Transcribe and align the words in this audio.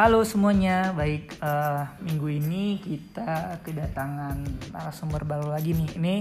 Halo 0.00 0.24
semuanya, 0.24 0.96
baik 0.96 1.36
eh, 1.44 1.84
minggu 2.00 2.40
ini 2.40 2.80
kita 2.80 3.60
kedatangan 3.60 4.48
narasumber 4.72 5.28
baru 5.28 5.52
lagi 5.52 5.76
nih. 5.76 5.92
Ini 6.00 6.16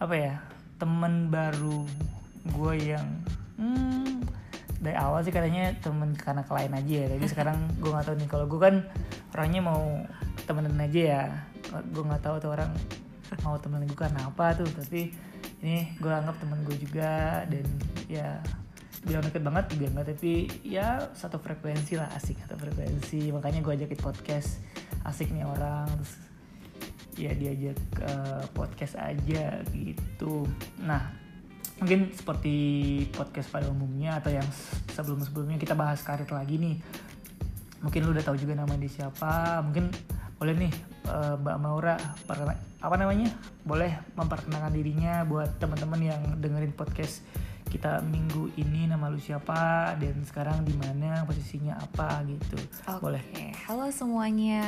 apa 0.00 0.14
ya 0.16 0.40
temen 0.80 1.28
baru 1.28 1.84
gue 2.56 2.74
yang 2.80 3.04
hmm, 3.60 4.24
dari 4.80 4.96
awal 4.96 5.20
sih 5.20 5.28
katanya 5.28 5.76
temen 5.84 6.16
karena 6.16 6.40
klien 6.40 6.72
aja 6.72 6.94
ya. 7.04 7.06
Tapi 7.12 7.26
sekarang 7.36 7.58
gue 7.84 7.92
nggak 7.92 8.08
tahu 8.08 8.16
nih 8.16 8.28
kalau 8.32 8.46
gue 8.48 8.60
kan 8.64 8.76
orangnya 9.36 9.60
mau 9.60 9.84
temenan 10.48 10.80
aja 10.80 11.00
ya. 11.04 11.22
Gue 11.92 12.08
nggak 12.08 12.24
tahu 12.24 12.40
tuh 12.40 12.56
orang 12.56 12.72
mau 13.44 13.60
temenan 13.60 13.92
gue 13.92 13.98
karena 14.08 14.24
apa 14.24 14.56
tuh. 14.56 14.72
Tapi 14.72 15.12
ini 15.60 16.00
gue 16.00 16.08
anggap 16.08 16.40
temen 16.40 16.64
gue 16.64 16.80
juga 16.80 17.44
dan 17.44 17.68
ya 18.08 18.40
bilang 19.02 19.22
deket 19.26 19.42
banget 19.42 19.64
juga 19.74 19.86
enggak 19.90 20.06
tapi 20.14 20.46
ya 20.62 21.10
satu 21.18 21.42
frekuensi 21.42 21.98
lah 21.98 22.08
asik 22.14 22.38
satu 22.46 22.54
frekuensi. 22.54 23.34
Makanya 23.34 23.60
gue 23.60 23.72
ajakin 23.74 23.98
podcast 23.98 24.62
asik 25.02 25.34
nih 25.34 25.42
orang. 25.42 25.90
Terus 25.90 26.12
ya 27.18 27.32
diajak 27.34 27.78
eh, 27.98 28.44
podcast 28.54 28.94
aja 28.96 29.60
gitu. 29.74 30.46
Nah 30.86 31.18
mungkin 31.82 32.14
seperti 32.14 32.54
podcast 33.10 33.50
pada 33.50 33.66
umumnya 33.66 34.22
atau 34.22 34.30
yang 34.30 34.46
sebelum 34.94 35.18
sebelumnya 35.26 35.58
kita 35.58 35.74
bahas 35.74 35.98
karir 36.06 36.30
lagi 36.30 36.62
nih. 36.62 36.78
Mungkin 37.82 38.06
lu 38.06 38.14
udah 38.14 38.22
tahu 38.22 38.38
juga 38.38 38.54
nama 38.54 38.78
dia 38.78 39.02
siapa. 39.02 39.58
Mungkin 39.66 39.90
boleh 40.38 40.54
nih 40.54 40.72
eh, 41.10 41.34
Mbak 41.42 41.58
Maura 41.58 41.98
apa 42.82 42.94
namanya? 42.94 43.34
Boleh 43.66 43.98
memperkenalkan 44.14 44.70
dirinya 44.70 45.26
buat 45.26 45.58
teman-teman 45.58 45.98
yang 45.98 46.22
dengerin 46.38 46.70
podcast 46.70 47.26
kita 47.72 48.04
minggu 48.04 48.52
ini 48.60 48.84
nama 48.84 49.08
lu 49.08 49.16
siapa 49.16 49.96
dan 49.96 50.20
sekarang 50.28 50.60
di 50.60 50.76
mana 50.76 51.24
posisinya 51.24 51.80
apa 51.80 52.20
gitu 52.28 52.60
Oke, 52.84 53.00
boleh 53.00 53.24
halo 53.64 53.88
semuanya. 53.88 54.60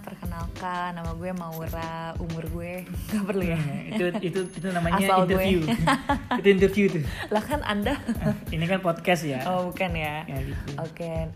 Perkenalkan, 0.00 0.96
nama 0.96 1.12
gue 1.12 1.36
Maura, 1.36 2.16
umur 2.16 2.48
gue 2.48 2.88
nggak 3.12 3.24
perlu 3.28 3.44
ya. 3.44 3.60
itu 3.92 4.04
itu 4.24 4.40
itu 4.56 4.68
namanya 4.72 5.04
Asal 5.04 5.28
interview 5.28 5.60
itu 6.40 6.48
interview 6.48 6.84
tuh 6.88 7.04
Lah 7.28 7.44
kan 7.44 7.60
Anda? 7.60 8.00
Ini 8.56 8.64
kan 8.64 8.80
podcast 8.80 9.28
ya 9.28 9.44
Oh 9.44 9.68
bukan 9.68 9.92
ya. 9.92 10.24
ya 10.24 10.38
gitu 10.40 10.80
Oke, 10.80 11.28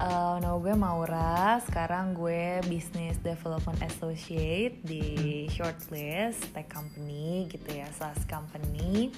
eh, 0.00 0.34
nama 0.40 0.56
gue 0.56 0.72
Maura. 0.72 1.60
Sekarang 1.68 2.16
gue 2.16 2.64
Business 2.64 3.20
Development 3.20 3.76
Associate 3.84 4.72
di 4.80 5.04
Shortlist 5.52 6.48
Tech 6.56 6.64
Company 6.72 7.44
gitu 7.52 7.76
ya, 7.76 7.84
SaaS 7.92 8.24
company 8.24 9.12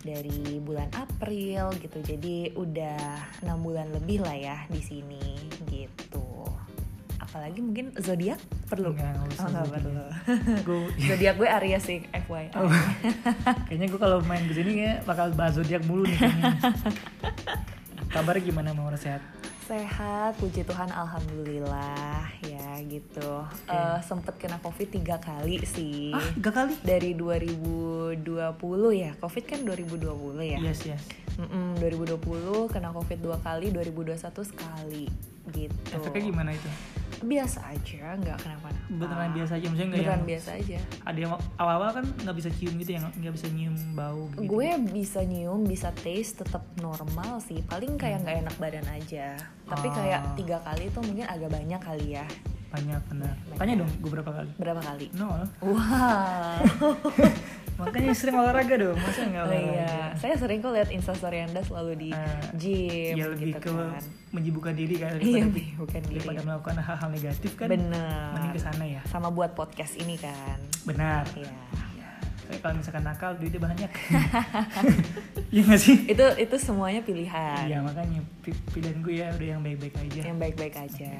dari 0.00 0.58
bulan 0.58 0.88
April 0.92 1.72
gitu. 1.78 1.98
Jadi 2.00 2.52
udah 2.54 2.98
enam 3.44 3.60
bulan 3.60 3.92
lebih 3.92 4.24
lah 4.24 4.34
ya 4.34 4.56
di 4.66 4.80
sini 4.80 5.36
gitu. 5.68 6.48
Apalagi 7.20 7.62
mungkin 7.62 7.94
zodiak 7.94 8.40
perlu? 8.66 8.90
Enggak, 8.90 9.14
nggak 9.14 9.28
usah 9.30 9.44
Oh, 9.44 9.50
nggak 9.54 9.68
perlu. 9.70 9.90
gue 10.66 10.80
zodiak 11.08 11.34
gue 11.38 11.48
Aries 11.48 11.84
sih, 11.84 11.98
FYI. 12.10 12.46
Oh, 12.58 12.66
kayaknya 13.70 13.86
gue 13.86 14.00
kalau 14.00 14.18
main 14.26 14.42
ke 14.44 14.54
sini 14.56 14.70
kayak 14.82 14.98
bakal 15.06 15.30
bahas 15.38 15.54
zodiak 15.54 15.84
mulu 15.86 16.10
nih. 16.10 16.18
Kabarnya 18.12 18.42
gimana 18.42 18.74
mau 18.74 18.90
sehat? 18.98 19.22
Sehat, 19.70 20.34
puji 20.42 20.66
Tuhan, 20.66 20.90
alhamdulillah 20.90 22.26
ya 22.42 22.59
gitu. 22.82 23.30
Eh, 23.66 23.98
sempet 24.00 24.36
kena 24.36 24.56
covid 24.58 24.88
tiga 24.88 25.16
kali 25.16 25.60
sih. 25.62 26.10
Ah, 26.10 26.24
tiga 26.32 26.50
kali? 26.50 26.74
Dari 26.80 27.12
2020 27.12 28.16
ya, 28.94 29.12
covid 29.16 29.44
kan 29.44 29.60
2020 29.60 30.08
ya. 30.46 30.58
Yes 30.58 30.80
yes. 30.86 31.02
Mm-mm, 31.36 31.78
2020 31.78 32.20
kena 32.68 32.90
covid 32.90 33.18
dua 33.18 33.38
kali, 33.38 33.70
2021 33.70 34.16
sekali 34.44 35.08
gitu. 35.50 35.90
Efeknya 35.90 36.22
gimana 36.26 36.50
itu? 36.52 36.68
Biasa 37.20 37.60
aja, 37.66 38.14
nggak 38.14 38.38
kenapa-napa. 38.38 38.86
Beneran 38.88 39.30
biasa 39.32 39.52
aja, 39.54 39.66
maksudnya 39.66 39.88
nggak 39.88 40.00
Beneran 40.00 40.14
yang 40.14 40.28
biasa 40.28 40.50
aja. 40.54 40.78
ada 41.02 41.18
yang 41.18 41.32
awal-awal 41.56 41.90
kan 41.92 42.04
nggak 42.18 42.36
bisa 42.36 42.50
cium 42.50 42.74
gitu 42.76 42.90
ya, 42.92 43.00
nggak 43.02 43.34
bisa 43.34 43.46
nyium 43.50 43.74
bau 43.92 44.28
gitu. 44.30 44.40
Gue 44.46 44.68
bisa 44.86 45.20
nyium, 45.22 45.60
bisa 45.62 45.88
taste 45.96 46.40
tetap 46.40 46.62
normal 46.78 47.40
sih. 47.40 47.60
Paling 47.62 47.96
kayak 47.96 48.20
nggak 48.22 48.36
enak 48.46 48.56
badan 48.56 48.86
aja. 48.90 49.36
Tapi 49.64 49.86
Ah. 49.86 49.94
kayak 49.96 50.20
tiga 50.34 50.58
kali 50.60 50.84
itu 50.86 50.98
mungkin 50.98 51.26
agak 51.26 51.50
banyak 51.50 51.80
kali 51.80 52.06
ya. 52.14 52.24
Banyak 52.70 53.02
benar. 53.06 53.34
Tanya 53.52 53.74
dong, 53.76 53.90
gue 53.92 54.10
berapa 54.10 54.30
kali? 54.32 54.50
Berapa 54.56 54.80
kali? 54.80 55.06
Nol. 55.12 55.42
Wow. 55.60 56.54
Makanya 57.80 58.12
sering 58.12 58.36
olahraga 58.36 58.76
dong, 58.76 58.92
masa 58.94 59.24
nggak 59.24 59.40
Oh 59.40 59.48
olahraga? 59.48 59.72
iya, 59.72 59.94
saya 60.14 60.34
sering 60.36 60.60
kok 60.60 60.70
lihat 60.70 60.88
instastory 60.88 61.40
anda 61.40 61.60
selalu 61.60 61.92
di 61.98 62.10
Eh, 62.10 62.44
gym 62.54 63.14
ya 63.16 63.26
lebih 63.26 63.56
gitu 63.56 63.60
ke 63.64 63.72
kan. 63.72 64.02
menyibukkan 64.30 64.74
diri 64.74 64.94
kan 64.96 65.16
Iya, 65.16 65.42
daripada, 65.42 65.64
bukan 65.78 66.00
diri. 66.02 66.12
daripada 66.14 66.40
melakukan 66.44 66.76
hal-hal 66.78 67.08
negatif 67.10 67.50
kan. 67.54 67.68
Bener. 67.68 68.30
Mending 68.30 68.52
ke 68.52 68.60
sana 68.60 68.84
ya. 68.84 69.00
Sama 69.06 69.28
buat 69.28 69.50
podcast 69.52 69.96
ini 69.96 70.14
kan. 70.14 70.60
Benar. 70.84 71.24
Iya. 71.32 71.56
Ya, 71.96 72.10
saya 72.46 72.58
kalau 72.60 72.74
misalkan 72.76 73.02
nakal 73.02 73.30
duitnya 73.34 73.60
banyak. 73.62 73.90
Iya 75.50 75.62
nggak 75.64 75.80
sih? 75.80 75.96
Itu 76.06 76.22
itu 76.36 76.56
semuanya 76.56 77.00
pilihan. 77.00 77.64
Iya 77.64 77.80
makanya 77.80 78.22
pi- 78.38 78.54
pilihan 78.70 79.00
gue 79.00 79.14
ya 79.16 79.26
udah 79.32 79.48
yang 79.48 79.62
baik-baik 79.64 79.94
aja. 79.98 80.20
Yang 80.22 80.38
baik-baik 80.38 80.74
aja. 80.78 81.10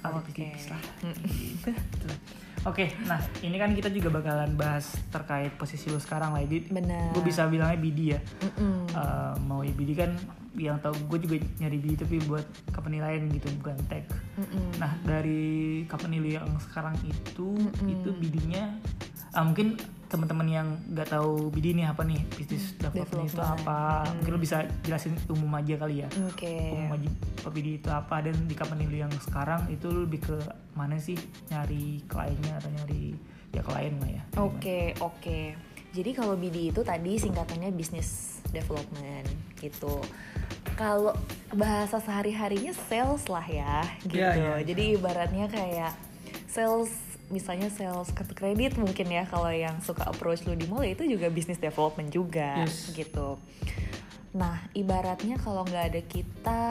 Nakal 0.00 0.20
Oke. 0.24 0.32
tipis 0.32 0.66
lah. 0.72 0.82
Mm. 1.04 1.16
Gitu. 1.28 1.70
Oke, 2.68 2.92
nah 3.08 3.16
ini 3.40 3.56
kan 3.56 3.72
kita 3.72 3.88
juga 3.88 4.20
bakalan 4.20 4.52
bahas 4.52 4.92
terkait 5.08 5.48
posisi 5.56 5.88
lu 5.88 5.96
sekarang 5.96 6.36
lah, 6.36 6.44
Edit. 6.44 6.68
Benar. 6.68 7.16
Gue 7.16 7.24
bisa 7.24 7.48
bilangnya 7.48 7.80
BD 7.80 8.00
ya. 8.12 8.20
Eh, 8.44 9.34
mau 9.48 9.64
ya 9.64 9.72
BD 9.72 9.96
kan 9.96 10.12
yang 10.58 10.76
tahu 10.82 10.92
gue 11.08 11.18
juga 11.24 11.36
nyari 11.62 11.78
BD 11.78 12.04
tapi 12.04 12.16
buat 12.26 12.44
company 12.74 13.00
lain 13.00 13.32
gitu 13.32 13.48
bukan 13.62 13.80
tech. 13.86 14.04
Mm-mm. 14.36 14.76
Nah 14.82 14.92
dari 15.06 15.84
company 15.86 16.20
lu 16.20 16.30
yang 16.36 16.48
sekarang 16.58 16.98
itu 17.06 17.54
Mm-mm. 17.54 17.94
itu 17.96 18.10
BD-nya 18.18 18.76
ah, 19.32 19.46
mungkin 19.46 19.78
teman-teman 20.10 20.42
yang 20.44 20.66
nggak 20.90 21.06
tahu 21.08 21.48
BD 21.48 21.70
ini 21.70 21.86
apa 21.86 22.02
nih 22.02 22.18
business 22.34 22.74
development 22.76 23.24
itu 23.24 23.38
apa 23.38 23.78
Mm. 24.02 24.12
mungkin 24.18 24.32
lu 24.34 24.40
bisa 24.40 24.56
jelasin 24.82 25.14
umum 25.26 25.54
aja 25.54 25.74
kali 25.76 26.02
ya 26.02 26.08
Oke. 26.26 26.50
umum 26.74 26.98
aja 26.98 27.08
apa 27.40 27.48
BD 27.48 27.68
itu 27.78 27.88
apa 27.88 28.16
dan 28.20 28.34
di 28.44 28.54
company 28.54 28.84
lu 28.84 28.98
yang 28.98 29.12
sekarang 29.22 29.62
itu 29.68 29.86
lu 29.86 30.04
lebih 30.04 30.20
ke 30.20 30.36
mana 30.74 30.98
sih 30.98 31.14
nyari 31.48 32.02
kliennya 32.04 32.58
atau 32.58 32.70
nyari 32.72 33.14
ya 33.50 33.62
klien 33.62 33.94
lah 33.96 34.10
ya 34.10 34.22
Oke, 34.36 34.94
oke. 34.98 35.40
Jadi 35.90 36.10
kalau 36.10 36.34
BD 36.34 36.70
itu 36.70 36.82
tadi 36.82 37.18
singkatannya 37.18 37.70
business 37.70 38.38
development 38.50 39.26
gitu. 39.58 39.98
Kalau 40.74 41.10
bahasa 41.50 41.98
sehari-harinya 41.98 42.70
sales 42.86 43.26
lah 43.26 43.42
ya 43.42 43.82
gitu. 44.00 44.22
Iya, 44.22 44.30
iya. 44.38 44.54
Jadi 44.62 44.84
ibaratnya 44.94 45.50
kayak 45.50 45.92
sales 46.46 46.94
misalnya 47.30 47.70
sales 47.70 48.10
kartu 48.10 48.34
kredit 48.34 48.74
mungkin 48.74 49.06
ya 49.06 49.24
kalau 49.24 49.48
yang 49.48 49.78
suka 49.80 50.04
approach 50.04 50.42
lu 50.44 50.54
di 50.54 50.66
mall 50.66 50.82
ya 50.82 50.92
itu 50.92 51.06
juga 51.06 51.30
business 51.30 51.58
development 51.58 52.10
juga 52.10 52.60
Yes. 52.62 52.90
gitu. 52.92 53.38
Nah, 54.30 54.62
ibaratnya 54.74 55.38
kalau 55.38 55.66
nggak 55.66 55.86
ada 55.90 56.02
kita, 56.04 56.62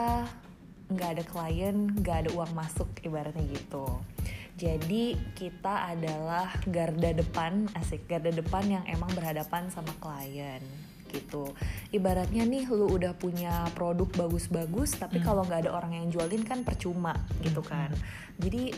nggak 0.88 1.10
ada 1.12 1.24
klien, 1.24 1.76
nggak 1.92 2.16
ada 2.24 2.30
uang 2.32 2.52
masuk, 2.52 2.88
ibaratnya 3.00 3.44
gitu. 3.48 4.00
Jadi 4.56 5.16
kita 5.32 5.88
adalah 5.88 6.52
garda 6.68 7.12
depan, 7.12 7.68
asik 7.72 8.04
garda 8.04 8.28
depan 8.28 8.64
yang 8.68 8.84
emang 8.84 9.08
berhadapan 9.12 9.68
sama 9.68 9.92
klien 9.96 10.60
gitu. 11.10 11.50
Ibaratnya 11.90 12.46
nih 12.46 12.70
lu 12.70 12.86
udah 12.86 13.18
punya 13.18 13.66
produk 13.74 14.06
bagus-bagus, 14.14 14.94
tapi 14.94 15.18
Hmm. 15.18 15.26
kalau 15.26 15.42
nggak 15.42 15.66
ada 15.66 15.72
orang 15.74 15.96
yang 15.96 16.06
jualin 16.08 16.44
kan 16.46 16.62
percuma 16.62 17.16
gitu 17.42 17.60
kan. 17.60 17.90
Jadi 18.38 18.72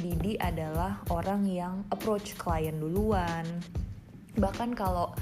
BD 0.00 0.36
adalah 0.36 1.00
orang 1.08 1.48
yang 1.48 1.84
approach 1.88 2.36
klien 2.36 2.76
duluan. 2.76 3.44
Bahkan 4.36 4.76
kalau 4.76 5.16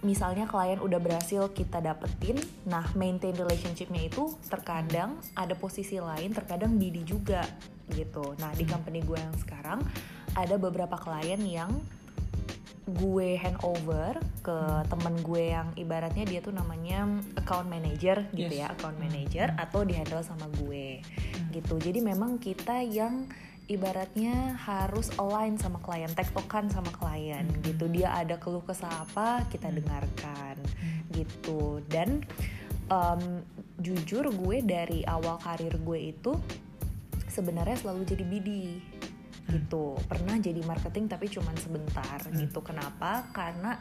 misalnya 0.00 0.48
klien 0.48 0.80
udah 0.80 0.96
berhasil 0.96 1.52
kita 1.52 1.84
dapetin, 1.84 2.40
nah 2.64 2.84
maintain 2.96 3.36
relationshipnya 3.36 4.08
itu 4.08 4.32
terkadang 4.48 5.20
ada 5.36 5.52
posisi 5.52 6.00
lain, 6.00 6.32
terkadang 6.32 6.80
BD 6.80 7.04
juga 7.04 7.44
gitu. 7.92 8.32
Nah 8.40 8.52
di 8.56 8.64
company 8.64 9.04
gue 9.04 9.20
yang 9.20 9.36
sekarang 9.36 9.84
ada 10.32 10.56
beberapa 10.56 10.96
klien 10.96 11.40
yang 11.44 11.70
gue 12.90 13.38
handover 13.38 14.18
ke 14.42 14.58
temen 14.90 15.14
gue 15.22 15.54
yang 15.54 15.68
ibaratnya 15.78 16.26
dia 16.26 16.40
tuh 16.42 16.50
namanya 16.50 17.06
account 17.38 17.70
manager 17.70 18.26
gitu 18.34 18.50
Yes. 18.50 18.66
ya, 18.66 18.66
account 18.72 18.98
manager 18.98 19.46
atau 19.54 19.86
di 19.86 19.94
handle 19.94 20.24
sama 20.26 20.50
gue 20.64 20.98
gitu. 21.54 21.78
Jadi 21.78 22.02
memang 22.02 22.40
kita 22.42 22.82
yang 22.82 23.30
ibaratnya 23.70 24.58
harus 24.58 25.14
align 25.14 25.54
sama 25.54 25.78
klien, 25.78 26.10
tektokan 26.10 26.66
sama 26.68 26.90
klien 26.90 27.46
Hmm. 27.46 27.62
gitu. 27.62 27.86
Dia 27.86 28.18
ada 28.18 28.34
keluh 28.36 28.66
kesah 28.66 29.06
apa, 29.06 29.46
kita 29.46 29.70
dengarkan 29.70 30.58
gitu. 31.14 31.78
Dan 31.86 32.26
em, 32.90 33.46
jujur 33.78 34.26
gue 34.34 34.58
dari 34.60 35.06
awal 35.06 35.38
karir 35.38 35.78
gue 35.78 36.10
itu 36.10 36.34
sebenarnya 37.30 37.78
selalu 37.78 38.02
jadi 38.02 38.24
BD 38.26 38.50
gitu. 39.46 39.94
Pernah 40.10 40.42
jadi 40.42 40.58
marketing 40.66 41.06
tapi 41.06 41.30
cuman 41.30 41.54
sebentar 41.54 42.18
Hmm. 42.26 42.34
gitu. 42.34 42.58
Kenapa? 42.60 43.30
Karena 43.30 43.78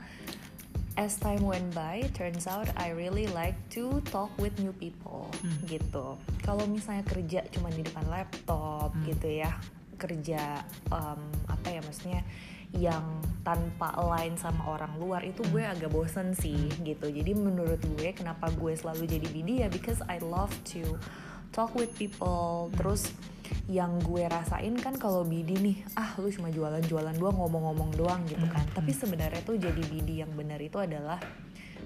as 0.94 1.18
time 1.18 1.41
went 1.41 1.74
by, 1.74 2.06
turns 2.13 2.45
out 2.45 2.69
I 2.77 2.94
really 2.94 3.25
like 3.25 3.57
to 3.74 4.06
talk 4.09 4.30
with 4.38 4.53
new 4.62 4.74
people 4.74 5.33
Hmm. 5.41 5.57
gitu. 5.65 6.13
Kalau 6.45 6.69
misalnya 6.69 7.01
kerja 7.01 7.41
cuma 7.50 7.74
di 7.74 7.81
depan 7.81 8.06
laptop 8.06 8.94
Hmm. 8.94 9.09
gitu 9.09 9.25
ya, 9.25 9.57
kerja 10.00 10.63
um, 10.90 11.19
apa 11.46 11.68
ya 11.68 11.84
maksudnya 11.84 12.24
yang 12.69 13.01
tanpa 13.42 13.90
align 13.98 14.38
sama 14.38 14.62
orang 14.69 14.94
luar 15.01 15.25
itu 15.25 15.42
gue 15.50 15.66
agak 15.66 15.90
bosen 15.90 16.38
sih 16.38 16.69
gitu. 16.86 17.10
Jadi 17.10 17.34
menurut 17.34 17.81
gue 17.81 18.13
kenapa 18.13 18.54
gue 18.54 18.78
selalu 18.78 19.10
jadi 19.10 19.28
BD 19.28 19.50
ya 19.66 19.68
because 19.74 20.00
I 20.06 20.22
love 20.22 20.54
to 20.72 20.86
talk 21.50 21.74
with 21.74 21.90
people. 21.98 22.69
Terus 22.78 23.10
yang 23.66 23.98
gue 24.06 24.22
rasain 24.30 24.78
kan 24.78 24.94
kalau 25.01 25.25
BD 25.25 25.57
nih, 25.57 25.78
ah 25.98 26.13
lu 26.22 26.30
cuma 26.30 26.54
jualan-jualan 26.54 27.18
doang, 27.18 27.42
ngomong-ngomong 27.42 27.90
doang 27.98 28.22
gitu 28.30 28.46
kan. 28.46 28.62
Hmm. 28.62 28.75
Tapi 28.78 28.92
sebenarnya 28.94 29.42
tuh 29.42 29.57
jadi 29.57 29.81
BD 29.90 30.22
yang 30.22 30.30
benar 30.38 30.62
itu 30.62 30.78
adalah 30.78 31.18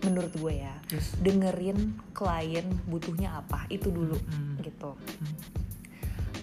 menurut 0.04 0.36
gue 0.36 0.54
ya 0.60 0.76
Yes. 0.92 1.16
dengerin 1.24 1.96
klien 2.12 2.68
butuhnya 2.92 3.40
apa 3.40 3.72
itu 3.72 3.88
dulu 3.88 4.20
Hmm. 4.20 4.60
gitu 4.60 5.00
Hmm. 5.00 5.36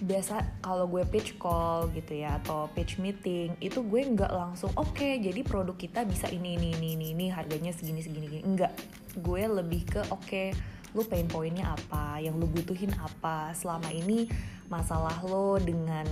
Biasa 0.01 0.61
kalau 0.65 0.89
gue 0.89 1.05
pitch 1.05 1.37
call 1.37 1.85
gitu 1.93 2.25
ya 2.25 2.41
atau 2.41 2.65
pitch 2.73 2.97
meeting 2.97 3.53
itu 3.61 3.85
gue 3.85 4.01
nggak 4.01 4.33
langsung 4.33 4.73
oke 4.73 5.21
jadi 5.21 5.45
produk 5.45 5.77
kita 5.77 6.09
bisa 6.09 6.25
ini 6.33 6.57
ini 6.57 6.73
ini 6.73 6.97
ini, 6.97 7.07
ini 7.13 7.25
harganya 7.29 7.69
segini 7.69 8.01
segini 8.01 8.25
gini. 8.25 8.41
Enggak 8.41 8.73
gue 9.13 9.43
lebih 9.45 9.85
ke 9.85 10.01
oke 10.09 10.57
lu 10.91 11.05
pain 11.07 11.29
pointnya 11.29 11.71
apa? 11.71 12.17
Yang 12.19 12.35
lu 12.41 12.47
butuhin 12.49 12.91
apa? 12.97 13.53
Selama 13.53 13.93
ini 13.93 14.25
masalah 14.67 15.21
lo 15.21 15.61
dengan 15.61 16.03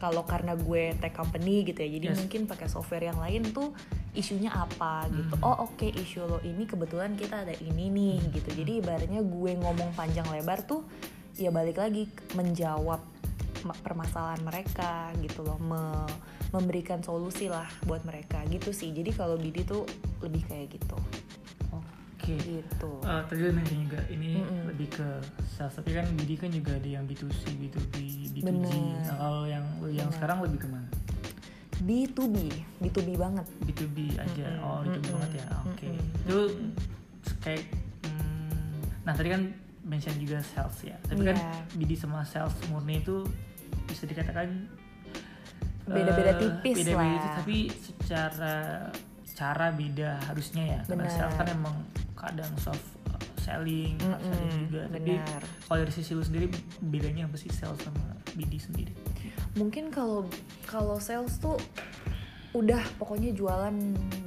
kalau 0.00 0.24
karena 0.24 0.56
gue 0.56 0.96
tech 0.96 1.12
company 1.12 1.60
gitu 1.62 1.76
ya 1.84 1.88
jadi 2.00 2.06
Yes. 2.10 2.18
mungkin 2.24 2.48
pakai 2.48 2.72
software 2.72 3.04
yang 3.12 3.20
lain 3.20 3.52
tuh 3.52 3.70
isunya 4.16 4.50
apa 4.50 5.06
gitu. 5.12 5.36
Hmm. 5.38 5.46
oh 5.46 5.56
oke 5.70 5.86
isu 5.86 6.24
lo 6.26 6.38
ini 6.42 6.66
kebetulan 6.66 7.14
kita 7.14 7.46
ada 7.46 7.54
ini 7.62 7.86
nih 7.92 8.18
gitu. 8.34 8.50
Jadi 8.58 8.82
ibaratnya 8.82 9.22
gue 9.22 9.52
ngomong 9.54 9.94
panjang 9.94 10.26
lebar 10.34 10.66
tuh 10.66 10.82
ya 11.38 11.48
balik 11.54 11.78
lagi 11.78 12.10
menjawab 12.34 13.00
permasalahan 13.62 14.40
mereka 14.40 14.92
gitu 15.18 15.42
loh 15.42 15.56
me- 15.56 16.10
memberikan 16.50 16.98
solusi 16.98 17.46
lah 17.46 17.68
buat 17.84 18.02
mereka 18.02 18.42
gitu 18.46 18.70
sih 18.70 18.90
jadi 18.90 19.12
kalau 19.12 19.36
BD 19.36 19.62
tuh 19.62 19.86
lebih 20.20 20.42
kayak 20.44 20.72
gitu 20.72 20.98
Oke. 21.70 22.36
gitu 22.36 22.92
Eh, 23.00 23.22
tadi 23.24 23.40
juga 23.40 24.00
ini 24.06 24.36
Mm-mm. 24.36 24.68
lebih 24.68 24.92
ke 24.92 25.08
sales 25.48 25.72
tapi 25.72 25.92
kan 25.92 26.04
BD 26.14 26.36
kan 26.36 26.50
juga 26.50 26.74
ada 26.74 26.88
yang 26.90 27.04
B2C, 27.04 27.42
B2B, 27.50 27.94
B2G. 28.30 28.44
Bener. 28.44 29.00
Nah, 29.02 29.16
kalau 29.16 29.42
yang 29.44 29.64
yang 29.88 30.04
Bener. 30.04 30.14
sekarang 30.14 30.38
lebih 30.40 30.58
ke 30.58 30.68
mana? 30.68 30.88
B2B 31.80 32.36
B2B 32.76 33.08
banget 33.16 33.46
B2B 33.62 33.96
aja. 34.14 34.46
Mm-mm. 34.46 34.60
Oh, 34.62 34.78
B2B 34.82 35.00
Mm-mm. 35.00 35.14
banget 35.16 35.30
ya. 35.34 35.46
Oke. 35.64 35.88
Mm-mm. 35.88 36.20
Itu 36.20 36.38
kayak 37.40 37.62
hmm, 38.04 38.74
nah 39.02 39.14
tadi 39.14 39.28
kan 39.30 39.42
mention 39.82 40.12
juga 40.20 40.44
sales 40.46 40.76
ya. 40.82 40.96
Tapi 41.02 41.22
kan 41.24 41.34
Iya. 41.34 41.52
BD 41.74 41.96
sama 41.96 42.20
sales 42.22 42.52
murni 42.68 43.00
itu 43.00 43.24
bisa 43.86 44.04
dikatakan 44.06 44.68
Beda-beda 45.90 46.32
eh, 46.32 46.38
tipis 46.38 46.76
beda-beda 46.86 47.02
lah. 47.02 47.10
tipis, 47.10 47.32
tapi 47.42 47.56
secara 47.74 48.54
cara 49.34 49.66
beda 49.74 50.10
harusnya 50.30 50.64
ya. 50.64 50.80
Karena 50.86 51.08
Benar. 51.08 51.16
sales 51.18 51.34
kan 51.34 51.48
emang 51.50 51.76
kadang 52.14 52.52
soft 52.62 52.84
selling, 53.40 53.98
hard 53.98 54.22
selling 54.22 54.46
Mm-mm, 54.46 54.62
juga. 54.70 54.82
Tapi 54.92 55.12
kalau 55.66 55.78
dari 55.82 55.90
sisi 55.90 56.12
lu 56.14 56.22
sendiri 56.22 56.46
bedanya 56.78 57.26
apa 57.26 57.34
sih 57.34 57.50
sales 57.50 57.80
sama 57.82 58.04
BD 58.36 58.60
sendiri? 58.60 58.94
mungkin 59.50 59.90
kalau 59.90 60.30
kalau 60.62 61.02
sales 61.02 61.34
tuh 61.42 61.58
udah 62.54 62.78
pokoknya 63.02 63.34
jualan 63.34 63.74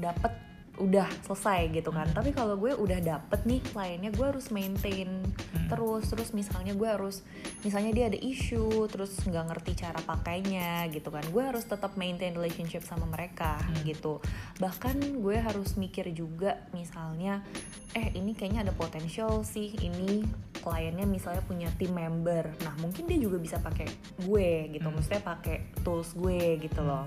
dapet 0.03 0.35
udah 0.73 1.05
selesai 1.21 1.69
gitu 1.69 1.93
kan 1.93 2.09
Hmm. 2.09 2.17
tapi 2.17 2.33
kalau 2.33 2.57
gue 2.57 2.73
udah 2.73 2.97
dapet 2.97 3.45
nih 3.45 3.61
kliennya 3.63 4.09
gue 4.09 4.25
harus 4.25 4.49
maintain 4.49 5.05
Hmm. 5.53 5.69
terus 5.69 6.09
terus 6.09 6.33
misalnya 6.33 6.73
gue 6.73 6.85
harus 6.85 7.21
misalnya 7.61 7.93
dia 7.93 8.05
ada 8.07 8.17
issue 8.17 8.89
terus 8.89 9.13
nggak 9.21 9.53
ngerti 9.53 9.71
cara 9.77 10.01
pakainya 10.01 10.89
gitu 10.89 11.07
kan 11.07 11.21
gue 11.23 11.43
harus 11.43 11.61
tetap 11.63 11.93
maintain 11.93 12.33
relationship 12.33 12.81
sama 12.81 13.05
mereka 13.05 13.61
Hmm. 13.61 13.85
gitu 13.85 14.17
bahkan 14.57 14.97
gue 14.97 15.37
harus 15.37 15.77
mikir 15.77 16.09
juga 16.09 16.65
misalnya 16.73 17.45
eh 17.93 18.09
ini 18.11 18.33
kayaknya 18.33 18.65
ada 18.65 18.73
potensial 18.73 19.45
sih 19.45 19.77
ini 19.77 20.25
kliennya 20.57 21.05
misalnya 21.05 21.45
punya 21.45 21.69
tim 21.77 21.93
member 21.93 22.49
nah 22.59 22.73
mungkin 22.77 23.05
dia 23.05 23.21
juga 23.21 23.37
bisa 23.37 23.61
pakai 23.61 23.85
gue 24.19 24.49
gitu 24.73 24.83
Hmm. 24.83 24.97
maksudnya 24.97 25.21
pakai 25.21 25.69
tools 25.85 26.17
gue 26.17 26.57
gitu 26.57 26.81
loh 26.81 27.05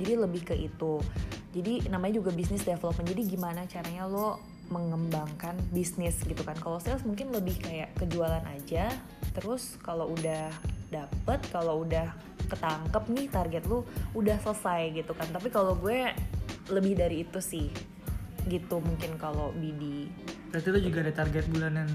jadi 0.00 0.20
lebih 0.20 0.42
ke 0.46 0.54
itu. 0.56 1.00
Jadi 1.52 1.88
namanya 1.92 2.20
juga 2.20 2.32
bisnis 2.32 2.64
development. 2.64 3.08
Jadi 3.12 3.22
gimana 3.28 3.68
caranya 3.68 4.08
lo 4.08 4.40
mengembangkan 4.72 5.52
bisnis 5.68 6.16
gitu 6.24 6.40
kan. 6.44 6.56
Kalau 6.56 6.80
sales 6.80 7.04
mungkin 7.04 7.28
lebih 7.32 7.60
kayak 7.60 7.92
kejualan 8.00 8.44
aja. 8.48 8.88
Terus 9.36 9.76
kalau 9.84 10.12
udah 10.12 10.48
dapet 10.88 11.40
kalau 11.52 11.84
udah 11.84 12.12
ketangkep 12.48 13.04
nih 13.12 13.26
target 13.32 13.62
lu 13.68 13.84
udah 14.16 14.40
selesai 14.40 14.96
gitu 14.96 15.12
kan. 15.12 15.28
Tapi 15.28 15.52
kalau 15.52 15.76
gue 15.76 16.08
lebih 16.72 16.96
dari 16.96 17.28
itu 17.28 17.40
sih. 17.44 17.68
Gitu 18.48 18.76
mungkin 18.80 19.20
kalau 19.20 19.52
BD 19.54 20.08
Berarti 20.52 20.68
lu 20.68 20.80
juga 20.84 20.98
ada 21.04 21.12
target 21.14 21.44
bulanan 21.48 21.88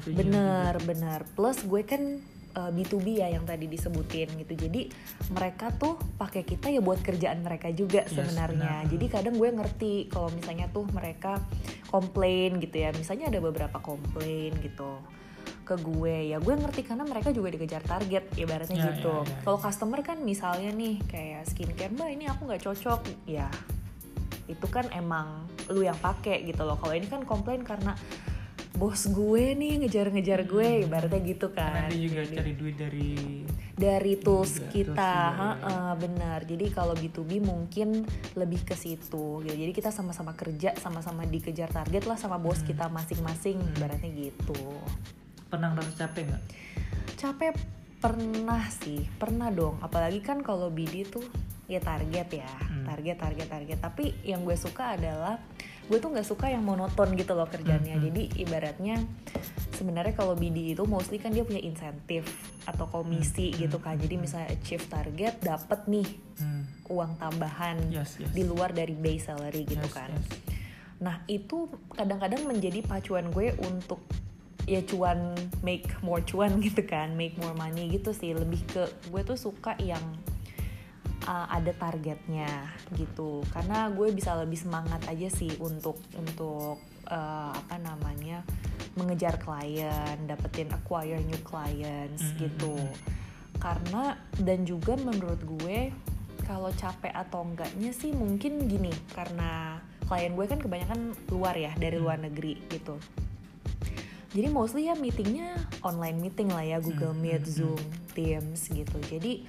bener 0.00 0.80
bener 0.88 1.20
plus 1.36 1.60
gue 1.68 1.84
kan 1.84 2.24
uh, 2.54 2.70
B2B 2.70 3.20
ya 3.20 3.28
yang 3.28 3.44
tadi 3.44 3.66
disebutin 3.66 4.28
gitu. 4.36 4.52
Jadi 4.54 4.88
mereka 5.30 5.72
tuh 5.72 5.96
pakai 6.16 6.42
kita 6.42 6.68
ya 6.68 6.80
buat 6.80 7.00
kerjaan 7.00 7.40
mereka 7.40 7.70
juga 7.70 8.04
Yes, 8.04 8.12
sebenarnya. 8.12 8.84
benar. 8.84 8.90
jadi 8.90 9.06
kadang 9.08 9.34
gue 9.36 9.50
ngerti 9.50 9.92
kalau 10.08 10.28
misalnya 10.30 10.66
tuh 10.68 10.84
mereka 10.90 11.40
komplain 11.88 12.56
gitu 12.58 12.76
ya. 12.78 12.90
Misalnya 12.92 13.28
ada 13.28 13.40
beberapa 13.40 13.78
komplain 13.78 14.56
gitu 14.60 15.00
ke 15.62 15.74
gue 15.78 16.34
ya. 16.34 16.38
Gue 16.38 16.54
ngerti 16.58 16.82
karena 16.82 17.04
mereka 17.06 17.30
juga 17.30 17.48
dikejar 17.50 17.82
target 17.82 18.24
ibaratnya 18.34 18.76
Ya, 18.76 18.86
gitu. 18.96 19.14
ya, 19.14 19.22
ya, 19.22 19.30
ya. 19.30 19.38
kalau 19.46 19.58
customer 19.58 20.00
kan 20.02 20.18
misalnya 20.20 20.70
nih 20.74 20.98
kayak 21.06 21.46
skincare 21.46 21.92
mbak 21.94 22.08
ini 22.12 22.24
aku 22.26 22.46
nggak 22.50 22.62
cocok. 22.62 23.00
Ya 23.26 23.46
itu 24.50 24.66
kan 24.68 24.90
emang 24.90 25.46
lu 25.70 25.86
yang 25.86 25.96
pakai 25.96 26.42
gitu 26.44 26.66
loh. 26.66 26.74
Kalau 26.76 26.92
ini 26.92 27.06
kan 27.06 27.22
komplain 27.22 27.62
karena 27.62 27.94
bos 28.72 29.04
gue 29.06 29.52
nih 29.52 29.80
ngejar-ngejar 29.80 30.44
gue 30.44 30.68
ibaratnya 30.82 31.20
gitu 31.20 31.52
Karena 31.52 31.84
kan. 31.84 31.88
dia 31.88 32.00
juga 32.00 32.20
Jadi- 32.22 32.34
cari 32.34 32.52
duit 32.54 32.76
dari 32.76 33.10
dari 33.72 34.14
tools 34.16 34.52
Juga, 34.54 34.68
kita. 34.68 34.94
tools 34.94 35.32
juga, 35.32 35.48
heeh, 35.58 35.92
benar. 35.98 36.40
Jadi 36.42 36.66
kalau 36.70 36.94
B2B 36.94 37.40
mungkin 37.40 37.88
lebih 38.34 38.62
ke 38.62 38.74
situ 38.74 39.00
gitu. 39.40 39.52
Jadi 39.52 39.72
kita 39.72 39.90
sama-sama 39.90 40.32
kerja 40.32 40.76
sama-sama 40.76 41.24
dikejar 41.24 41.68
target 41.68 42.04
lah 42.04 42.14
sama 42.14 42.36
bos 42.36 42.60
Hmm. 42.60 42.68
kita 42.68 42.86
masing-masing 42.88 43.58
Hmm. 43.58 43.72
ibaratnya 43.72 44.10
gitu. 44.10 44.60
Pernah 45.46 45.72
ngerasa 45.72 45.92
capek 45.98 46.22
nggak? 46.26 46.42
capek 47.14 47.54
pernah 47.98 48.66
sih 48.68 49.06
pernah 49.12 49.48
dong. 49.48 49.78
Apalagi 49.78 50.18
kan 50.20 50.40
kalau 50.40 50.68
BD 50.68 51.04
tuh 51.04 51.22
ya 51.66 51.78
target 51.78 52.28
ya. 52.34 52.50
Hmm. 52.62 52.84
target 52.84 53.16
target 53.16 53.48
target. 53.48 53.78
Tapi 53.78 54.04
yang 54.22 54.42
gue 54.42 54.54
suka 54.54 54.96
adalah 54.96 55.38
gue 55.92 56.00
tuh 56.00 56.08
nggak 56.08 56.24
suka 56.24 56.48
yang 56.48 56.64
monoton 56.64 57.12
gitu 57.12 57.36
loh 57.36 57.44
kerjanya 57.44 57.92
Hmm, 57.92 58.00
hmm. 58.00 58.06
jadi 58.08 58.22
ibaratnya 58.40 58.96
sebenarnya 59.76 60.16
kalau 60.16 60.32
BD 60.32 60.72
itu 60.72 60.88
mostly 60.88 61.20
kan 61.20 61.28
dia 61.28 61.44
punya 61.44 61.60
insentif 61.60 62.24
atau 62.64 62.88
komisi 62.88 63.52
Hmm, 63.52 63.68
gitu 63.68 63.76
kan 63.76 64.00
jadi 64.00 64.16
misalnya 64.16 64.48
achieve 64.48 64.88
target 64.88 65.36
dapat 65.38 65.84
nih 65.84 66.08
Hmm. 66.40 66.64
uang 66.88 67.20
tambahan 67.20 67.76
Yes, 67.92 68.16
yes. 68.16 68.32
di 68.32 68.42
luar 68.42 68.72
dari 68.72 68.96
base 68.96 69.28
salary 69.28 69.68
gitu 69.68 69.84
Yes, 69.84 69.92
kan 69.92 70.08
yes. 70.08 70.24
Nah 71.02 71.18
itu 71.26 71.66
kadang-kadang 71.90 72.46
menjadi 72.46 72.78
pacuan 72.80 73.28
gue 73.28 73.52
untuk 73.60 73.98
ya 74.64 74.78
cuan 74.86 75.34
make 75.60 75.90
more 75.98 76.22
cuan 76.22 76.56
gitu 76.62 76.86
kan, 76.86 77.18
make 77.18 77.34
more 77.42 77.50
money 77.52 77.90
gitu 77.90 78.14
sih. 78.14 78.30
Lebih 78.30 78.62
ke 78.70 78.82
gue 79.10 79.22
tuh 79.26 79.34
suka 79.34 79.74
yang 79.82 79.98
uh, 81.26 81.46
ada 81.50 81.72
targetnya 81.74 82.50
gitu. 82.94 83.42
Karena 83.50 83.90
gue 83.90 84.10
bisa 84.14 84.34
lebih 84.38 84.58
semangat 84.58 85.02
aja 85.08 85.28
sih 85.28 85.52
untuk 85.62 85.98
untuk 86.18 86.82
uh, 87.10 87.52
apa 87.52 87.76
namanya 87.78 88.46
mengejar 88.94 89.40
klien, 89.40 90.16
dapetin 90.28 90.68
acquire 90.70 91.20
new 91.24 91.40
clients 91.46 92.22
Mm, 92.22 92.32
mm, 92.32 92.38
gitu. 92.38 92.76
Karena 93.56 94.18
dan 94.42 94.66
juga 94.66 94.98
menurut 94.98 95.40
gue 95.44 95.94
kalau 96.42 96.70
capek 96.74 97.14
atau 97.14 97.46
enggaknya 97.46 97.94
sih 97.94 98.10
mungkin 98.10 98.66
gini 98.66 98.90
karena 99.14 99.78
klien 100.10 100.34
gue 100.34 100.44
kan 100.44 100.58
kebanyakan 100.58 101.14
luar 101.30 101.54
ya 101.54 101.72
dari 101.78 101.96
luar 101.96 102.18
negeri 102.18 102.58
gitu 102.68 102.98
jadi 104.32 104.48
mostly 104.48 104.88
ya 104.88 104.96
meetingnya 104.96 105.54
online 105.84 106.18
meeting 106.18 106.48
lah 106.50 106.64
ya 106.64 106.78
Google 106.80 107.14
Hmm, 107.14 107.22
Meet, 107.22 107.44
hmm, 107.44 107.48
hmm. 107.48 107.56
Zoom, 107.56 107.82
Teams 108.12 108.60
gitu 108.68 108.98
jadi 109.08 109.44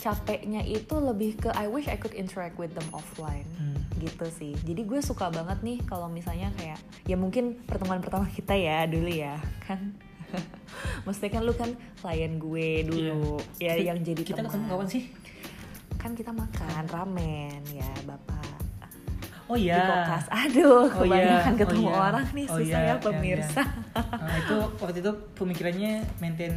capeknya 0.00 0.60
itu 0.62 0.96
lebih 0.96 1.36
ke 1.38 1.52
I 1.52 1.66
wish 1.66 1.84
I 1.84 1.94
could 1.94 2.12
interact 2.12 2.56
with 2.56 2.72
them 2.72 2.88
offline 2.90 3.44
Hmm. 3.52 3.76
gitu 3.98 4.24
sih 4.30 4.56
jadi 4.58 4.80
gue 4.82 5.00
suka 5.00 5.28
banget 5.28 5.60
nih 5.60 5.78
kalau 5.84 6.08
misalnya 6.08 6.48
kayak 6.54 6.80
ya 7.04 7.14
mungkin 7.14 7.60
pertemuan 7.62 8.00
pertama 8.00 8.24
kita 8.26 8.52
ya 8.52 8.84
dulu 8.84 9.06
ya 9.06 9.36
kan 9.62 9.92
maksudnya 11.04 11.30
kan 11.30 11.42
lu 11.42 11.52
kan 11.52 11.70
klien 11.98 12.34
gue 12.34 12.70
dulu 12.82 13.36
ya 13.56 13.74
Kita- 13.74 13.84
yang 13.84 13.98
jadi 14.00 14.22
kita 14.22 14.40
teman 14.40 14.48
ketemu 14.48 14.66
kapan 14.66 14.88
sih? 14.88 15.04
kan 15.94 16.10
kita 16.12 16.32
makan 16.32 16.82
ramen 16.86 17.60
ya 17.68 17.90
bapak 18.02 18.40
Oh 19.44 19.58
iya. 19.58 19.74
di 19.74 19.82
kokas. 19.82 20.26
Aduh, 20.30 20.86
Oh 20.94 21.02
iya, 21.02 21.26
kebanyakan 21.26 21.50
oh 21.50 21.58
ketemu 21.58 21.82
iya. 21.84 21.98
orang 21.98 22.26
nih 22.30 22.46
Oh 22.46 22.54
susah 22.54 22.62
iya, 22.62 22.78
ya 22.78 22.86
iya, 22.86 22.94
pemirsa. 23.02 23.62
Nah, 24.14 24.34
itu 24.38 24.56
waktu 24.78 24.98
itu 25.02 25.10
pemikirannya 25.34 25.92
maintain 26.16 26.54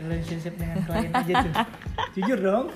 relationship 0.00 0.54
dengan 0.56 0.80
klien 0.84 1.12
aja 1.12 1.32
tuh. 1.44 1.54
Jujur 2.16 2.38
dong. 2.40 2.66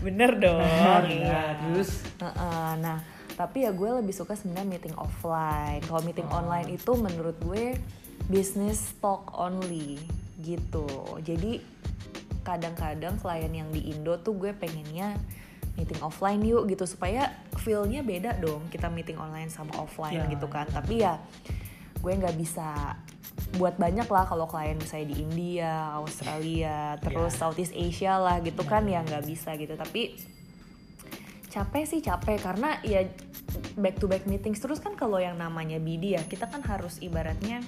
Bener 0.00 0.30
dong. 0.38 0.62
Bener, 0.62 1.02
iya. 1.10 1.28
nah, 1.28 1.50
terus? 1.60 1.90
Heeh, 2.18 2.70
nah, 2.78 2.98
tapi 3.34 3.64
ya 3.64 3.70
gue 3.70 3.90
lebih 4.00 4.12
suka 4.12 4.34
sebenarnya 4.34 4.68
meeting 4.68 4.96
offline. 4.96 5.80
Kalau 5.84 6.00
meeting 6.00 6.28
Oh. 6.28 6.40
online 6.40 6.70
itu 6.70 6.92
menurut 6.94 7.36
gue 7.42 7.76
business 8.26 8.94
talk 8.98 9.32
only 9.34 9.98
gitu. 10.38 10.86
Jadi 11.20 11.60
kadang-kadang 12.40 13.20
klien 13.20 13.52
yang 13.52 13.68
di 13.68 13.92
Indo 13.92 14.16
tuh 14.16 14.32
gue 14.34 14.56
pengennya 14.56 15.18
meeting 15.76 16.00
offline 16.00 16.40
yuk 16.42 16.66
gitu 16.66 16.84
supaya 16.84 17.30
feel-nya 17.56 18.02
beda 18.02 18.36
dong 18.36 18.66
kita 18.68 18.88
meeting 18.90 19.16
online 19.16 19.48
sama 19.48 19.72
offline 19.76 20.20
Ya, 20.20 20.28
gitu 20.28 20.48
kan. 20.48 20.66
Tapi 20.68 21.04
ya 21.04 21.20
gue 22.00 22.12
nggak 22.12 22.36
bisa 22.36 22.96
buat 23.52 23.74
banyak 23.74 24.06
lah 24.06 24.24
kalau 24.24 24.46
klien 24.46 24.74
misalnya 24.74 25.10
di 25.10 25.16
India, 25.20 25.94
Australia, 25.94 26.94
terus 26.98 27.34
Ya. 27.34 27.38
Southeast 27.40 27.72
Asia 27.72 28.14
lah 28.14 28.38
gitu 28.38 28.62
Ya, 28.62 28.68
kan 28.68 28.82
ya, 28.84 29.00
ya 29.02 29.06
nggak 29.06 29.24
bisa 29.24 29.54
gitu. 29.54 29.74
Tapi 29.74 30.14
capek 31.46 31.82
sih 31.82 31.98
capek 31.98 32.38
karena 32.38 32.78
ya 32.80 33.02
back 33.74 33.98
to 33.98 34.06
back 34.06 34.22
meetings 34.24 34.62
terus 34.62 34.78
kan 34.78 34.94
kalau 34.94 35.18
yang 35.18 35.34
namanya 35.34 35.82
BD 35.82 36.14
ya 36.14 36.22
kita 36.22 36.46
kan 36.46 36.62
harus 36.62 37.02
ibaratnya 37.02 37.58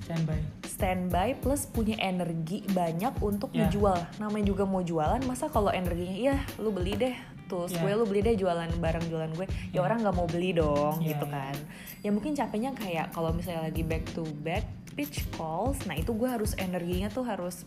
Standby. 0.00 0.38
standby 0.64 1.28
plus 1.34 1.66
punya 1.66 1.98
energi 1.98 2.64
banyak 2.64 3.12
untuk 3.20 3.52
Ya. 3.52 3.68
ngejual 3.68 4.00
namanya 4.16 4.46
juga 4.46 4.64
mau 4.64 4.80
jualan 4.80 5.20
masa 5.26 5.50
kalau 5.50 5.68
energinya 5.68 6.14
iya 6.14 6.36
lu 6.56 6.72
beli 6.72 6.96
deh 6.96 7.12
tools 7.46 7.68
Ya. 7.68 7.82
gue 7.82 7.92
lu 7.92 8.06
beli 8.06 8.22
deh 8.22 8.32
jualan 8.32 8.70
barang 8.72 9.06
jualan 9.06 9.28
gue 9.34 9.44
ya 9.74 9.76
Ya. 9.76 9.80
orang 9.82 10.00
nggak 10.00 10.16
mau 10.16 10.24
beli 10.24 10.54
dong 10.54 11.02
Ya, 11.02 11.12
gitu 11.12 11.26
kan 11.28 11.52
ya 12.00 12.08
mungkin 12.08 12.32
capeknya 12.32 12.72
kayak 12.72 13.12
kalau 13.12 13.34
misalnya 13.34 13.66
lagi 13.66 13.82
back 13.84 14.08
to 14.14 14.24
back 14.40 14.64
pitch 14.96 15.28
calls 15.30 15.76
nah 15.84 15.94
itu 15.94 16.10
gue 16.10 16.26
harus 16.26 16.56
energinya 16.56 17.06
tuh 17.06 17.22
harus 17.22 17.62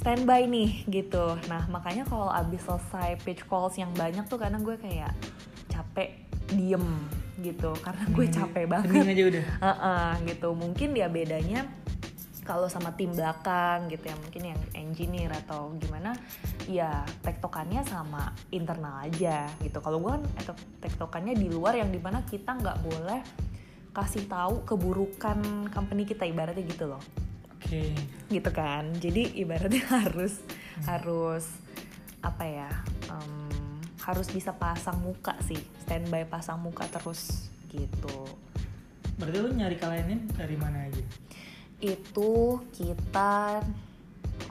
standby 0.00 0.48
nih 0.48 0.88
gitu. 0.88 1.36
Nah 1.44 1.68
makanya 1.68 2.08
kalau 2.08 2.32
abis 2.32 2.64
selesai 2.64 3.20
pitch 3.20 3.44
calls 3.44 3.76
yang 3.76 3.92
banyak 3.92 4.24
tuh 4.26 4.40
kadang 4.40 4.64
gue 4.64 4.80
kayak 4.80 5.12
capek 5.68 6.16
diem 6.48 7.04
gitu. 7.44 7.76
Karena 7.84 8.08
gue 8.08 8.24
aja- 8.24 8.48
capek 8.48 8.64
banget. 8.64 8.88
hening 8.90 9.12
aja 9.12 9.24
udah. 9.28 9.44
Heeh, 9.68 10.10
gitu. 10.32 10.48
Mungkin 10.56 10.96
ya 10.96 11.12
bedanya 11.12 11.68
kalau 12.48 12.66
sama 12.66 12.96
tim 12.96 13.12
belakang 13.12 13.92
gitu 13.92 14.08
ya 14.08 14.16
mungkin 14.16 14.42
yang 14.42 14.60
engineer 14.72 15.30
atau 15.46 15.70
gimana 15.76 16.16
ya 16.66 17.04
tektokannya 17.20 17.84
sama 17.84 18.32
internal 18.48 19.04
aja 19.04 19.52
gitu. 19.60 19.84
Kalau 19.84 20.00
gue 20.00 20.16
kan 20.16 20.24
tek- 20.48 20.68
tektokannya 20.80 21.36
di 21.36 21.52
luar 21.52 21.76
yang 21.76 21.92
di 21.92 22.00
mana 22.00 22.24
kita 22.24 22.56
nggak 22.56 22.78
boleh 22.80 23.20
kasih 23.90 24.26
tahu 24.30 24.62
keburukan 24.66 25.68
company 25.70 26.06
kita 26.06 26.26
ibaratnya 26.26 26.62
gitu 26.66 26.90
loh 26.90 27.02
Oke. 27.56 27.92
gitu 28.30 28.50
kan 28.54 28.90
jadi 28.96 29.34
ibaratnya 29.38 29.84
harus 30.06 30.40
harus 30.86 31.46
apa 32.20 32.44
ya 32.44 32.70
em, 33.08 33.50
harus 34.04 34.28
bisa 34.30 34.54
pasang 34.54 35.00
muka 35.00 35.36
sih 35.44 35.58
standby 35.84 36.24
pasang 36.24 36.60
muka 36.60 36.86
terus 36.88 37.50
gitu 37.70 38.26
Berarti 39.20 39.36
lu 39.36 39.52
nyari 39.52 39.76
kliennya 39.76 40.32
dari 40.32 40.56
mana 40.56 40.88
aja? 40.88 41.04
itu 41.80 42.60
kita 42.76 43.64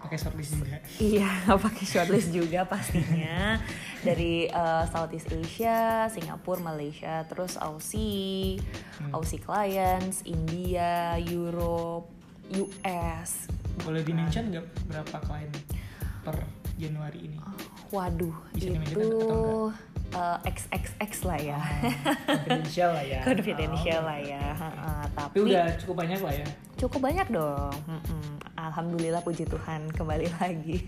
Pakai 0.02 0.18
shortlist 0.18 0.54
juga. 0.56 0.78
iya 0.98 1.30
pakai 1.66 1.84
shortlist 1.84 2.30
juga 2.30 2.64
pastinya 2.64 3.60
dari 4.00 4.46
eh, 4.46 4.84
Southeast 4.88 5.28
Asia, 5.30 5.80
Singapura, 6.08 6.64
Malaysia, 6.66 7.24
terus 7.26 7.56
Aussie, 7.56 8.58
Hmm. 8.98 9.12
Aussie 9.14 9.40
clients, 9.40 10.24
India, 10.24 11.16
Europe, 11.18 12.12
US. 12.52 13.48
Boleh 13.80 14.02
di-mention 14.02 14.50
nggak 14.50 14.66
berapa 14.86 15.18
klien 15.22 15.52
per 16.22 16.36
Januari 16.76 17.20
ini? 17.26 17.40
Waduh, 17.90 18.36
Bisa 18.52 18.70
itu 18.70 19.00
atau 19.00 19.72
eh, 20.12 20.38
XXX 20.46 21.12
lah 21.24 21.40
ya. 21.40 21.60
Confidential 22.26 22.90
lah 22.92 23.04
ya. 23.04 23.20
Confidential 23.28 24.00
Oh, 24.00 24.06
lah 24.06 24.20
ya. 24.20 24.44
Heeh, 24.54 25.04
Tapi 25.10 25.36
tapi 25.36 25.38
udah 25.46 25.66
cukup 25.78 25.96
banyak 25.98 26.20
lah 26.20 26.34
ya. 26.34 26.48
cukup 26.76 27.00
banyak 27.02 27.28
dong. 27.30 27.76
Mm-mm. 27.86 28.39
Alhamdulillah 28.62 29.22
puji 29.22 29.44
Tuhan 29.44 29.88
kembali 29.90 30.28
lagi. 30.38 30.84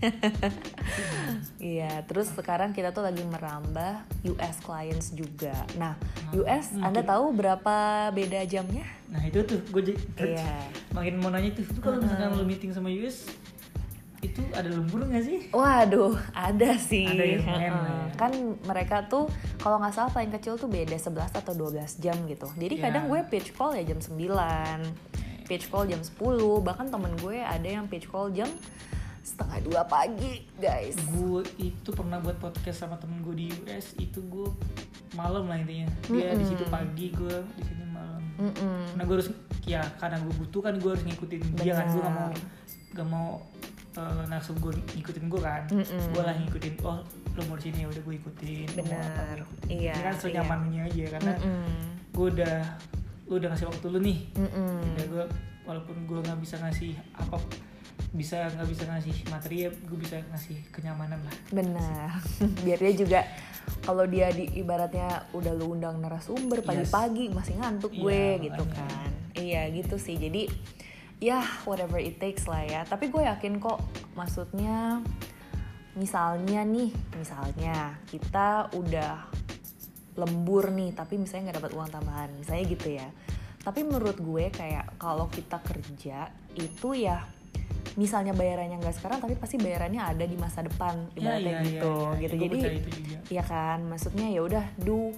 Iya, 1.56 2.04
terus 2.04 2.28
sekarang 2.30 2.70
kita 2.70 2.90
tuh 2.90 3.00
lagi 3.00 3.22
merambah 3.22 4.04
US 4.26 4.56
clients 4.60 5.10
juga. 5.10 5.54
Nah, 5.74 5.96
US 6.34 6.72
Hmm, 6.72 6.84
Anda 6.84 7.00
tahu 7.02 7.32
berapa 7.32 7.74
beda 8.10 8.44
jamnya? 8.44 8.84
Nah 9.08 9.22
itu 9.22 9.40
tuh 9.42 9.60
gue 9.70 9.96
Iya. 10.18 10.68
makin 10.90 11.16
mau 11.16 11.28
nanya 11.28 11.52
tuh, 11.52 11.64
kalau 11.78 11.96
misalkan 11.98 12.32
lu 12.32 12.44
meeting 12.44 12.70
sama 12.70 12.88
US 12.90 13.28
itu 14.20 14.38
ada 14.52 14.70
lembur 14.70 15.02
nggak 15.02 15.24
sih? 15.24 15.40
Waduh, 15.50 16.14
ada 16.30 16.78
sih. 16.78 17.04
Ada 17.04 17.24
ya, 17.26 17.38
Heeh. 17.42 17.66
ya. 17.66 18.14
Kan 18.14 18.32
mereka 18.62 19.04
tuh 19.04 19.26
kalau 19.58 19.76
nggak 19.76 19.92
salah 19.92 20.10
paling 20.10 20.30
kecil 20.30 20.54
tuh 20.54 20.66
beda 20.66 20.94
11 20.94 21.10
atau 21.32 21.52
12 21.52 21.98
jam 21.98 22.14
gitu. 22.26 22.46
Jadi 22.54 22.74
Iya. 22.76 22.82
kadang 22.86 23.04
gue 23.08 23.20
pitch 23.26 23.50
call 23.52 23.74
ya 23.74 23.82
jam 23.84 23.98
9, 23.98 24.78
pitch 25.52 25.68
call 25.68 25.84
jam 25.84 26.00
10, 26.00 26.16
bahkan 26.64 26.88
temen 26.88 27.12
gue 27.20 27.36
ada 27.36 27.68
yang 27.68 27.84
pitch 27.84 28.08
call 28.08 28.32
jam 28.32 28.48
setengah 29.20 29.60
dua 29.68 29.82
pagi, 29.84 30.48
guys. 30.56 30.96
Gue 31.12 31.44
itu 31.60 31.92
pernah 31.92 32.16
buat 32.24 32.40
podcast 32.40 32.88
sama 32.88 32.96
temen 32.96 33.20
gue 33.20 33.36
di 33.36 33.46
US 33.68 33.92
itu 34.00 34.24
gue 34.32 34.48
malam 35.12 35.44
lah 35.52 35.60
intinya. 35.60 35.92
Dia 36.08 36.32
di 36.32 36.48
situ 36.48 36.64
pagi, 36.72 37.12
gue 37.12 37.36
di 37.60 37.62
sini 37.68 37.84
malam. 37.92 38.24
Mm-mm. 38.40 38.96
Karena 38.96 39.02
gue 39.04 39.16
harus 39.20 39.28
ya 39.68 39.84
karena 40.00 40.16
gue 40.24 40.32
butuh 40.40 40.60
kan 40.64 40.74
gue 40.80 40.90
harus 40.90 41.04
ngikutin 41.04 41.40
dia 41.62 41.78
kan 41.78 41.86
gue 41.94 42.02
gak 42.02 42.14
mau 42.18 42.30
gak 42.92 43.06
mau 43.06 43.28
uh, 43.94 44.56
gue 44.56 44.72
ngikutin 44.96 45.24
gue 45.28 45.40
kan. 45.44 45.62
Mm-mm. 45.68 46.02
Gue 46.16 46.22
lah 46.24 46.34
ngikutin. 46.40 46.72
Oh 46.80 47.04
lo 47.32 47.40
mau 47.48 47.56
di 47.60 47.64
sini 47.68 47.84
ya 47.84 47.88
udah 47.92 48.02
gue 48.08 48.14
ikutin. 48.24 48.68
Apa, 48.72 48.80
Benar. 48.80 49.36
ikutin. 49.44 49.68
Iya, 49.68 49.92
Ini 49.92 50.02
kan 50.02 50.14
iya. 50.16 50.22
senyamannya 50.24 50.80
aja 50.88 51.04
karena 51.20 51.32
Mm-mm. 51.36 51.76
gue 52.10 52.26
udah 52.40 52.56
lu 53.24 53.36
udah 53.36 53.48
ngasih 53.50 53.66
waktu 53.66 53.86
lu 53.88 53.98
nih. 53.98 54.18
Udah 54.34 55.06
gue 55.06 55.24
walaupun 55.62 55.96
gue 56.04 56.18
nggak 56.20 56.38
bisa 56.38 56.58
ngasih 56.58 56.92
apa 57.12 57.38
bisa 58.12 58.44
nggak 58.50 58.68
bisa 58.68 58.84
ngasih 58.84 59.14
materi 59.26 59.56
ya 59.64 59.70
gue 59.72 59.96
bisa 59.96 60.20
ngasih 60.28 60.58
kenyamanan 60.68 61.22
lah 61.22 61.36
Benar. 61.48 62.20
Biar 62.66 62.76
dia 62.76 62.92
juga 62.92 63.20
kalau 63.80 64.04
dia 64.04 64.28
di 64.28 64.52
ibaratnya 64.52 65.24
udah 65.32 65.52
lu 65.54 65.72
undang 65.72 65.96
narasumber 65.96 66.60
Yes. 66.60 66.66
pagi-pagi 66.66 67.30
masih 67.30 67.54
ngantuk 67.56 67.88
gue 67.90 68.12
Iya, 68.12 68.42
gitu 68.42 68.62
makanya. 68.62 68.84
kan. 68.90 69.10
Iya 69.32 69.62
gitu 69.72 69.96
sih. 69.96 70.16
Jadi 70.18 70.42
ya 71.22 71.40
whatever 71.64 71.96
it 71.96 72.18
takes 72.18 72.44
lah 72.44 72.60
ya. 72.60 72.84
Tapi 72.84 73.08
gue 73.08 73.22
yakin 73.22 73.56
kok 73.56 73.80
maksudnya 74.12 75.00
misalnya 75.92 76.64
nih, 76.64 76.88
misalnya 77.14 77.96
kita 78.08 78.72
udah 78.72 79.28
lembur 80.18 80.68
nih 80.72 80.92
tapi 80.92 81.16
misalnya 81.16 81.50
nggak 81.50 81.58
dapat 81.64 81.72
uang 81.72 81.90
tambahan 81.90 82.30
misalnya 82.36 82.64
gitu 82.68 82.88
ya. 82.92 83.08
Tapi 83.62 83.80
menurut 83.86 84.18
gue 84.18 84.50
kayak 84.50 84.98
kalau 84.98 85.30
kita 85.30 85.62
kerja 85.62 86.28
itu 86.58 86.88
ya 86.98 87.22
misalnya 87.96 88.32
bayarannya 88.32 88.80
nggak 88.80 88.96
sekarang 88.96 89.20
tapi 89.20 89.36
pasti 89.36 89.60
bayarannya 89.60 90.00
ada 90.00 90.24
di 90.24 90.36
masa 90.40 90.64
depan 90.64 91.12
Ya, 91.12 91.36
ibaratnya 91.36 91.52
ya, 91.52 91.60
ya, 91.60 91.62
gitu 91.68 91.92
ya, 91.92 92.08
ya. 92.08 92.20
gitu. 92.20 92.34
Gua 92.36 92.44
jadi 92.48 92.60
ya 93.28 93.42
kan 93.44 93.78
maksudnya 93.84 94.26
ya 94.32 94.40
udah 94.44 94.64
do 94.80 95.12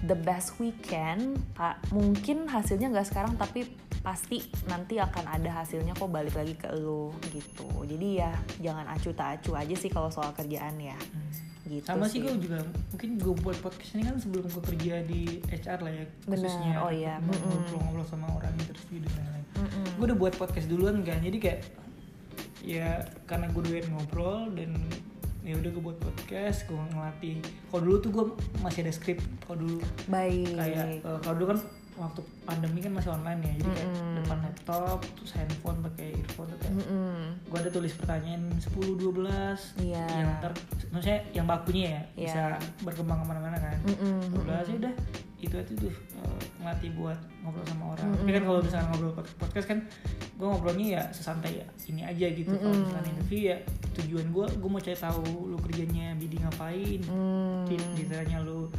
the 0.00 0.16
best 0.16 0.56
we 0.56 0.72
can 0.80 1.36
pak 1.54 1.76
mungkin 1.92 2.48
hasilnya 2.48 2.88
nggak 2.88 3.08
sekarang 3.08 3.36
tapi 3.36 3.68
pasti 4.00 4.40
nanti 4.64 4.96
akan 4.96 5.28
ada 5.28 5.60
hasilnya 5.60 5.92
kok 5.92 6.08
balik 6.08 6.32
lagi 6.32 6.56
ke 6.56 6.72
lo 6.72 7.12
gitu. 7.30 7.68
Jadi 7.84 8.08
ya 8.16 8.32
jangan 8.58 8.88
acu 8.88 9.12
tak 9.12 9.40
acu 9.40 9.52
aja 9.52 9.76
sih 9.76 9.92
kalau 9.92 10.08
soal 10.08 10.32
kerjaan 10.32 10.80
ya. 10.80 10.96
Hmm. 10.96 11.28
Gitu 11.70 11.86
sama 11.86 12.10
sih 12.10 12.18
gue 12.18 12.34
juga 12.42 12.66
mungkin 12.90 13.10
gue 13.14 13.34
buat 13.46 13.58
podcast 13.62 13.94
ini 13.94 14.02
kan 14.02 14.18
sebelum 14.18 14.50
gue 14.50 14.62
kerja 14.74 14.94
di 15.06 15.38
HR 15.46 15.78
lah 15.86 15.92
ya 15.94 16.04
Bener, 16.26 16.42
khususnya 16.42 16.74
oh 16.82 16.90
iya, 16.90 17.14
ngobrol-ngobrol 17.22 18.06
sama 18.10 18.26
orang 18.34 18.50
interview 18.58 18.98
dan 19.06 19.12
lain-lain. 19.14 19.44
Gue 19.94 20.04
udah 20.10 20.18
buat 20.18 20.34
podcast 20.34 20.66
duluan 20.66 21.06
kan 21.06 21.22
jadi 21.22 21.38
kayak 21.38 21.60
ya 22.60 23.06
karena 23.24 23.46
gue 23.54 23.62
doyan 23.62 23.86
ngobrol 23.94 24.50
dan 24.58 24.74
ya 25.40 25.56
udah 25.56 25.70
gue 25.72 25.82
buat 25.82 25.98
podcast 26.02 26.68
gue 26.68 26.76
ngelatih. 26.76 27.38
Kalau 27.70 27.82
dulu 27.86 27.96
tuh 28.02 28.10
gue 28.12 28.24
masih 28.60 28.84
ada 28.84 28.92
skrip 28.92 29.18
kalau 29.46 29.62
dulu 29.64 29.76
baik. 30.10 30.58
kayak 30.58 31.00
eh, 31.00 31.18
kalau 31.24 31.34
dulu 31.38 31.46
kan 31.56 31.60
waktu 32.00 32.20
pandemi 32.42 32.80
kan 32.80 32.92
masih 32.92 33.10
online 33.10 33.40
ya 33.40 33.52
jadi 33.54 33.70
kayak 33.70 33.88
Mm-mm. 33.90 34.14
depan 34.16 34.38
laptop 34.40 34.98
terus 35.12 35.32
handphone 35.32 35.78
pakai 35.82 36.08
earphone 36.16 36.48
tuh 36.48 36.58
kayak 36.58 36.74
Mm-mm. 36.74 37.18
gue 37.44 37.58
ada 37.58 37.70
tulis 37.70 37.92
pertanyaan 37.92 38.42
10 38.56 38.72
12 38.96 39.84
Iya. 39.84 40.04
yang 40.08 40.28
ntar 40.38 40.52
maksudnya 40.88 41.20
yang 41.30 41.44
bakunya 41.44 41.84
ya 41.86 42.02
Iya. 42.10 42.24
bisa 42.24 42.42
berkembang 42.80 43.20
ke 43.20 43.26
mana-mana 43.26 43.56
kan 43.56 43.76
Mm-mm. 43.84 44.32
12 44.32 44.48
ya 44.66 44.76
udah 44.80 44.94
itu 45.40 45.54
aja 45.54 45.72
tuh 45.74 45.88
eh, 45.88 46.40
ngelatih 46.58 46.90
buat 46.94 47.16
ngobrol 47.40 47.64
sama 47.64 47.84
orang 47.94 48.06
Mm-mm. 48.06 48.18
tapi 48.18 48.30
kan 48.30 48.42
kalau 48.42 48.60
misalnya 48.60 48.86
ngobrol 48.88 49.12
pod- 49.14 49.34
podcast 49.36 49.66
kan 49.66 49.78
gue 50.34 50.46
ngobrolnya 50.46 50.86
ya 50.90 51.02
sesantai 51.10 51.52
ya 51.54 51.66
ini 51.86 52.00
aja 52.02 52.26
gitu 52.30 52.52
kalau 52.54 52.72
Mm-mm. 52.72 52.84
misalnya 52.86 53.10
interview 53.10 53.40
ya 53.46 53.56
tujuan 53.94 54.26
gue 54.26 54.46
gue 54.50 54.70
mau 54.70 54.80
cari 54.80 54.96
tahu 54.96 55.20
lu 55.46 55.56
kerjanya 55.60 56.16
bidi 56.16 56.36
ngapain 56.38 57.00
Mm. 57.04 57.68
ditanya 57.94 58.40
lu 58.40 58.72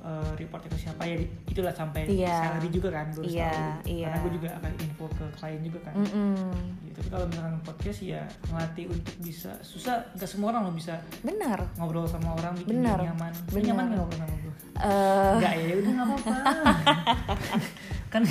eh, 0.00 0.30
reportnya 0.34 0.68
ke 0.68 0.80
siapa 0.80 1.02
ya 1.02 1.16
itulah 1.44 1.70
sampai 1.70 2.02
Iya. 2.06 2.36
salary 2.50 2.68
juga 2.68 2.88
kan 2.90 3.06
gue 3.08 3.20
harus 3.20 3.32
Iya, 3.32 3.50
tahu 3.50 3.86
iya. 3.86 4.06
karena 4.06 4.18
gue 4.18 4.32
juga 4.34 4.48
akan 4.54 4.72
info 4.78 5.04
ke 5.10 5.24
klien 5.32 5.60
juga 5.60 5.78
kan 5.82 5.94
Mm-mm. 5.94 6.52
gitu. 6.82 6.96
tapi 6.96 7.08
kalau 7.08 7.26
misalkan 7.26 7.56
podcast 7.62 8.00
ya 8.00 8.22
ngelatih 8.46 8.84
untuk 8.88 9.14
bisa 9.18 9.50
susah 9.60 9.94
nggak 10.12 10.26
semua 10.26 10.48
orang 10.50 10.62
lo 10.62 10.72
bisa 10.72 10.94
benar 11.20 11.58
ngobrol 11.74 12.04
sama 12.04 12.32
orang 12.34 12.52
bikin 12.56 12.80
Benar. 12.80 12.96
dia 12.96 13.08
nyaman 13.08 13.32
Benar. 13.46 13.64
nyaman 13.66 13.84
nggak 13.86 13.98
ngobrol 13.98 14.18
sama 14.18 14.36
gue 14.38 14.54
Eh, 14.80 15.32
Enggak 15.36 15.52
ya 15.54 15.74
udah 15.76 15.92
nggak 15.92 16.06
apa-apa 16.08 16.36
kan 18.10 18.26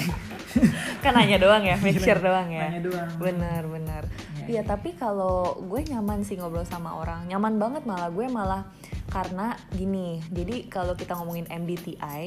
kan 1.03 1.11
nanya 1.15 1.39
doang 1.39 1.63
ya 1.63 1.79
make 1.79 1.97
sure 2.03 2.19
doang 2.19 2.51
ya. 2.51 2.67
nanya 2.67 2.81
doang. 2.83 3.09
Bener 3.15 3.63
bener 3.65 4.03
Iya, 4.35 4.45
Iya 4.49 4.61
tapi 4.67 4.97
kalau 4.99 5.55
gue 5.63 5.81
nyaman 5.87 6.27
sih 6.27 6.35
ngobrol 6.35 6.67
sama 6.67 6.99
orang. 6.99 7.25
Nyaman 7.31 7.55
banget 7.55 7.83
malah 7.87 8.11
gue 8.11 8.25
malah 8.27 8.67
karena 9.07 9.55
gini. 9.71 10.19
Jadi 10.29 10.67
kalau 10.67 10.93
kita 10.99 11.15
ngomongin 11.15 11.47
MBTI 11.47 12.21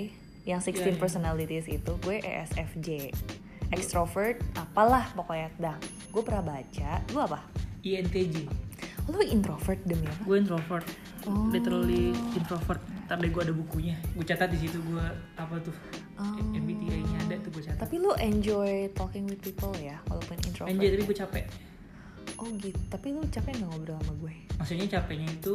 yang 0.48 0.58
16 0.58 0.74
Iya, 0.74 0.90
iya. 0.90 0.98
personalities 0.98 1.66
itu 1.68 1.92
gue 2.02 2.18
ESFJ 2.24 2.88
extrovert 3.70 4.40
apalah 4.56 5.12
pokoknya. 5.12 5.52
Dah 5.60 5.76
gue 6.08 6.22
pernah 6.24 6.56
baca 6.56 6.90
lu 7.12 7.18
apa? 7.20 7.40
INTJ 7.82 8.48
lu 9.10 9.18
introvert 9.28 9.82
demi 9.82 10.06
apa? 10.06 10.22
Gue 10.24 10.36
introvert. 10.40 10.86
Oh. 11.22 11.46
literally 11.54 12.10
introvert 12.34 12.82
deh 13.20 13.28
gue 13.28 13.42
ada 13.44 13.52
bukunya. 13.52 13.96
Gue 14.16 14.24
catat 14.24 14.48
di 14.48 14.58
situ 14.62 14.80
gue 14.88 15.04
apa 15.36 15.54
tuh 15.60 15.74
Oh. 16.22 16.38
MBTI-nya 16.52 17.18
ada 17.20 17.34
tuh 17.36 17.50
gue 17.50 17.62
catat 17.64 17.78
tapi 17.80 17.98
lu 17.98 18.14
enjoy 18.16 18.70
talking 18.92 19.24
with 19.24 19.38
people 19.38 19.74
ya 19.76 19.98
walaupun 20.06 20.38
introvert 20.40 20.70
Anjay 20.70 20.88
tadi 20.88 21.02
gue 21.02 21.18
capek 21.18 21.44
oh 22.36 22.48
gitu 22.56 22.78
tapi 22.86 23.10
lu 23.10 23.22
capek 23.24 23.52
nggak 23.52 23.68
ngobrol 23.68 23.96
sama 23.96 24.14
gue 24.16 24.34
maksudnya 24.54 24.86
capeknya 24.88 25.28
itu 25.28 25.54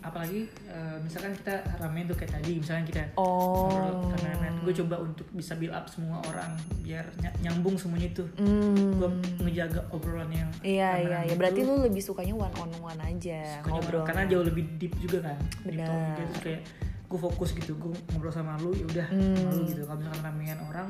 apalagi 0.00 0.40
eh, 0.66 0.96
misalkan 0.98 1.32
kita 1.34 1.54
ramen 1.76 2.04
tuh 2.04 2.14
kayak 2.14 2.32
tadi 2.34 2.56
misalkan 2.56 2.84
kita 2.84 3.00
oh 3.14 3.68
ngobrol 3.68 4.12
karena 4.14 4.32
gue 4.58 4.72
coba 4.74 4.96
untuk 4.98 5.24
bisa 5.30 5.52
build 5.54 5.70
up 5.70 5.86
semua 5.86 6.20
orang 6.26 6.52
biar 6.82 7.04
ny- 7.18 7.38
nyambung 7.42 7.76
semuanya 7.76 8.08
itu 8.10 8.24
Hmm. 8.34 8.96
gue 8.96 9.08
ngejaga 9.42 9.80
obrolan 9.88 10.28
yang 10.30 10.50
Iya 10.60 10.88
iya 10.98 11.08
rame-rame 11.14 11.26
ya 11.26 11.34
berarti 11.36 11.60
lu 11.62 11.74
lebih 11.80 12.02
sukanya 12.02 12.34
one 12.34 12.54
on 12.58 12.70
one 12.78 13.00
aja 13.00 13.40
Sukanya 13.56 13.72
ngobrol. 13.74 14.04
karena 14.04 14.22
jauh 14.26 14.44
lebih 14.44 14.64
deep 14.76 14.92
juga 14.98 15.18
kan 15.22 15.38
Deep 15.62 15.76
Benar. 15.76 15.86
talk. 15.86 16.16
Jadi 16.18 16.34
kayak 16.42 16.62
gue 17.08 17.18
fokus 17.18 17.50
gitu 17.50 17.72
gue 17.74 17.88
ngobrol 18.08 18.28
sama 18.28 18.54
lu 18.58 18.70
ya 18.70 18.84
udah 18.86 19.06
sama 19.06 19.24
lu 19.48 19.56
Hmm. 19.56 19.66
gitu 19.66 19.82
kalau 19.82 19.98
misalkan 19.98 20.22
ramean 20.22 20.58
orang 20.62 20.88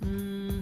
hmm, 0.00 0.56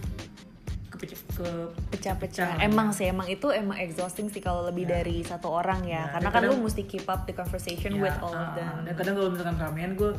kepecah 0.91 1.17
ke 1.33 1.49
pecah-pecah. 1.89 2.49
Pecah, 2.51 2.61
Emang 2.61 2.89
ya. 2.89 2.93
sih 2.93 3.07
emang 3.07 3.25
itu 3.27 3.49
emang 3.49 3.79
exhausting 3.79 4.29
sih 4.29 4.39
kalau 4.39 4.63
lebih 4.63 4.85
Ya. 4.85 5.01
dari 5.01 5.23
satu 5.23 5.49
orang 5.49 5.81
ya. 5.83 6.05
Ya, 6.05 6.13
Karena 6.13 6.29
kan 6.29 6.41
lu 6.43 6.53
kadang- 6.53 6.63
mesti 6.63 6.83
keep 6.85 7.07
up 7.07 7.25
the 7.25 7.33
conversation 7.33 7.95
Ya, 7.95 8.03
with 8.03 8.19
all 8.19 8.31
of 8.31 8.43
ah, 8.43 8.53
them. 8.53 8.85
dan 8.85 8.93
kadang 8.95 9.15
kalau 9.15 9.31
misalkan 9.31 9.57
ramean 9.57 9.93
gue 9.95 10.13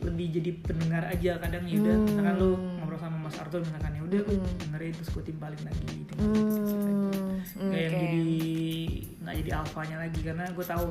lebih 0.00 0.26
jadi 0.32 0.50
pendengar 0.60 1.02
aja 1.06 1.36
kadang 1.38 1.64
ya 1.64 1.76
udah 1.78 1.94
Hmm. 1.94 2.04
misalkan 2.06 2.34
lu 2.36 2.50
ngobrol 2.74 2.98
sama 2.98 3.16
Mas 3.18 3.36
Arthur 3.36 3.60
misalkan 3.60 3.92
ya 3.92 4.02
udah 4.02 4.20
lu 4.22 4.34
Hmm. 4.34 4.56
dengerin 4.58 4.92
terus 4.94 5.10
gue 5.10 5.24
timpalin 5.24 5.60
lagi 5.60 5.86
gitu, 5.94 6.12
Hmm, 6.14 7.40
kayak 7.66 7.82
yang 7.82 7.92
oke. 7.92 8.00
jadi 8.00 8.26
nggak 9.18 9.34
jadi 9.36 9.50
alfanya 9.54 9.96
lagi 9.98 10.20
karena 10.22 10.44
gue 10.46 10.64
tahu 10.64 10.86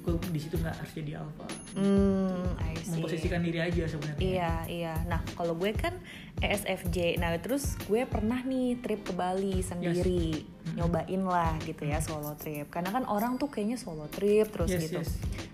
gue 0.00 0.12
di 0.28 0.38
situ 0.38 0.56
nggak 0.56 0.74
harus 0.74 0.92
jadi 0.92 1.12
alfa 1.16 1.46
Hmm, 1.72 2.56
memposisikan 2.88 3.38
diri 3.38 3.60
aja 3.60 3.84
sebenarnya 3.86 4.18
Iya, 4.18 4.52
iya. 4.66 4.94
Nah, 5.04 5.20
kalau 5.32 5.54
gue 5.54 5.70
kan 5.72 5.94
ESFJ. 6.36 7.16
Nah, 7.16 7.36
terus 7.36 7.76
gue 7.82 8.02
pernah 8.04 8.40
nih 8.40 8.78
trip 8.78 9.02
ke 9.02 9.12
Bali 9.12 9.60
sendiri. 9.60 10.42
Mm-mm. 10.42 10.74
Nyobain 10.76 11.22
lah 11.22 11.54
gitu 11.62 11.82
ya 11.82 11.98
solo 11.98 12.34
trip. 12.34 12.66
Karena 12.68 12.90
kan 12.90 13.04
orang 13.04 13.36
tuh 13.36 13.46
kayaknya 13.46 13.76
solo 13.76 14.08
trip 14.08 14.48
terus 14.48 14.68
Yes, 14.68 14.82
gitu. 14.84 14.98
yes. 14.98 15.10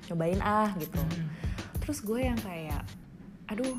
Nyobain 0.06 0.40
ah 0.40 0.70
gitu. 0.74 0.96
Mm. 0.96 1.28
Terus 1.78 1.98
gue 2.00 2.20
yang 2.22 2.38
kayak 2.38 2.82
aduh, 3.46 3.76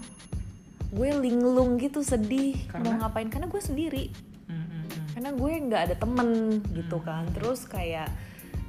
gue 0.88 1.10
linglung 1.18 1.78
gitu 1.78 2.02
sedih 2.02 2.54
Karena? 2.68 2.86
mau 2.86 2.94
ngapain 3.02 3.28
karena 3.28 3.48
gue 3.48 3.60
sendiri. 3.60 4.06
Mm, 4.46 4.54
mm, 4.54 4.66
mm. 4.84 5.06
Karena 5.12 5.30
gue 5.32 5.52
nggak 5.64 5.82
ada 5.84 5.96
temen 5.96 6.30
gitu 6.70 6.98
Hmm. 6.98 7.06
kan. 7.06 7.24
Terus 7.32 7.66
kayak 7.66 8.10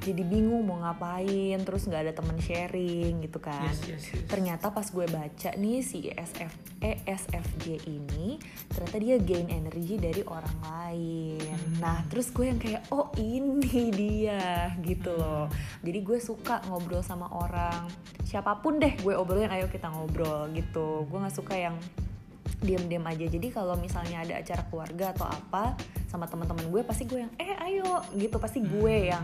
jadi 0.03 0.23
bingung 0.23 0.63
mau 0.65 0.79
ngapain, 0.81 1.57
terus 1.65 1.89
nggak 1.89 2.01
ada 2.09 2.13
temen 2.13 2.37
sharing 2.39 3.25
gitu 3.25 3.41
kan 3.41 3.65
Yes, 3.69 3.81
yes, 3.87 4.03
yes. 4.13 4.25
ternyata 4.29 4.69
pas 4.71 4.87
gue 4.87 5.05
baca 5.09 5.49
nih 5.57 5.79
si 5.81 6.07
ESF 6.07 6.67
ESFJ 6.77 7.89
ini 7.89 8.37
ternyata 8.69 8.97
dia 9.01 9.15
gain 9.17 9.49
energi 9.49 9.97
dari 9.97 10.21
orang 10.21 10.57
lain. 10.61 11.41
Hmm. 11.41 11.81
Nah, 11.81 11.97
terus 12.05 12.29
gue 12.29 12.45
yang 12.45 12.61
kayak 12.61 12.85
oh 12.93 13.09
ini 13.17 13.89
dia 13.89 14.71
gitu 14.85 15.17
loh. 15.17 15.49
Jadi 15.81 15.99
gue 16.05 16.19
suka 16.21 16.61
ngobrol 16.69 17.01
sama 17.01 17.27
orang. 17.33 17.89
Siapa 18.21 18.61
pun 18.61 18.77
deh 18.77 18.93
gue 19.01 19.13
obrolin 19.17 19.49
ayo 19.49 19.65
kita 19.71 19.89
ngobrol 19.89 20.49
gitu. 20.53 21.09
Gue 21.09 21.17
nggak 21.17 21.35
suka 21.35 21.57
yang 21.57 21.75
diam-diam 22.57 23.05
aja. 23.05 23.25
Jadi 23.25 23.47
kalau 23.49 23.77
misalnya 23.77 24.25
ada 24.25 24.33
acara 24.37 24.65
keluarga 24.65 25.13
atau 25.13 25.29
apa 25.29 25.77
sama 26.07 26.25
teman-teman 26.25 26.65
gue 26.67 26.81
pasti 26.81 27.05
gue 27.05 27.21
yang 27.21 27.33
eh 27.37 27.53
ayo 27.69 28.01
gitu 28.15 28.37
pasti 28.37 28.63
gue 28.63 29.13
yang 29.13 29.21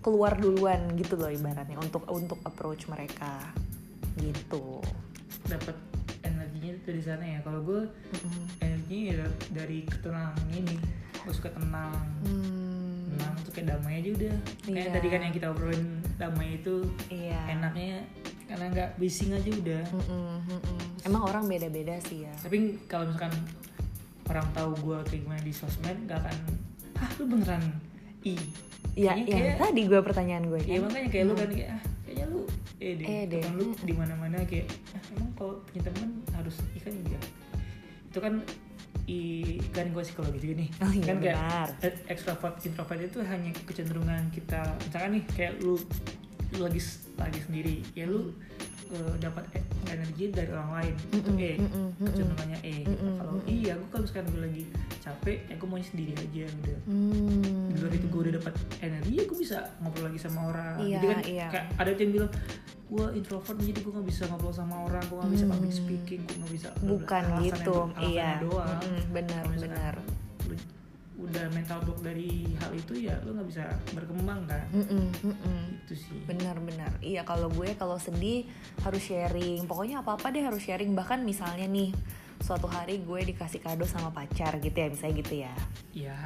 keluar 0.00 0.36
duluan 0.36 0.92
gitu 0.94 1.16
loh 1.16 1.32
ibaratnya 1.32 1.78
untuk 1.78 2.04
untuk 2.06 2.38
approach 2.44 2.86
mereka 2.86 3.40
gitu. 4.16 4.78
dapat 5.46 5.74
energinya 6.22 6.74
dari 6.82 7.00
sana 7.00 7.24
ya 7.24 7.38
kalau 7.42 7.62
gue 7.62 7.80
energinya 8.58 9.04
ya 9.14 9.26
dari 9.52 9.86
ketenangan 9.86 10.36
ini 10.50 10.76
gue 11.22 11.32
suka 11.32 11.50
tenang 11.54 11.94
Hmm, 12.22 13.14
tenang 13.14 13.34
tuh 13.42 13.52
kayak 13.54 13.66
damai 13.74 14.02
aja 14.02 14.10
udah 14.14 14.36
kayak 14.62 14.74
Iya. 14.78 14.92
tadi 14.94 15.08
kan 15.10 15.20
yang 15.22 15.34
kita 15.34 15.46
obrolin 15.50 15.84
damai 16.18 16.48
itu 16.58 16.76
iya. 17.08 17.38
enaknya 17.50 18.02
karena 18.46 18.64
nggak 18.68 18.90
bising 18.96 19.30
aja 19.30 19.50
udah 19.52 19.82
Mm-mm, 19.90 20.34
mm-mm. 20.40 20.78
Emang 21.02 21.22
orang 21.24 21.44
beda-beda 21.44 21.98
sih 22.00 22.22
ya. 22.22 22.34
tapi 22.38 22.78
kalau 22.86 23.06
misalkan 23.06 23.34
orang 24.24 24.46
tahu 24.50 24.70
gue 24.76 24.98
kayak 25.04 25.20
gimana 25.20 25.40
di 25.40 25.52
sosmed 25.52 25.98
gak 26.04 26.18
akan 26.20 26.36
ah 26.96 27.10
lu 27.14 27.24
beneran 27.26 27.62
i 28.22 28.34
Iya, 28.94 29.12
kayak- 29.20 29.60
tadi 29.60 29.82
gue 29.84 30.00
pertanyaan 30.00 30.44
gue 30.46 30.60
Iya 30.60 30.78
kan. 30.78 30.88
makanya 30.88 31.08
kayak 31.10 31.24
lu 31.24 31.34
kan 31.34 31.50
kayak 31.50 31.70
ah 31.70 31.82
kayaknya 32.00 32.24
lu 32.26 32.40
eh 32.76 32.92
deh, 32.92 33.06
Eh 33.06 33.22
deh. 33.26 33.42
lu 33.52 33.66
di 33.78 33.92
mana 33.92 34.14
mana 34.14 34.36
kayak 34.42 34.66
ah, 34.90 35.02
emang 35.12 35.30
kalau 35.34 35.54
punya 35.62 35.82
temen 35.84 36.08
harus 36.30 36.56
ikan 36.74 36.92
iya 37.04 37.20
itu 38.06 38.18
kan 38.18 38.34
i 39.06 39.18
kan 39.70 39.86
gue 39.88 40.00
psikologi 40.00 40.38
juga 40.40 40.54
nih 40.56 40.70
Oh 40.80 40.90
iya, 40.90 41.04
kan 41.04 41.16
kayak 41.20 41.36
benar. 41.36 41.68
e- 41.84 42.02
extrovert 42.08 42.56
introvert 42.60 43.00
itu 43.00 43.18
hanya 43.20 43.50
kecenderungan 43.60 44.22
kita 44.30 44.60
misalkan 44.80 45.10
nih 45.12 45.24
kayak 45.30 45.52
lu 45.60 45.76
lu 46.52 46.62
lagi 46.62 46.80
lagi 47.16 47.40
sendiri. 47.40 47.76
Ya 47.92 48.04
lu 48.04 48.30
eh, 48.86 49.14
dapat 49.18 49.42
e- 49.52 49.64
energi 49.88 50.30
dari 50.30 50.46
orang 50.48 50.70
lain. 50.72 50.94
Itu 51.10 51.26
Mm-mm, 51.28 51.40
E. 51.40 51.52
mm-mm, 51.56 51.88
kecenderungannya 52.00 52.58
E. 52.60 52.76
Mm-mm, 52.84 53.12
kalau 53.16 53.34
iya 53.44 53.72
gue 53.74 53.88
kalau 53.88 54.02
misalkan 54.02 54.26
gue 54.28 54.42
lagi 54.42 54.62
capek 55.00 55.38
ya 55.44 55.54
gue 55.54 55.68
maunya 55.68 55.86
sendiri 55.86 56.12
aja 56.14 56.42
udah 56.48 56.78
Hmm. 56.86 57.66
di 57.66 57.76
luar 57.76 57.92
itu 57.92 58.06
gue 58.06 58.20
udah 58.22 58.34
dapat 58.36 58.54
energi 58.80 59.12
ya 59.12 59.24
gue 59.24 59.38
bisa 59.38 59.58
ngobrol 59.80 60.04
lagi 60.06 60.18
sama 60.18 60.40
orang. 60.46 60.74
Iya, 60.80 60.96
jadi 60.96 61.06
kan? 61.08 61.18
iya. 61.24 61.46
kayak 61.50 61.66
ada 61.76 61.90
yang 61.92 62.12
bilang 62.12 62.30
gue 62.86 63.06
introvert 63.12 63.58
jadi 63.58 63.78
gue 63.80 63.92
gak 63.92 64.06
bisa 64.06 64.22
ngobrol 64.26 64.54
sama 64.54 64.74
orang 64.80 65.02
gue 65.04 65.16
gak 65.16 65.32
bisa 65.32 65.44
Hmm. 65.44 65.52
public 65.52 65.72
speaking 65.72 66.20
gue 66.22 66.36
gak 66.38 66.52
bisa 66.52 66.68
Bukan 66.78 67.22
gitu, 67.42 67.76
iya. 68.00 68.38
doang. 68.38 68.78
Mm-mm, 68.80 69.02
benar, 69.10 69.42
benar. 69.50 69.94
lu 70.46 70.54
udah 71.16 71.48
mental 71.48 71.80
block 71.80 72.04
dari 72.04 72.44
hal 72.60 72.76
itu 72.76 73.08
ya 73.08 73.16
lu 73.24 73.32
gak 73.32 73.48
bisa 73.48 73.64
berkembang 73.96 74.44
kan 74.44 74.68
Mm-mm, 74.68 75.08
mm-mm. 75.24 75.60
itu 75.88 75.96
sih 75.96 76.20
Benar-benar. 76.28 76.92
Iya 77.00 77.24
kalau 77.24 77.48
gue 77.48 77.72
kalau 77.78 77.96
sedih 77.96 78.44
harus 78.84 79.00
sharing. 79.00 79.64
Pokoknya 79.64 80.04
apa-apa 80.04 80.28
deh 80.28 80.44
harus 80.44 80.60
sharing. 80.60 80.92
Bahkan 80.92 81.24
misalnya 81.24 81.64
nih 81.64 81.94
suatu 82.40 82.68
hari 82.68 83.00
gue 83.02 83.20
dikasih 83.32 83.60
kado 83.64 83.88
sama 83.88 84.12
pacar 84.12 84.60
gitu 84.60 84.76
ya 84.76 84.88
misalnya 84.92 85.14
gitu 85.20 85.34
ya. 85.42 85.52
ya 85.96 86.16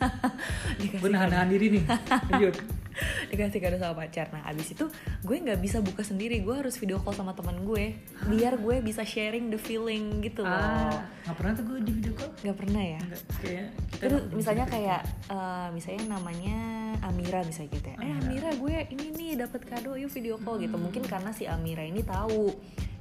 Dikasih 0.82 1.02
gue 1.02 1.10
nahan-nahan 1.10 1.48
diri 1.48 1.66
nih. 1.78 1.84
Lanjut. 2.32 2.54
Dikasih 3.30 3.58
kado 3.62 3.76
sama 3.78 3.94
pacar. 3.94 4.28
Nah 4.34 4.42
abis 4.50 4.74
itu 4.74 4.90
gue 5.22 5.36
nggak 5.38 5.60
bisa 5.62 5.78
buka 5.78 6.02
sendiri. 6.02 6.42
Gue 6.42 6.58
harus 6.58 6.74
video 6.76 6.98
call 7.00 7.14
sama 7.14 7.32
teman 7.38 7.62
gue 7.62 7.96
biar 8.26 8.58
gue 8.58 8.82
bisa 8.82 9.06
sharing 9.06 9.48
the 9.54 9.60
feeling 9.60 10.20
gitu 10.20 10.42
loh. 10.42 10.52
Ah 10.52 11.06
gak 11.28 11.36
pernah 11.38 11.52
tuh 11.54 11.64
gue 11.70 11.78
di 11.86 11.92
video 11.94 12.12
call? 12.18 12.30
Nggak 12.42 12.56
pernah 12.58 12.82
ya? 12.82 13.00
Kayak 13.38 13.66
kita 13.94 14.02
terus 14.02 14.22
nggak 14.26 14.36
misalnya 14.36 14.66
kayak 14.66 15.00
eh, 15.30 15.68
misalnya 15.70 16.02
namanya 16.18 16.58
Amira 17.06 17.40
misalnya 17.46 17.70
gitu 17.78 17.86
ya. 17.86 17.96
Eh 18.02 18.10
Amira. 18.10 18.20
Amira 18.26 18.50
gue 18.58 18.76
ini 18.98 19.06
nih 19.14 19.30
dapat 19.38 19.62
kado 19.64 19.94
yuk 19.94 20.10
video 20.10 20.36
call 20.42 20.58
gitu. 20.58 20.74
Mungkin 20.74 21.06
karena 21.06 21.30
si 21.30 21.46
Amira 21.46 21.86
ini 21.86 22.02
tahu 22.02 22.50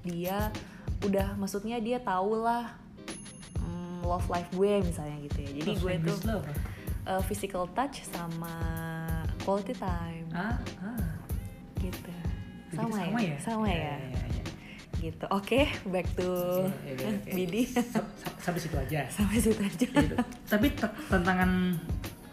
dia 0.05 0.53
udah 0.99 1.35
maksudnya 1.35 1.77
dia 1.77 1.97
tahu 1.97 2.39
lah 2.39 2.73
mm, 3.57 4.01
love 4.01 4.25
life 4.27 4.49
gue 4.51 4.81
misalnya 4.81 5.17
gitu 5.23 5.37
ya. 5.39 5.49
Jadi 5.55 5.69
Love 5.69 5.77
gue 5.77 5.79
tuh 5.79 5.89
language 5.91 6.23
lo 6.23 6.37
apa? 6.39 6.51
eh, 7.07 7.21
physical 7.23 7.63
touch 7.69 7.97
sama 8.03 8.53
quality 9.41 9.73
time. 9.73 10.27
Ah 10.31 10.57
ah. 10.79 11.01
Gitu. 11.77 12.11
Sama, 12.69 12.91
sama 12.91 13.19
ya? 13.19 13.29
ya? 13.29 13.37
Sama 13.39 13.65
Iya, 13.65 13.77
ya? 13.77 13.95
iya, 14.03 14.21
iya. 14.27 14.43
gitu. 14.99 15.25
Oke 15.29 15.61
back 15.85 16.07
to 16.13 16.29
oke. 16.65 17.29
Bidi. 17.29 17.63
Sam- 17.69 17.85
sam- 18.17 18.37
sampai 18.41 18.59
situ 18.59 18.75
aja. 18.75 19.01
Sampai 19.15 19.37
situ 19.37 19.55
aja. 19.55 19.85
Gitu. 19.85 20.15
tapi 20.45 20.73
tantangan 21.07 21.77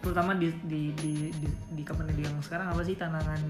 terutama 0.00 0.32
di 0.34 0.52
di 0.64 0.92
di 0.94 1.12
di, 1.30 1.46
di 1.70 1.82
company 1.82 2.12
yang 2.18 2.36
sekarang 2.40 2.68
apa 2.68 2.80
sih? 2.80 2.92
Tantangan 2.94 3.40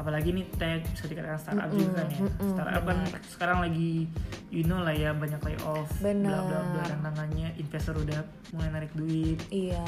apalagi 0.00 0.32
nih 0.32 0.48
tech 0.56 0.80
bisa 0.88 1.04
dikatakan 1.04 1.36
startup 1.36 1.68
juga 1.68 2.00
kan 2.00 2.06
ya 2.08 2.18
Mm-mm, 2.24 2.50
startup 2.56 2.82
kan 2.88 2.98
sekarang 3.28 3.58
lagi 3.68 4.08
you 4.48 4.64
know 4.64 4.80
lah 4.80 4.96
ya 4.96 5.12
banyak 5.12 5.40
layoff 5.44 5.88
bla 6.00 6.12
bla 6.16 6.60
bla 6.72 6.82
tantangannya 6.88 7.52
investor 7.60 7.94
udah 8.00 8.24
mulai 8.50 8.70
narik 8.72 8.92
duit. 8.98 9.38
Iya. 9.50 9.84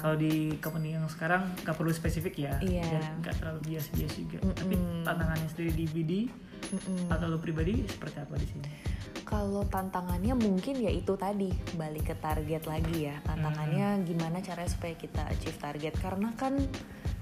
Kalau 0.00 0.16
di 0.16 0.56
company 0.62 0.96
yang 0.96 1.04
sekarang 1.10 1.52
nggak 1.60 1.76
perlu 1.76 1.92
spesifik 1.92 2.48
ya. 2.48 2.54
Iya. 2.64 2.86
dan 2.88 3.02
nggak 3.20 3.34
terlalu 3.42 3.60
bias-bias 3.72 4.12
juga. 4.16 4.38
Mm-mm. 4.40 4.56
tapi 4.56 4.74
tantangannya 5.04 5.48
sendiri 5.52 5.72
di 5.74 5.84
BD 5.90 6.12
Mm-mm. 6.72 7.12
atau 7.12 7.26
lo 7.30 7.38
pribadi 7.38 7.84
seperti 7.86 8.16
apa 8.18 8.34
di 8.36 8.46
sini 8.46 8.68
Kalau 9.26 9.66
tantangannya 9.66 10.38
mungkin 10.38 10.78
ya 10.78 10.86
itu 10.86 11.18
tadi 11.18 11.50
balik 11.74 12.14
ke 12.14 12.16
target 12.22 12.62
lagi 12.70 13.10
ya. 13.10 13.18
Tantangannya 13.26 13.98
Hmm. 13.98 14.06
gimana 14.06 14.38
caranya 14.38 14.70
supaya 14.70 14.94
kita 14.94 15.26
achieve 15.26 15.58
target 15.58 15.98
karena 15.98 16.30
kan 16.38 16.54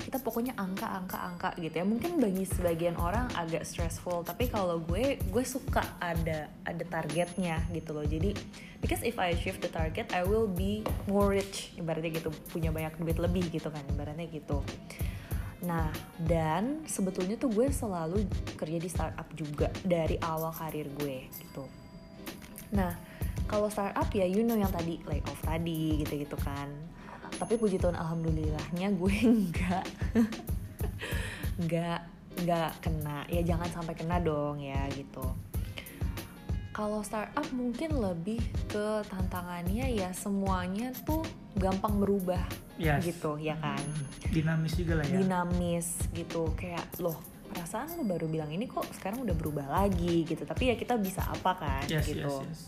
kita 0.04 0.20
pokoknya 0.20 0.52
angka 0.60 0.84
angka 0.84 1.16
angka 1.16 1.50
gitu 1.56 1.80
ya. 1.80 1.84
Mungkin 1.88 2.20
bagi 2.20 2.44
sebagian 2.44 3.00
orang 3.00 3.32
agak 3.32 3.64
stressful, 3.64 4.20
tapi 4.20 4.52
kalau 4.52 4.84
gue 4.84 5.16
gue 5.16 5.44
suka 5.48 5.80
ada 5.96 6.52
ada 6.68 6.84
targetnya 6.84 7.64
gitu 7.72 7.96
loh. 7.96 8.04
Jadi 8.04 8.36
because 8.84 9.00
if 9.00 9.16
I 9.16 9.32
achieve 9.32 9.56
the 9.64 9.72
target, 9.72 10.12
I 10.12 10.28
will 10.28 10.44
be 10.44 10.84
more 11.08 11.32
rich 11.32 11.72
ibaratnya 11.80 12.20
gitu, 12.20 12.28
punya 12.52 12.68
banyak 12.68 13.00
duit 13.00 13.16
lebih 13.16 13.48
gitu 13.48 13.72
kan 13.72 13.80
ibaratnya 13.88 14.28
gitu. 14.28 14.60
Nah, 15.64 15.88
dan 16.20 16.84
sebetulnya 16.84 17.40
tuh 17.40 17.48
gue 17.48 17.72
selalu 17.72 18.28
kerja 18.54 18.78
di 18.78 18.88
startup 18.92 19.28
juga 19.32 19.72
dari 19.80 20.20
awal 20.20 20.52
karir 20.52 20.92
gue 21.00 21.26
gitu. 21.40 21.64
Nah, 22.76 22.92
kalau 23.48 23.72
startup 23.72 24.08
ya 24.12 24.28
you 24.28 24.44
know 24.44 24.56
yang 24.56 24.70
tadi 24.70 25.00
layoff 25.08 25.40
tadi 25.40 26.04
gitu-gitu 26.04 26.36
kan. 26.44 26.68
Tapi 27.34 27.56
puji 27.56 27.80
Tuhan 27.80 27.96
alhamdulillahnya 27.96 28.92
gue 28.94 29.16
enggak 29.32 29.84
enggak 31.58 32.00
enggak 32.44 32.70
kena. 32.84 33.24
Ya 33.32 33.40
jangan 33.40 33.68
sampai 33.72 33.94
kena 33.96 34.20
dong 34.20 34.60
ya 34.60 34.84
gitu. 34.92 35.24
Kalau 36.74 37.06
startup 37.06 37.46
mungkin 37.54 38.02
lebih 38.02 38.42
ke 38.66 39.06
tantangannya 39.06 39.94
ya 39.94 40.10
semuanya 40.10 40.90
tuh 41.06 41.22
gampang 41.54 42.02
berubah 42.02 42.42
Yes. 42.74 43.06
gitu 43.06 43.38
ya 43.38 43.54
kan 43.62 43.78
Hmm, 43.78 44.34
dinamis 44.34 44.74
juga 44.74 44.98
lah 44.98 45.06
ya 45.06 45.22
dinamis 45.22 45.94
gitu 46.10 46.50
kayak 46.58 46.90
loh 46.98 47.14
perasaan 47.54 47.94
lu 47.94 48.02
baru 48.02 48.26
bilang 48.26 48.50
ini 48.50 48.66
kok 48.66 48.82
sekarang 48.90 49.22
udah 49.22 49.36
berubah 49.38 49.66
lagi 49.70 50.26
gitu 50.26 50.42
tapi 50.42 50.68
ya 50.68 50.74
kita 50.74 50.98
bisa 50.98 51.22
apa 51.22 51.54
kan 51.54 51.86
yes, 51.86 52.02
gitu 52.10 52.26
yes, 52.26 52.42
yes. 52.42 52.60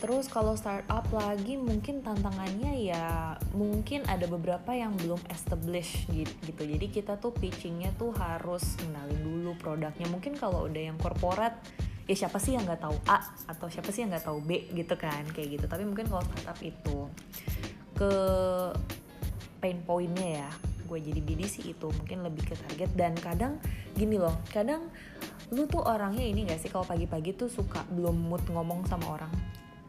terus 0.00 0.32
kalau 0.32 0.56
startup 0.56 1.04
lagi 1.12 1.60
mungkin 1.60 2.00
tantangannya 2.00 2.72
ya 2.88 3.36
mungkin 3.52 4.00
ada 4.08 4.24
beberapa 4.24 4.72
yang 4.72 4.96
belum 4.96 5.20
established 5.28 6.08
gitu, 6.08 6.32
gitu. 6.48 6.62
jadi 6.64 6.86
kita 6.88 7.12
tuh 7.20 7.36
pitchingnya 7.36 7.92
tuh 8.00 8.16
harus 8.16 8.64
kenalin 8.80 9.20
dulu 9.20 9.52
produknya 9.60 10.08
mungkin 10.08 10.40
kalau 10.40 10.64
udah 10.64 10.88
yang 10.88 10.96
korporat 10.96 11.52
ya 12.10 12.26
siapa 12.26 12.42
sih 12.42 12.58
yang 12.58 12.66
nggak 12.66 12.82
tahu 12.82 12.96
A 13.06 13.22
atau 13.46 13.70
siapa 13.70 13.94
sih 13.94 14.02
yang 14.02 14.10
nggak 14.10 14.26
tahu 14.26 14.42
B 14.42 14.66
gitu 14.74 14.98
kan 14.98 15.22
kayak 15.30 15.62
gitu. 15.62 15.64
Tapi 15.70 15.86
mungkin 15.86 16.10
kalau 16.10 16.26
startup 16.26 16.58
itu 16.58 17.06
ke 17.94 18.12
pain 19.62 19.78
pointnya 19.86 20.42
ya 20.42 20.50
gue 20.90 20.98
jadi 20.98 21.22
BD 21.22 21.46
sih 21.46 21.70
itu 21.70 21.86
mungkin 21.86 22.26
lebih 22.26 22.50
ke 22.50 22.58
target. 22.58 22.90
Dan 22.98 23.14
kadang 23.14 23.62
gini 23.94 24.18
loh 24.18 24.34
kadang 24.50 24.90
lu 25.54 25.70
tuh 25.70 25.86
orangnya 25.86 26.26
ini 26.26 26.50
gak 26.50 26.58
sih? 26.58 26.66
Kalau 26.66 26.82
pagi-pagi 26.82 27.38
tuh 27.38 27.46
suka 27.46 27.86
belum 27.94 28.26
mood 28.26 28.42
ngomong 28.50 28.90
sama 28.90 29.14
orang 29.14 29.30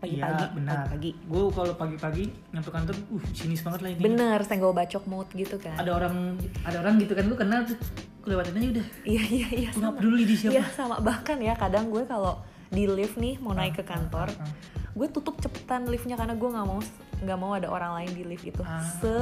pagi-pagi 0.02 0.44
Iya, 0.44 0.52
benar. 0.52 0.76
pagi-pagi 0.84 1.12
Gue 1.24 1.44
kalau 1.52 1.74
pagi-pagi 1.76 2.24
nyampe 2.50 2.70
kantor, 2.70 2.96
uh 3.08 3.24
sinis 3.32 3.62
banget 3.62 3.80
lah 3.80 3.90
ini. 3.92 4.02
bener 4.02 4.40
senggol 4.42 4.74
bacok 4.74 5.04
mood 5.06 5.30
gitu 5.32 5.56
kan 5.56 5.78
Ada 5.78 5.92
orang, 5.94 6.36
ada 6.62 6.78
orang 6.80 6.98
gitu 6.98 7.14
kan 7.14 7.24
lu 7.24 7.36
kenal 7.36 7.62
tuh, 7.62 7.78
lewatin 8.24 8.54
aja 8.56 8.68
udah. 8.74 8.86
iya 9.04 9.24
iya 9.24 9.48
iya 9.56 9.70
nggak 9.72 9.82
sama 9.84 9.96
peduli 9.96 10.24
di 10.24 10.36
siapa. 10.36 10.52
iya 10.52 10.66
sama 10.68 10.96
bahkan 11.00 11.38
ya 11.38 11.54
kadang 11.54 11.88
gue 11.88 12.04
kalau 12.04 12.42
di 12.68 12.86
lift 12.86 13.16
nih 13.16 13.38
mau 13.38 13.52
naik 13.52 13.76
ke 13.76 13.84
kantor 13.84 14.30
Ah, 14.32 14.42
ah, 14.42 14.52
gue 14.92 15.08
tutup 15.08 15.38
cepetan 15.38 15.86
liftnya 15.86 16.16
karena 16.16 16.34
gue 16.34 16.46
nggak 16.48 16.66
mau 16.66 16.80
nggak 17.18 17.38
mau 17.38 17.52
ada 17.52 17.68
orang 17.68 17.94
lain 17.96 18.12
di 18.12 18.24
lift 18.24 18.44
itu 18.44 18.62
Ah. 18.62 18.80
se 18.80 19.16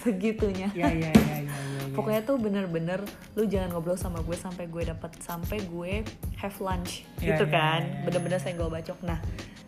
segitunya 0.00 0.68
Iya 0.70 0.90
iya 0.90 1.10
iya 1.10 1.34
iya. 1.40 1.52
iya. 1.80 1.92
Pokoknya 1.92 2.20
tuh 2.22 2.36
bener-bener 2.36 3.00
lu 3.32 3.44
jangan 3.44 3.70
ngobrol 3.70 3.94
sama 3.94 4.18
gue 4.20 4.34
sampai 4.34 4.66
gue 4.66 4.82
dapat 4.84 5.10
sampai 5.18 5.62
gue 5.62 6.02
have 6.36 6.56
lunch 6.58 7.06
Iya, 7.18 7.34
gitu 7.34 7.44
iya, 7.44 7.54
kan. 7.54 7.80
iya, 7.80 7.90
iya. 7.90 8.02
Bener-bener 8.04 8.38
senggol 8.38 8.68
bacok. 8.68 8.98
Nah, 9.00 9.18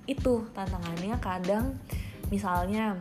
itu 0.07 0.47
tantangannya 0.55 1.19
kadang 1.19 1.75
misalnya 2.31 2.99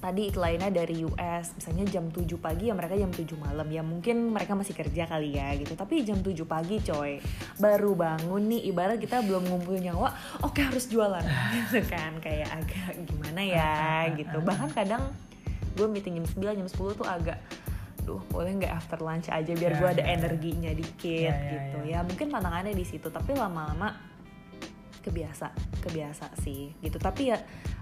tadi 0.00 0.32
kliennya 0.32 0.72
dari 0.72 1.04
US 1.04 1.60
misalnya 1.60 1.84
jam 1.92 2.08
7 2.08 2.24
pagi 2.40 2.72
ya 2.72 2.74
mereka 2.74 2.96
jam 2.96 3.12
7 3.12 3.20
malam. 3.36 3.68
Ya 3.68 3.84
mungkin 3.84 4.32
mereka 4.32 4.56
masih 4.56 4.72
kerja 4.72 5.04
kali 5.04 5.36
ya 5.36 5.52
gitu. 5.60 5.76
Tapi 5.76 6.00
jam 6.08 6.24
7 6.24 6.32
pagi 6.48 6.80
coy 6.80 7.20
baru 7.60 7.92
bangun 7.92 8.48
nih 8.48 8.72
ibarat 8.72 8.96
kita 8.96 9.20
belum 9.20 9.44
ngumpulin 9.52 9.92
nyawa 9.92 10.08
oke 10.40 10.56
harus 10.56 10.88
jualan. 10.88 11.20
Gitu 11.68 11.84
kan 11.84 12.16
kayak 12.18 12.48
agak 12.48 12.96
gimana 13.04 13.44
ya 13.44 14.08
gitu. 14.16 14.40
Bahkan 14.40 14.72
kadang 14.72 15.04
gue 15.76 15.86
meeting 15.86 16.16
jam 16.16 16.26
9 16.56 16.58
jam 16.64 16.68
10 16.72 16.96
tuh 16.96 17.04
agak 17.06 17.36
duh 18.00 18.24
boleh 18.32 18.56
nggak 18.56 18.72
after 18.72 18.96
lunch 19.04 19.28
aja 19.28 19.52
biar 19.52 19.76
Ya, 19.76 19.78
gue 19.78 19.88
ada 19.92 20.02
ya, 20.02 20.08
ya. 20.08 20.16
energinya 20.16 20.72
dikit 20.72 21.28
Ya, 21.28 21.36
ya, 21.36 21.50
gitu. 21.52 21.78
ya. 21.84 21.92
ya 21.92 21.98
mungkin 22.00 22.26
tantangannya 22.32 22.72
di 22.72 22.88
situ 22.88 23.12
tapi 23.12 23.36
lama-lama 23.36 23.92
kebiasa 25.00 25.52
kebiasa 25.80 26.26
sih 26.44 26.76
gitu 26.84 27.00
tapi 27.00 27.32
ya 27.32 27.38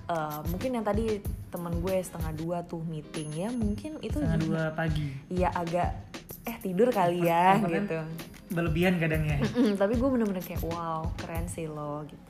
eh, 0.08 0.40
mungkin 0.48 0.78
yang 0.78 0.86
tadi 0.86 1.18
temen 1.50 1.82
gue 1.82 1.96
setengah 1.98 2.32
dua 2.36 2.58
tuh 2.64 2.80
meeting 2.84 3.32
ya 3.34 3.48
mungkin 3.50 3.98
itu 4.04 4.20
Setengah 4.20 4.40
dua 4.40 4.62
pagi. 4.76 5.08
Iya 5.32 5.48
agak 5.52 5.90
eh 6.48 6.56
tidur 6.64 6.88
kali 6.88 7.28
ya 7.28 7.60
Bahkan 7.60 7.84
gitu. 7.84 7.98
Berlebihan 8.48 8.96
kadang 8.96 9.28
ya. 9.28 9.36
Mm-mm, 9.44 9.76
tapi 9.76 10.00
gue 10.00 10.08
bener-bener 10.08 10.40
kayak 10.40 10.64
wow 10.64 11.04
keren 11.20 11.44
sih 11.52 11.68
lo 11.68 12.04
gitu. 12.08 12.24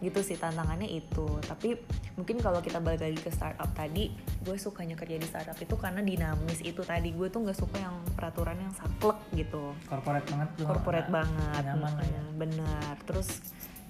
Gitu 0.00 0.20
sih 0.20 0.36
tantangannya 0.36 0.88
itu. 0.88 1.28
Tapi 1.44 1.80
mungkin 2.16 2.40
kalau 2.44 2.60
kita 2.60 2.76
balik 2.80 3.00
lagi 3.04 3.20
ke 3.20 3.32
startup 3.32 3.68
tadi, 3.72 4.12
gue 4.44 4.56
sukanya 4.60 4.96
kerja 4.96 5.16
di 5.16 5.24
startup 5.24 5.56
itu 5.56 5.76
karena 5.80 6.04
dinamis 6.04 6.60
itu 6.60 6.84
tadi. 6.84 7.16
Gue 7.16 7.32
tuh 7.32 7.44
nggak 7.44 7.56
suka 7.56 7.80
yang 7.80 7.96
peraturan 8.12 8.60
yang 8.60 8.72
saklek 8.76 9.16
gitu. 9.32 9.72
Corporate 9.88 10.28
banget. 10.28 10.48
Corporate 10.60 11.08
banget. 11.08 11.62
Nyaman 11.64 11.92
ya. 12.04 12.22
Benar. 12.36 12.94
Terus 13.08 13.28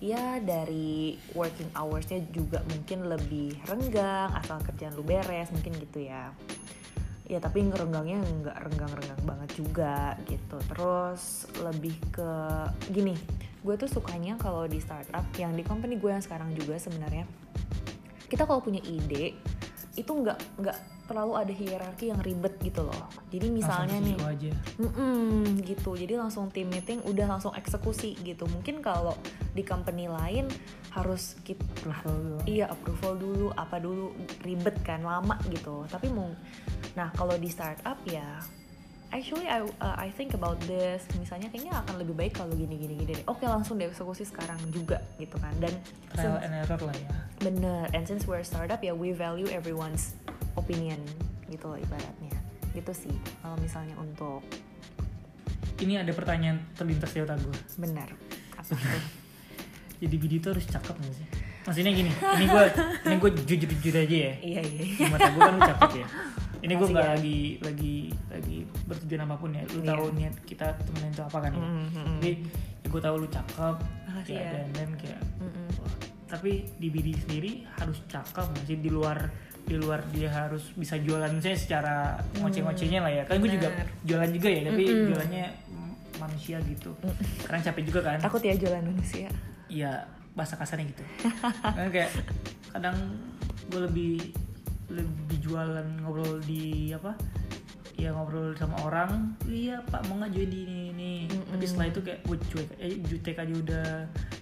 ya 0.00 0.40
dari 0.40 1.20
working 1.36 1.68
hoursnya 1.76 2.24
juga 2.32 2.64
mungkin 2.72 3.06
lebih 3.06 3.60
renggang 3.68 4.32
asal 4.32 4.56
kerjaan 4.64 4.96
lu 4.96 5.04
beres 5.04 5.52
mungkin 5.52 5.76
gitu 5.76 6.08
ya. 6.08 6.32
Ya 7.30 7.38
tapi 7.38 7.62
renggangnya 7.62 8.18
nggak 8.18 8.56
renggang-renggang 8.66 9.22
banget 9.22 9.50
juga 9.54 10.16
gitu. 10.26 10.58
Terus 10.72 11.46
lebih 11.62 11.94
ke 12.10 12.32
gini 12.90 13.14
gue 13.60 13.76
tuh 13.76 13.92
sukanya 13.92 14.40
kalau 14.40 14.64
di 14.64 14.80
startup 14.80 15.24
yang 15.36 15.52
di 15.52 15.60
company 15.60 16.00
gue 16.00 16.08
yang 16.08 16.24
sekarang 16.24 16.56
juga 16.56 16.80
sebenarnya 16.80 17.28
kita 18.32 18.48
kalau 18.48 18.64
punya 18.64 18.80
ide 18.80 19.36
itu 19.98 20.08
nggak 20.08 20.38
nggak 20.64 20.78
terlalu 21.10 21.32
ada 21.34 21.50
hierarki 21.50 22.14
yang 22.14 22.22
ribet 22.22 22.54
gitu 22.62 22.86
loh 22.86 23.10
jadi 23.34 23.50
misalnya 23.50 23.98
nih 23.98 24.16
aja. 24.22 24.52
Gitu 25.66 25.90
jadi 25.98 26.14
langsung 26.22 26.46
tim 26.54 26.70
meeting 26.70 27.02
udah 27.02 27.26
langsung 27.26 27.50
eksekusi 27.58 28.14
gitu 28.22 28.46
mungkin 28.46 28.78
kalau 28.78 29.18
di 29.50 29.66
company 29.66 30.06
lain 30.06 30.46
harus 30.94 31.34
kita 31.42 31.66
Approval 31.80 32.14
dulu. 32.14 32.38
iya 32.46 32.66
approval 32.70 33.12
dulu 33.18 33.46
apa 33.58 33.76
dulu 33.82 34.14
ribet 34.46 34.76
kan 34.86 35.02
lama 35.02 35.34
gitu 35.50 35.82
tapi 35.90 36.06
mau 36.12 36.30
nah 36.94 37.10
kalau 37.14 37.34
di 37.34 37.50
startup 37.50 37.98
ya 38.06 38.38
actually 39.10 39.46
I 39.46 39.60
uh, 39.60 39.96
I 39.96 40.08
think 40.10 40.32
about 40.32 40.58
this 40.64 41.02
misalnya 41.18 41.50
kayaknya 41.50 41.74
akan 41.82 41.94
lebih 41.98 42.14
baik 42.14 42.32
kalau 42.34 42.54
gini 42.54 42.78
gini 42.78 42.94
gini 42.96 43.12
deh. 43.18 43.24
oke 43.26 43.42
langsung 43.42 43.76
dieksekusi 43.76 44.22
sekarang 44.24 44.58
juga 44.70 45.02
gitu 45.18 45.34
kan 45.36 45.50
dan 45.58 45.74
Trial 46.14 46.38
and 46.40 46.54
error 46.54 46.80
lah 46.80 46.94
ya. 46.94 47.10
bener 47.38 47.90
and 47.90 48.06
since 48.06 48.24
we're 48.24 48.40
a 48.40 48.46
startup 48.46 48.78
ya 48.78 48.94
we 48.94 49.10
value 49.10 49.50
everyone's 49.50 50.14
opinion 50.54 50.98
gitu 51.46 51.66
loh 51.66 51.78
ibaratnya 51.78 52.34
gitu 52.70 52.92
sih 52.94 53.14
kalau 53.42 53.58
misalnya 53.58 53.98
untuk 53.98 54.42
Ini 55.80 56.04
ada 56.04 56.12
pertanyaan 56.12 56.60
terlintas 56.76 57.08
di 57.10 57.24
otak 57.24 57.40
gue. 57.40 57.56
benar 57.80 58.04
apa? 58.52 58.76
Jadi 60.00 60.12
BD 60.12 60.32
itu 60.36 60.52
harus 60.52 60.68
cakep 60.68 60.92
gak 60.92 61.14
sih? 61.16 61.26
Maksudnya 61.64 61.92
gini, 61.92 62.12
ini 62.12 62.44
gue 62.44 62.64
ini 63.04 63.14
gue 63.16 63.30
jujur-jujur 63.48 63.94
aja 63.96 64.16
ya. 64.28 64.34
iya 64.44 64.60
iya 64.60 64.80
Di 64.92 65.08
mata 65.08 65.28
gue 65.28 65.40
kan 65.40 65.52
lu 65.56 65.60
cakep 65.64 65.90
ya. 65.96 66.06
Ini 66.60 66.72
gue 66.74 66.88
nggak 66.88 67.02
ya. 67.02 67.12
lagi 67.14 67.40
lagi 67.60 67.94
lagi 68.28 68.56
bertujuan 68.84 69.22
apa 69.24 69.34
pun 69.34 69.50
ya. 69.50 69.62
Lu 69.66 69.80
Iya. 69.80 69.88
tahu 69.90 70.04
niat 70.12 70.34
kita 70.44 70.66
temenin 70.78 71.10
itu 71.10 71.22
apa 71.22 71.38
kan 71.38 71.50
ya. 71.50 71.60
Mm, 71.60 71.72
mm, 71.72 71.88
mm. 71.90 72.16
Jadi 72.16 72.32
ya 72.76 72.86
gue 72.86 73.00
tahu 73.00 73.14
lu 73.16 73.28
cakep. 73.28 73.76
Makasih 74.06 74.24
kayak 74.26 74.40
ya. 74.40 74.50
dan 74.50 74.66
dan 74.70 74.90
kayak. 74.96 75.20
Mm-mm. 75.38 75.66
wah, 75.76 75.92
Tapi 76.28 76.50
di 76.76 76.88
BD 76.88 77.08
sendiri 77.18 77.50
harus 77.74 77.98
cakep 78.06 78.46
nggak 78.46 78.64
sih 78.64 78.78
di 78.78 78.88
luar 78.88 79.18
di 79.60 79.76
luar 79.76 80.02
dia 80.10 80.26
harus 80.28 80.72
bisa 80.72 80.96
jualan 80.96 81.30
saya 81.38 81.54
secara 81.54 81.96
ngoceh-ngocehnya 82.36 83.00
lah 83.00 83.12
ya. 83.12 83.22
Kan 83.24 83.38
gue 83.38 83.50
juga 83.50 83.68
jualan 84.02 84.30
juga 84.30 84.48
ya, 84.48 84.60
tapi 84.64 84.82
Mm-mm. 84.84 85.06
jualannya 85.10 85.44
mm, 85.66 85.92
manusia 86.18 86.56
gitu. 86.62 86.90
Karena 87.42 87.60
capek 87.62 87.82
juga 87.84 88.00
kan. 88.04 88.18
takut 88.18 88.40
ya 88.40 88.52
jualan 88.52 88.82
manusia 88.82 89.28
Iya 89.66 89.92
bahasa 90.30 90.54
kasarnya 90.54 90.86
gitu 90.88 91.02
kan 91.60 91.90
kayak 91.90 92.10
kadang 92.70 92.94
gue 93.66 93.80
lebih 93.82 94.12
lebih 94.90 95.38
jualan 95.40 95.86
ngobrol 96.02 96.42
di 96.44 96.90
apa? 96.92 97.14
Ya 97.96 98.10
ngobrol 98.16 98.56
sama 98.56 98.80
orang. 98.84 99.36
Iya 99.44 99.84
pak 99.86 100.08
mau 100.08 100.18
nggak 100.18 100.32
join 100.32 100.50
di 100.50 100.60
ini? 100.64 100.80
Ini 100.90 101.10
Mm-mm. 101.30 101.52
tapi 101.56 101.64
setelah 101.68 101.86
itu 101.92 102.00
kayak 102.00 102.20
gue 102.24 102.36
cuek. 102.48 102.68
Eh 102.80 102.96
jutek 103.06 103.36
aja 103.38 103.54
udah. 103.54 103.90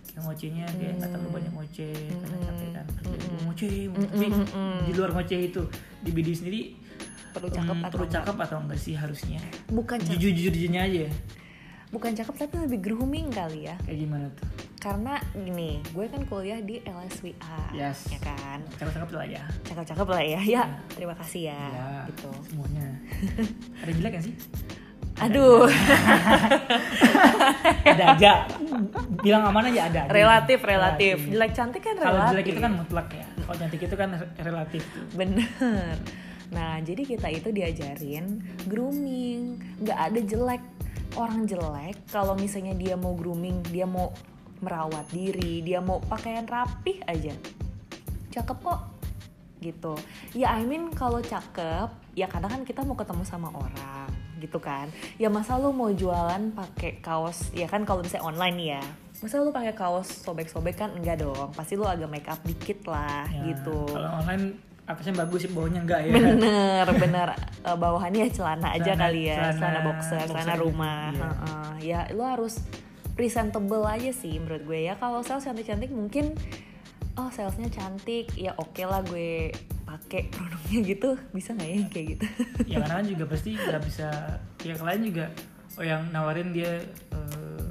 Kayak 0.09 0.23
ngocehnya 0.25 0.67
kayak 0.79 0.93
nggak 0.99 1.11
terlalu 1.15 1.31
banyak 1.31 1.53
ngoceh 1.55 1.99
karena 2.11 2.37
Mm-mm. 2.37 2.49
capek 2.49 2.69
kan. 2.75 2.87
Mm-mm. 2.87 3.19
gue 3.19 3.41
ngoceh 3.47 3.77
tapi 3.93 4.27
Mm-mm. 4.31 4.75
di 4.87 4.93
luar 4.95 5.11
ngoceh 5.15 5.41
itu 5.43 5.63
di 6.03 6.11
BD 6.15 6.29
sendiri 6.35 6.63
perlu 7.29 7.53
cakep 7.53 7.77
mm, 7.77 7.85
atau 7.85 7.97
perlu 7.99 8.07
enggak? 8.09 8.25
cakep 8.25 8.37
atau 8.41 8.57
enggak 8.65 8.81
sih 8.81 8.95
harusnya? 8.97 9.41
Bukan 9.69 9.99
jujur 10.01 10.33
jujurnya 10.33 10.81
aja 10.89 11.07
bukan 11.89 12.13
cakep 12.13 12.35
tapi 12.37 12.55
lebih 12.69 12.79
grooming 12.85 13.33
kali 13.33 13.69
ya. 13.69 13.77
Kayak 13.85 13.99
gimana 13.99 14.27
tuh? 14.37 14.49
Karena 14.79 15.15
gini 15.35 15.83
gue 15.91 16.05
kan 16.07 16.23
kuliah 16.29 16.61
di 16.63 16.79
LSWA 16.85 17.75
Yes. 17.75 18.07
ya 18.13 18.21
kan? 18.23 18.63
Cakep 18.77 18.93
cakep 18.95 19.11
lah 19.11 19.27
ya. 19.27 19.45
Cakep-cakep 19.67 20.07
lah 20.07 20.23
ya. 20.23 20.41
Ya 20.45 20.63
terima 20.93 21.15
kasih 21.17 21.51
ya, 21.51 21.59
ya 21.59 21.89
gitu. 22.13 22.31
semuanya. 22.47 22.87
Ada 23.83 23.93
jelek 23.93 24.13
kan 24.15 24.23
sih? 24.23 24.35
Aduh. 25.19 25.67
ada 27.83 28.05
aja. 28.15 28.47
Bilang 29.19 29.51
aman 29.51 29.67
aja 29.67 29.91
ada 29.91 30.01
aja. 30.07 30.13
relatif 30.15 30.63
relatif. 30.63 31.17
Jelek 31.27 31.53
cantik 31.59 31.83
kan 31.83 31.99
kalau 31.99 32.23
relatif. 32.23 32.33
jelek 32.39 32.47
itu 32.55 32.61
kan 32.63 32.73
mutlak 32.79 33.09
ya. 33.11 33.27
Kalau 33.43 33.57
cantik 33.59 33.81
itu 33.83 33.97
kan 33.99 34.09
relatif. 34.39 34.83
Bener. 35.19 35.95
Nah 36.55 36.79
jadi 36.87 37.03
kita 37.03 37.29
itu 37.35 37.49
diajarin 37.51 38.47
grooming. 38.71 39.59
Nggak 39.83 39.99
ada 39.99 40.21
jelek 40.23 40.63
orang 41.17 41.49
jelek 41.49 41.97
kalau 42.11 42.35
misalnya 42.35 42.75
dia 42.77 42.95
mau 42.99 43.15
grooming 43.17 43.63
dia 43.71 43.89
mau 43.89 44.13
merawat 44.59 45.07
diri 45.15 45.63
dia 45.63 45.79
mau 45.79 46.03
pakaian 46.03 46.45
rapih 46.45 46.99
aja. 47.07 47.33
Cakep 48.35 48.59
kok. 48.61 48.81
Gitu. 49.59 49.95
Ya 50.39 50.55
I 50.55 50.67
mean 50.67 50.91
kalau 50.93 51.23
cakep 51.23 51.91
ya 52.15 52.27
kadang 52.27 52.51
kan 52.51 52.63
kita 52.67 52.83
mau 52.83 52.99
ketemu 52.99 53.23
sama 53.23 53.49
orang 53.55 54.11
gitu 54.39 54.59
kan. 54.63 54.91
Ya 55.19 55.27
masa 55.31 55.59
lu 55.59 55.75
mau 55.75 55.91
jualan 55.91 56.55
pakai 56.55 57.03
kaos 57.03 57.51
ya 57.55 57.67
kan 57.67 57.83
kalau 57.83 58.03
misalnya 58.03 58.27
online 58.27 58.59
ya. 58.79 58.83
Masa 59.19 59.43
lu 59.43 59.51
pakai 59.51 59.75
kaos 59.75 60.07
sobek-sobek 60.23 60.79
kan? 60.79 60.95
Enggak 60.95 61.27
dong. 61.27 61.51
Pasti 61.51 61.75
lu 61.75 61.83
agak 61.83 62.07
make 62.07 62.31
up 62.31 62.39
dikit 62.47 62.87
lah 62.87 63.27
Ya, 63.27 63.51
gitu. 63.51 63.83
kalau 63.91 64.23
online 64.23 64.68
atasnya 64.89 65.15
bagus 65.15 65.45
sih 65.45 65.53
bawahnya 65.53 65.85
enggak 65.85 66.01
ya? 66.03 66.13
Bener 66.17 66.87
bener. 66.97 67.29
Eh, 67.61 67.77
bawahannya 67.77 68.25
ya 68.25 68.31
celana 68.33 68.73
aja 68.73 68.97
Celana- 68.97 69.03
kali 69.05 69.21
ya. 69.29 69.37
celana, 69.37 69.53
celana 69.55 69.81
boxer 69.85 70.19
celana 70.25 70.33
boxer 70.33 70.57
gitu, 70.57 70.65
rumah. 70.65 70.99
Iya. 71.13 71.21
Heeh. 71.29 71.71
ya 71.85 72.01
lu 72.11 72.23
harus 72.25 72.55
presentable 73.13 73.85
aja 73.85 74.11
sih 74.11 74.41
menurut 74.41 74.63
gue 74.65 74.81
ya. 74.83 74.97
Kalau 74.97 75.21
sales 75.21 75.45
cantik-cantik 75.45 75.93
mungkin 75.93 76.33
oh 77.15 77.29
salesnya 77.29 77.69
cantik. 77.69 78.33
Ya 78.33 78.57
oke 78.57 78.83
lah 78.83 79.05
gue 79.05 79.53
pakai 79.85 80.33
produknya 80.33 80.79
gitu. 80.89 81.11
Bisa 81.31 81.53
nggak 81.53 81.69
ya 81.69 81.79
kayak 81.93 82.07
gitu? 82.17 82.25
Ya 82.65 82.77
karena 82.81 82.95
kan 82.99 83.07
juga 83.07 83.25
pasti 83.29 83.51
nggak 83.55 83.83
bisa. 83.85 84.09
Ya 84.65 84.73
klien 84.73 85.03
juga 85.05 85.27
oh 85.77 85.85
yang 85.85 86.11
nawarin 86.11 86.51
dia 86.51 86.81
eh, 87.13 87.71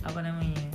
apa 0.00 0.22
namanya 0.22 0.69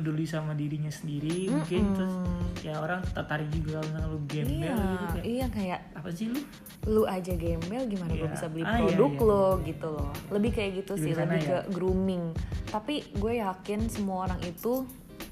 peduli 0.00 0.22
sama 0.22 0.54
dirinya 0.54 0.88
sendiri 0.88 1.50
mungkin 1.50 1.82
terus 1.92 2.14
ya 2.60 2.78
orang 2.78 3.02
tertarik 3.08 3.50
juga 3.50 3.82
kalau 3.82 4.14
lu 4.14 4.20
gembel 4.24 4.62
iya 4.62 4.72
gitu 4.72 5.04
kayak 5.10 5.24
iya 5.24 5.46
kayak 5.48 5.80
apa 5.92 6.08
sih 6.08 6.26
lu 6.28 6.40
lu 6.86 7.02
aja 7.04 7.34
gembel 7.34 7.82
gimana 7.84 8.10
gue 8.10 8.20
Iya. 8.20 8.30
bisa 8.30 8.46
beli 8.46 8.62
Ah, 8.62 8.78
iya, 8.78 8.86
produk 8.88 9.10
iya, 9.12 9.26
lo 9.26 9.34
iya. 9.36 9.66
gitu 9.66 9.86
loh 9.90 10.10
lebih 10.30 10.50
kayak 10.52 10.70
gitu 10.76 10.92
Lebih 10.92 11.02
sih 11.04 11.12
lebih 11.14 11.40
ya? 11.40 11.48
ke 11.48 11.58
grooming 11.70 12.24
tapi 12.66 12.94
gue 13.12 13.32
yakin 13.36 13.80
semua 13.88 14.18
orang 14.24 14.40
itu 14.42 14.86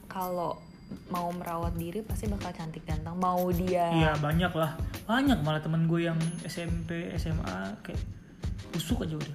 kalau 0.07 0.59
mau 1.07 1.31
merawat 1.31 1.75
diri 1.75 1.99
pasti 2.01 2.27
bakal 2.27 2.51
cantik 2.53 2.83
ganteng 2.83 3.15
mau 3.17 3.51
dia 3.51 3.91
Iya 3.91 4.13
banyak 4.17 4.53
lah 4.53 4.75
banyak 5.03 5.39
malah 5.41 5.59
temen 5.59 5.87
gue 5.87 6.03
yang 6.05 6.19
SMP 6.43 7.11
SMA 7.17 7.79
kayak 7.81 7.99
busuk 8.67 9.01
aja 9.03 9.17
udah. 9.17 9.35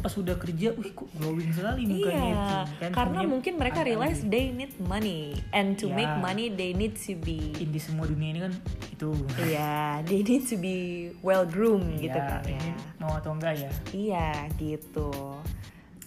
Pas 0.00 0.14
udah 0.16 0.32
kerja 0.34 0.72
wih 0.72 0.90
kok 0.90 1.04
glowing 1.12 1.52
sekali 1.52 1.84
mukanya 1.84 2.08
Iya, 2.16 2.32
itu 2.64 2.72
kan? 2.80 2.90
karena 2.90 3.20
mungkin 3.22 3.52
mereka 3.60 3.84
realize 3.84 4.24
they 4.24 4.48
need 4.48 4.72
money 4.80 5.36
and 5.52 5.76
to 5.76 5.86
Iya. 5.86 5.94
make 5.94 6.14
money 6.18 6.48
they 6.48 6.72
need 6.72 6.96
to 6.96 7.12
be 7.14 7.52
inti 7.54 7.76
semua 7.76 8.08
dunia 8.08 8.32
ini 8.32 8.40
kan 8.40 8.52
itu. 8.88 9.12
Iya 9.38 10.00
they 10.02 10.24
need 10.24 10.44
to 10.44 10.56
be 10.56 10.76
well 11.20 11.44
groomed 11.44 12.00
gitu 12.00 12.16
Iya, 12.16 12.40
kan 12.40 12.48
ya. 12.48 12.74
mau 12.96 13.12
atau 13.12 13.36
enggak 13.36 13.60
ya? 13.60 13.70
Iya 13.92 14.28
gitu. 14.56 15.12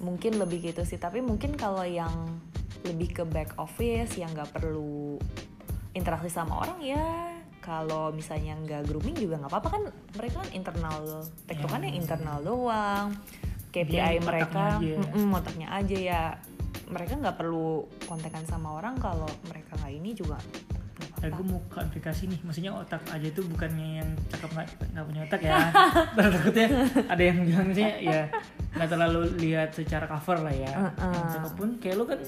Mungkin 0.02 0.42
lebih 0.42 0.66
gitu 0.66 0.82
sih 0.82 0.98
tapi 0.98 1.22
mungkin 1.22 1.54
kalau 1.54 1.86
yang 1.86 2.12
lebih 2.82 3.14
ke 3.14 3.24
back 3.24 3.54
office 3.58 4.16
yang 4.16 4.30
nggak 4.32 4.50
perlu 4.52 5.22
interaksi 5.92 6.30
sama 6.30 6.60
orang 6.60 6.82
ya 6.82 7.06
kalau 7.66 8.14
misalnya 8.14 8.54
nggak 8.56 8.86
grooming 8.86 9.18
juga 9.18 9.42
nggak 9.42 9.50
apa-apa 9.50 9.70
kan 9.72 9.84
mereka 10.14 10.36
kan 10.40 10.50
internal 10.52 10.98
tektokannya 11.44 11.90
Ya. 11.90 11.98
internal 11.98 12.38
doang 12.40 13.08
Dia 13.74 13.82
KPI 13.82 13.98
otaknya 13.98 14.22
mereka 14.22 14.64
aja 14.72 14.86
ya. 14.88 15.34
otaknya 15.34 15.68
aja 15.74 15.98
ya 15.98 16.22
mereka 16.86 17.14
nggak 17.18 17.36
perlu 17.36 17.68
kontekan 18.06 18.46
sama 18.46 18.78
orang 18.78 18.94
kalau 18.96 19.26
mereka 19.44 19.74
nggak 19.76 19.94
ini 19.94 20.14
juga 20.14 20.38
Ya 21.20 21.28
gue 21.28 21.42
mau 21.42 21.58
klarifikasi 21.66 22.30
nih, 22.30 22.40
maksudnya 22.40 22.70
otak 22.72 23.02
aja 23.10 23.26
itu 23.26 23.42
bukannya 23.42 23.98
yang 23.98 24.10
cakep 24.30 24.46
nggak 24.52 24.68
nggak 24.94 25.06
punya 25.06 25.22
otak 25.26 25.42
ya. 25.42 25.58
Takutnya 26.16 26.68
ada 27.10 27.24
yang 27.24 27.38
bilang 27.42 27.70
sih 27.74 27.88
ya 28.00 28.30
nggak 28.72 28.90
terlalu 28.94 29.22
lihat 29.42 29.74
secara 29.74 30.06
cover 30.06 30.46
lah 30.46 30.54
ya. 30.54 30.70
Uh-uh. 30.70 31.10
Yang 31.10 31.28
cakep 31.34 31.54
pun 31.58 31.70
kayak 31.82 31.96
lu 31.98 32.06
kan, 32.06 32.20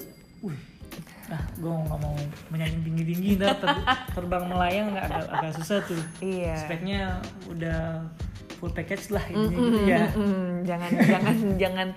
wih, 0.42 0.58
nah 1.28 1.42
gue 1.54 1.68
nggak 1.68 1.98
mau 1.98 2.16
menyanyi 2.48 2.78
tinggi 2.82 3.04
tinggi, 3.04 3.28
ntar 3.36 3.52
ter- 3.54 3.84
terbang 4.12 4.44
melayang 4.44 4.86
nggak 4.90 5.04
agak, 5.06 5.26
agak 5.30 5.52
susah 5.54 5.78
tuh. 5.82 6.00
iya 6.18 6.56
Speknya 6.56 7.20
udah 7.46 8.00
full 8.56 8.72
package 8.72 9.12
lah 9.12 9.22
intinya 9.24 9.54
gitu 9.60 9.82
ya. 9.86 9.98
Mm-mm, 10.10 10.64
jangan 10.64 10.90
jangan 10.98 11.36
jangan 11.54 11.88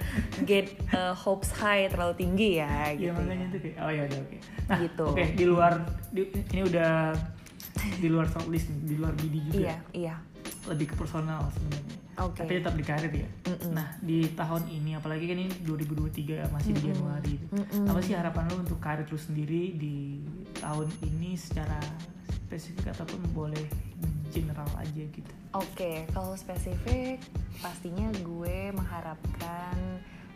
get 0.43 0.67
uh, 0.91 1.09
hopes 1.11 1.49
high 1.53 1.87
terlalu 1.87 2.13
tinggi 2.13 2.59
ya 2.59 2.91
Iya 2.91 3.09
gitu 3.09 3.17
makanya 3.17 3.45
tuh 3.49 3.59
kayak, 3.61 3.77
oh 3.79 3.89
ya 3.89 4.01
udah 4.05 4.19
oke. 4.19 4.37
Nah, 4.67 4.77
Gitu. 4.77 5.05
oke 5.07 5.25
di 5.33 5.45
luar 5.47 5.73
di, 6.07 6.21
ini 6.51 6.61
udah 6.61 6.91
di 7.97 8.07
luar 8.07 8.25
shortlist 8.27 8.67
di 8.77 8.93
luar 8.93 9.15
BD 9.15 9.35
juga. 9.47 9.57
iya 9.57 9.77
iya 9.91 10.15
lebih 10.67 10.91
ke 10.91 10.95
personal 10.95 11.47
sebenarnya. 11.49 11.97
Oke. 12.21 12.45
Tapi 12.45 12.51
tetap 12.61 12.75
di 12.77 12.85
karir 12.85 13.13
ya. 13.13 13.29
Mm-mm. 13.49 13.71
Nah 13.73 13.87
di 13.97 14.29
tahun 14.37 14.69
ini 14.69 14.93
apalagi 14.97 15.25
kan 15.25 15.37
ini 15.41 15.53
2023 15.65 16.41
ya, 16.41 16.45
masih 16.53 16.71
di 16.77 16.81
Januari. 16.93 17.35
Mm-mm. 17.49 17.89
Apa 17.89 17.99
sih 18.05 18.13
harapan 18.13 18.45
lo 18.53 18.61
untuk 18.61 18.77
karir 18.77 19.09
lu 19.09 19.17
sendiri 19.17 19.73
di 19.73 20.21
tahun 20.61 20.87
ini 21.01 21.33
secara 21.33 21.81
spesifik 22.51 22.93
ataupun 22.93 23.19
boleh 23.33 23.65
general 24.31 24.67
aja 24.79 25.03
gitu. 25.07 25.31
Oke, 25.55 26.07
kalau 26.15 26.35
spesifik 26.39 27.19
pastinya 27.59 28.07
gue 28.23 28.71
mengharapkan 28.71 29.75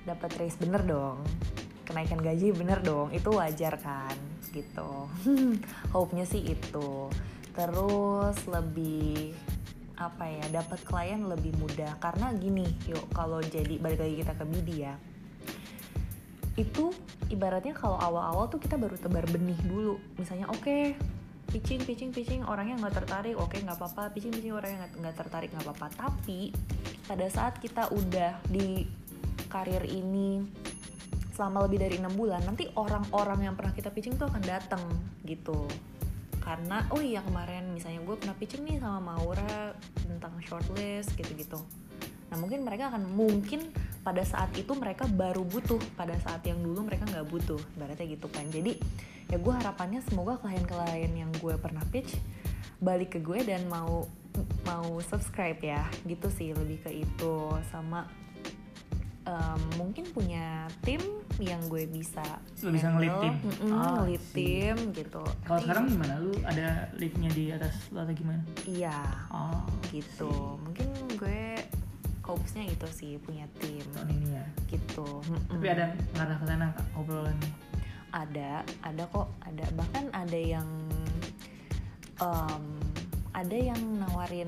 dapat 0.03 0.31
raise 0.39 0.59
bener 0.59 0.83
dong. 0.83 1.23
Kenaikan 1.85 2.17
gaji 2.17 2.49
bener 2.51 2.81
dong, 2.81 3.13
itu 3.13 3.29
wajar 3.29 3.77
kan 3.79 4.17
gitu. 4.51 5.07
Hope-nya 5.93 6.25
sih 6.27 6.43
itu. 6.43 7.07
Terus 7.55 8.37
lebih 8.51 9.31
apa 9.95 10.27
ya, 10.27 10.45
dapat 10.61 10.79
klien 10.83 11.23
lebih 11.25 11.55
mudah 11.57 11.95
karena 12.03 12.31
gini, 12.35 12.67
yuk 12.87 13.07
kalau 13.15 13.39
jadi 13.39 13.79
balik 13.79 14.03
lagi 14.03 14.15
kita 14.21 14.33
ke 14.35 14.43
BD 14.47 14.69
ya. 14.83 14.95
Itu 16.55 16.95
ibaratnya 17.31 17.75
kalau 17.75 17.99
awal-awal 17.99 18.47
tuh 18.47 18.59
kita 18.59 18.75
baru 18.79 18.95
tebar 18.95 19.27
benih 19.27 19.59
dulu. 19.67 19.99
Misalnya 20.15 20.47
oke, 20.51 20.95
pitching 21.55 21.81
pitching 21.87 22.11
pitching 22.11 22.41
orangnya 22.43 22.75
nggak 22.83 23.05
tertarik 23.05 23.39
oke 23.39 23.55
nggak 23.55 23.77
apa-apa 23.77 24.11
pitching 24.11 24.33
pitching 24.33 24.51
orangnya 24.51 24.91
nggak 24.91 25.15
tertarik 25.15 25.49
nggak 25.53 25.63
apa-apa 25.63 25.87
tapi 25.95 26.51
pada 27.05 27.25
saat 27.29 27.61
kita 27.63 27.87
udah 27.93 28.43
di 28.49 28.83
karir 29.47 29.87
ini 29.87 30.41
selama 31.31 31.67
lebih 31.67 31.83
dari 31.83 31.95
enam 31.99 32.15
bulan 32.15 32.43
nanti 32.43 32.67
orang-orang 32.75 33.51
yang 33.51 33.55
pernah 33.55 33.71
kita 33.75 33.91
pitching 33.91 34.19
tuh 34.19 34.27
akan 34.31 34.43
datang 34.43 34.83
gitu 35.23 35.67
karena 36.45 36.85
oh 36.93 37.01
iya 37.01 37.25
kemarin 37.25 37.73
misalnya 37.73 38.05
gue 38.05 38.15
pernah 38.21 38.37
pitching 38.37 38.69
nih 38.69 38.77
sama 38.77 39.01
Maura 39.01 39.73
tentang 39.97 40.37
shortlist 40.45 41.17
gitu-gitu. 41.17 41.57
Nah 42.29 42.37
mungkin 42.37 42.61
mereka 42.61 42.93
akan 42.93 43.09
mungkin 43.17 43.73
pada 44.05 44.21
saat 44.21 44.53
itu 44.53 44.77
mereka 44.77 45.09
baru 45.09 45.41
butuh 45.41 45.81
pada 45.97 46.13
saat 46.21 46.45
yang 46.45 46.61
dulu 46.61 46.85
mereka 46.85 47.09
nggak 47.09 47.25
butuh 47.25 47.57
ibaratnya 47.73 48.05
gitu 48.13 48.29
kan. 48.29 48.45
Jadi 48.53 48.77
ya 49.33 49.41
gue 49.41 49.53
harapannya 49.57 50.05
semoga 50.05 50.37
klien-klien 50.37 51.09
yang 51.09 51.33
gue 51.41 51.57
pernah 51.57 51.81
pitch 51.89 52.13
balik 52.77 53.17
ke 53.17 53.19
gue 53.25 53.41
dan 53.41 53.65
mau 53.65 54.05
mau 54.69 55.01
subscribe 55.01 55.57
ya 55.65 55.81
gitu 56.05 56.29
sih 56.29 56.53
lebih 56.53 56.85
ke 56.85 56.93
itu. 56.93 57.35
Sama 57.73 58.05
em, 59.25 59.61
mungkin 59.75 60.05
punya 60.07 60.45
tim 60.81 61.01
yang 61.37 61.59
gue 61.65 61.83
bisa 61.85 62.23
Lu 62.61 62.69
bisa 62.69 62.87
ngelit 62.89 63.11
tim? 63.19 63.33
Mm-mm, 63.35 63.71
Ah, 63.71 63.91
ngelit 63.99 64.23
tim 64.31 64.75
gitu 64.91 65.23
Kalau 65.41 65.59
sekarang 65.59 65.89
gimana? 65.89 66.13
Lu 66.17 66.31
ada 66.41 66.67
leadnya 66.93 67.29
di 67.29 67.49
atas 67.49 67.75
lu 67.89 67.99
atau 67.99 68.13
gimana? 68.13 68.41
iya 68.63 68.95
Oh 69.29 69.65
gitu 69.89 70.31
mungkin 70.57 70.87
gue 71.15 71.59
hopesnya 72.21 72.65
itu 72.65 72.87
sih 72.89 73.11
punya 73.19 73.45
tim 73.55 73.85
tahun 73.91 74.09
ini 74.11 74.29
ya. 74.31 74.45
gitu 74.67 75.05
Mm-mm. 75.23 75.51
Tapi 75.51 75.67
ada 75.67 75.85
ngarah 76.13 76.35
ke 76.35 76.45
sana 76.45 76.67
obrolannya? 76.93 77.51
ada 78.09 78.63
ada 78.79 79.03
kok 79.05 79.27
ada 79.41 79.65
bahkan 79.73 80.07
ada 80.09 80.39
yang 80.39 80.63
em, 82.17 82.63
ada 83.31 83.57
yang 83.57 83.75
nawarin 83.97 84.47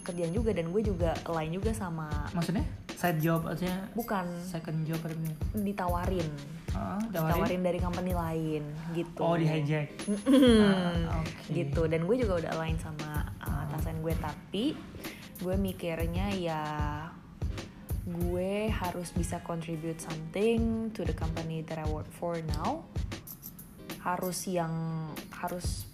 kerjaan 0.00 0.30
juga 0.30 0.54
dan 0.54 0.70
gue 0.70 0.82
juga 0.82 1.10
lain 1.26 1.50
juga 1.52 1.74
sama 1.74 2.06
maksudnya 2.30 2.62
side 3.02 3.18
job 3.18 3.42
maksudnya 3.42 3.90
bukan. 3.98 4.30
second 4.46 4.86
job 4.86 5.02
gimana? 5.02 5.34
ditawarin. 5.58 6.28
Ah, 6.70 7.02
ditawarin? 7.10 7.58
Dari 7.66 7.78
company 7.82 8.12
lain 8.14 8.62
gitu. 8.94 9.20
Oh 9.26 9.34
di 9.34 9.44
hijack? 9.50 9.90
Mm-mm. 10.06 11.10
Ah, 11.10 11.18
oke. 11.18 11.50
gitu. 11.50 11.82
Dan 11.90 12.06
gue 12.06 12.16
juga 12.22 12.46
udah 12.46 12.50
align 12.54 12.78
sama 12.78 13.26
uh, 13.42 13.66
atasan 13.66 13.98
gue 14.06 14.14
tapi 14.22 14.64
gue 15.42 15.54
mikirnya 15.58 16.30
ya 16.30 16.62
gue 18.06 18.70
harus 18.70 19.10
bisa 19.10 19.42
contribute 19.42 19.98
something 19.98 20.90
to 20.94 21.02
the 21.02 21.14
company 21.14 21.66
that 21.66 21.82
I 21.82 21.86
work 21.90 22.06
for 22.14 22.38
now. 22.54 22.86
Harus 24.06 24.46
yang 24.46 24.70
harus 25.34 25.90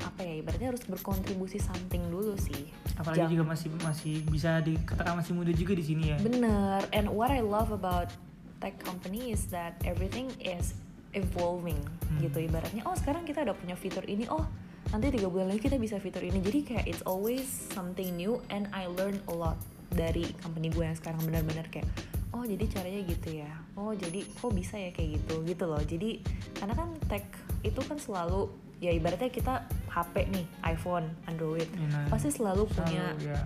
apa 0.00 0.24
ya 0.24 0.40
ibaratnya 0.40 0.72
harus 0.72 0.84
berkontribusi 0.88 1.60
something 1.60 2.08
dulu 2.08 2.32
sih 2.40 2.72
apalagi 3.00 3.24
Jangan- 3.24 3.32
juga 3.32 3.44
masih 3.48 3.68
masih 3.80 4.14
bisa 4.28 4.50
dikatakan 4.60 5.16
masih 5.16 5.32
muda 5.32 5.48
juga 5.50 5.72
di 5.72 5.82
sini 5.82 6.12
ya 6.12 6.16
Bener, 6.20 6.84
and 6.92 7.08
what 7.08 7.32
I 7.32 7.40
love 7.40 7.72
about 7.72 8.12
tech 8.60 8.76
company 8.78 9.32
is 9.32 9.48
that 9.48 9.80
everything 9.82 10.28
is 10.36 10.76
evolving 11.10 11.80
Hmm. 12.06 12.20
gitu 12.20 12.44
ibaratnya. 12.44 12.84
Oh 12.84 12.92
sekarang 12.92 13.24
kita 13.24 13.42
udah 13.42 13.56
punya 13.56 13.74
fitur 13.74 14.04
ini, 14.04 14.28
oh 14.28 14.44
nanti 14.90 15.10
tiga 15.10 15.26
bulan 15.26 15.48
lagi 15.48 15.64
kita 15.64 15.74
bisa 15.74 15.96
fitur 15.96 16.20
ini. 16.20 16.38
Jadi 16.38 16.60
kayak 16.62 16.84
it's 16.84 17.02
always 17.02 17.48
something 17.72 18.14
new 18.14 18.38
and 18.46 18.68
I 18.70 18.84
learn 18.86 19.18
a 19.26 19.34
lot 19.34 19.56
dari 19.88 20.28
company 20.38 20.68
gue 20.68 20.84
yang 20.84 20.94
sekarang 20.94 21.24
benar-benar 21.24 21.66
kayak 21.66 21.88
oh 22.30 22.44
jadi 22.44 22.62
caranya 22.68 23.00
gitu 23.08 23.28
ya. 23.38 23.50
Oh 23.74 23.90
jadi 23.90 24.22
kok 24.22 24.52
bisa 24.52 24.76
ya 24.76 24.92
kayak 24.92 25.18
gitu 25.18 25.42
gitu 25.42 25.64
loh. 25.64 25.80
Jadi 25.80 26.20
karena 26.54 26.74
kan 26.76 26.88
tech 27.08 27.24
itu 27.62 27.80
kan 27.80 27.98
selalu 27.98 28.52
ya 28.80 28.90
ibaratnya 28.90 29.28
kita 29.28 29.54
HP 29.86 30.28
nih 30.28 30.44
iPhone, 30.66 31.06
Android 31.24 31.68
Nah, 31.84 32.08
pasti 32.08 32.28
selalu 32.28 32.64
punya 32.66 33.12
selalu, 33.12 33.28
ya. 33.28 33.40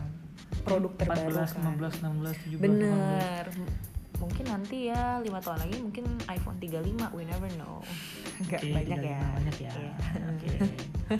produk 0.62 0.92
terbaru 0.94 1.29
14, 1.29 1.51
kan. 1.53 1.75
15, 1.75 1.94
16, 2.01 2.37
17, 2.49 2.59
18. 2.59 2.62
Bener. 2.62 3.44
M- 3.53 3.92
Mungkin 4.14 4.47
nanti 4.47 4.88
ya 4.88 5.18
lima 5.18 5.37
tahun 5.37 5.59
lagi 5.61 5.77
mungkin 5.77 6.07
iPhone 6.29 6.57
35, 6.57 6.87
we 7.12 7.27
never 7.27 7.51
know. 7.57 7.83
Gak 8.49 8.62
Oke, 8.62 8.73
banyak 8.73 8.97
tidak 8.97 9.11
ya. 9.11 9.20
banyak 9.29 9.57
ya 9.59 9.73
oke 10.25 10.49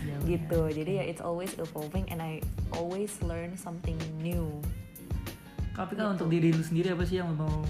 Jauh 0.00 0.24
gitu. 0.24 0.60
ya. 0.62 0.72
Jadi 0.72 0.92
ya 0.94 1.04
it's 1.04 1.20
always 1.20 1.52
evolving 1.56 2.06
and 2.08 2.18
I 2.18 2.38
always 2.72 3.12
learn 3.20 3.54
something 3.56 3.98
new. 4.16 4.62
tapi 5.70 5.94
kan 5.94 6.06
Gitu. 6.06 6.14
untuk 6.14 6.28
diri 6.28 6.48
lu 6.50 6.60
sendiri 6.60 6.92
apa 6.92 7.02
sih 7.02 7.18
yang 7.18 7.32
mau 7.32 7.62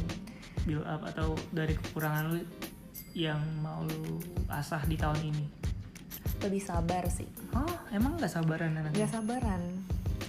build 0.63 0.83
up 0.85 1.03
atau 1.05 1.35
dari 1.51 1.73
kekurangan 1.73 2.25
lu 2.29 2.43
yang 3.13 3.39
mau 3.59 3.83
lu 3.83 4.19
asah 4.49 4.83
di 4.83 4.95
tahun 4.95 5.21
ini 5.25 5.45
Lebih 6.41 6.61
sabar 6.61 7.05
sih. 7.07 7.29
oh 7.53 7.65
emang 7.91 8.17
nggak 8.17 8.29
sabaran 8.29 8.73
anaknya 8.73 9.05
Gak 9.05 9.13
sabaran. 9.13 9.63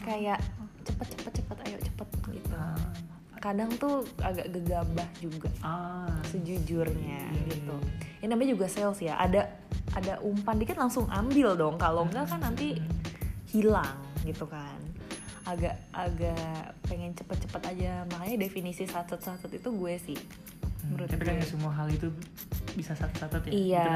Kayak 0.02 0.40
cepet 0.82 1.08
cepet 1.10 1.34
cepet 1.38 1.58
ayo 1.64 1.78
cepet 1.80 2.08
gitu. 2.32 2.52
ah, 2.54 2.76
Kadang 3.38 3.72
tuh 3.74 4.04
agak 4.20 4.50
gegabah 4.50 5.10
juga 5.18 5.50
ah 5.62 6.10
sejujurnya 6.28 7.22
Iya, 7.28 7.44
gitu. 7.50 7.76
iya. 7.76 8.20
Ini 8.20 8.28
namanya 8.30 8.52
juga 8.52 8.66
sales 8.68 9.00
ya. 9.00 9.16
Ada 9.16 9.50
ada 9.92 10.14
umpan 10.22 10.56
dikit 10.56 10.76
langsung 10.76 11.08
ambil 11.08 11.56
dong. 11.56 11.76
Kalau 11.76 12.04
enggak 12.04 12.28
kan 12.28 12.40
nanti 12.40 12.78
hilang 13.48 13.98
gitu 14.22 14.46
kan 14.46 14.78
agak 15.42 15.74
agak 15.92 16.38
pengen 16.84 17.12
cepet-cepet 17.12 17.62
aja 17.68 17.92
makanya 18.08 18.38
definisi 18.40 18.86
satut-satut 18.86 19.50
itu 19.50 19.70
gue 19.70 19.94
sih 20.00 20.20
Hmm, 20.82 20.94
menurut 20.94 21.10
tapi 21.10 21.22
kan 21.22 21.34
gue. 21.34 21.38
nggak 21.38 21.52
semua 21.52 21.72
hal 21.72 21.90
itu 21.90 22.08
bisa 22.74 22.94
satu-satu 22.94 23.46
ya 23.46 23.52
iya 23.52 23.88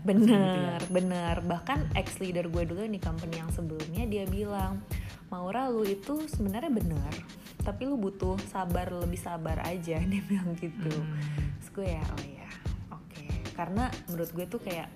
bener 0.00 0.26
Seperti 0.30 0.50
itu 0.50 0.60
ya. 0.60 0.78
bener 0.90 1.34
bahkan 1.42 1.78
ex 1.92 2.18
leader 2.18 2.46
gue 2.46 2.62
dulu 2.64 2.82
di 2.82 2.98
company 2.98 3.36
yang 3.36 3.50
sebelumnya 3.50 4.04
dia 4.04 4.24
bilang 4.24 4.80
Maura 5.28 5.66
lu 5.66 5.82
itu 5.82 6.26
sebenarnya 6.26 6.68
bener 6.68 7.12
tapi 7.60 7.84
lu 7.84 7.94
butuh 7.94 8.34
sabar 8.46 8.88
lebih 8.88 9.16
sabar 9.16 9.62
aja 9.62 9.98
dia 10.10 10.22
bilang 10.22 10.54
gitu 10.56 10.90
Hmm. 10.90 11.18
Terus 11.56 11.68
gue 11.72 11.86
ya 11.88 12.02
oh 12.02 12.24
ya 12.24 12.48
oke 12.90 13.24
karena 13.52 13.84
menurut 14.06 14.30
gue 14.30 14.46
tuh 14.46 14.58
kayak 14.58 14.88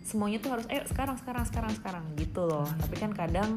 semuanya 0.00 0.38
tuh 0.38 0.50
harus 0.52 0.66
ayo 0.66 0.86
sekarang 0.86 1.16
sekarang 1.16 1.44
sekarang 1.44 1.72
sekarang 1.74 2.04
gitu 2.14 2.42
loh 2.42 2.64
Hmm. 2.64 2.78
tapi 2.78 2.94
kan 2.96 3.10
kadang 3.12 3.50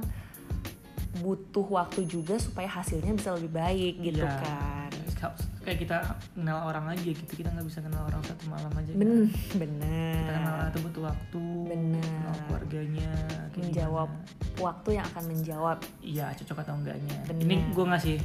butuh 1.19 1.65
waktu 1.67 2.05
juga 2.05 2.37
supaya 2.37 2.67
hasilnya 2.67 3.11
bisa 3.13 3.33
lebih 3.33 3.51
baik 3.51 3.93
gitu 4.01 4.21
Iya. 4.21 4.39
kan 4.39 4.91
kayak 5.69 5.85
kita 5.85 5.97
kenal 6.33 6.65
orang 6.65 6.85
aja 6.89 7.05
gitu 7.13 7.29
kita 7.29 7.53
nggak 7.53 7.67
bisa 7.69 7.79
kenal 7.85 8.01
orang 8.09 8.25
satu 8.25 8.43
malam 8.49 8.73
aja 8.73 8.89
kan. 8.89 8.97
ben 8.97 9.69
kita 9.77 10.33
kenal 10.33 10.55
bener 10.57 10.69
itu 10.73 10.79
butuh 10.81 11.03
waktu 11.05 11.43
Bener. 11.69 12.01
kenal 12.01 12.35
keluarganya 12.49 13.11
kayak 13.53 13.61
menjawab 13.69 14.09
gimana. 14.09 14.57
waktu 14.65 14.89
yang 14.97 15.05
akan 15.13 15.23
menjawab 15.29 15.77
iya 16.01 16.25
cocok 16.33 16.57
atau 16.65 16.73
enggaknya 16.73 17.17
Bener. 17.29 17.43
ini 17.45 17.55
gue 17.69 17.85
ngasih 17.85 18.17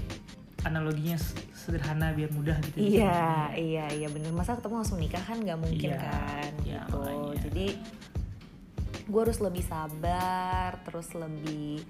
analoginya 0.64 1.16
sederhana 1.52 2.16
biar 2.16 2.32
mudah 2.32 2.56
gitu 2.64 2.76
iya 2.80 3.52
iya 3.52 3.84
iya 3.92 4.08
bener 4.08 4.32
masa 4.32 4.56
ketemu 4.56 4.80
langsung 4.80 4.96
nikah 4.96 5.20
kan 5.20 5.36
nggak 5.36 5.60
mungkin 5.60 5.90
Iya, 5.92 6.00
kan 6.00 6.52
iya, 6.64 6.80
gitu 6.88 6.96
makanya. 6.96 7.40
jadi 7.44 7.66
gue 9.04 9.20
harus 9.20 9.38
lebih 9.44 9.64
sabar 9.68 10.80
terus 10.88 11.12
lebih 11.12 11.84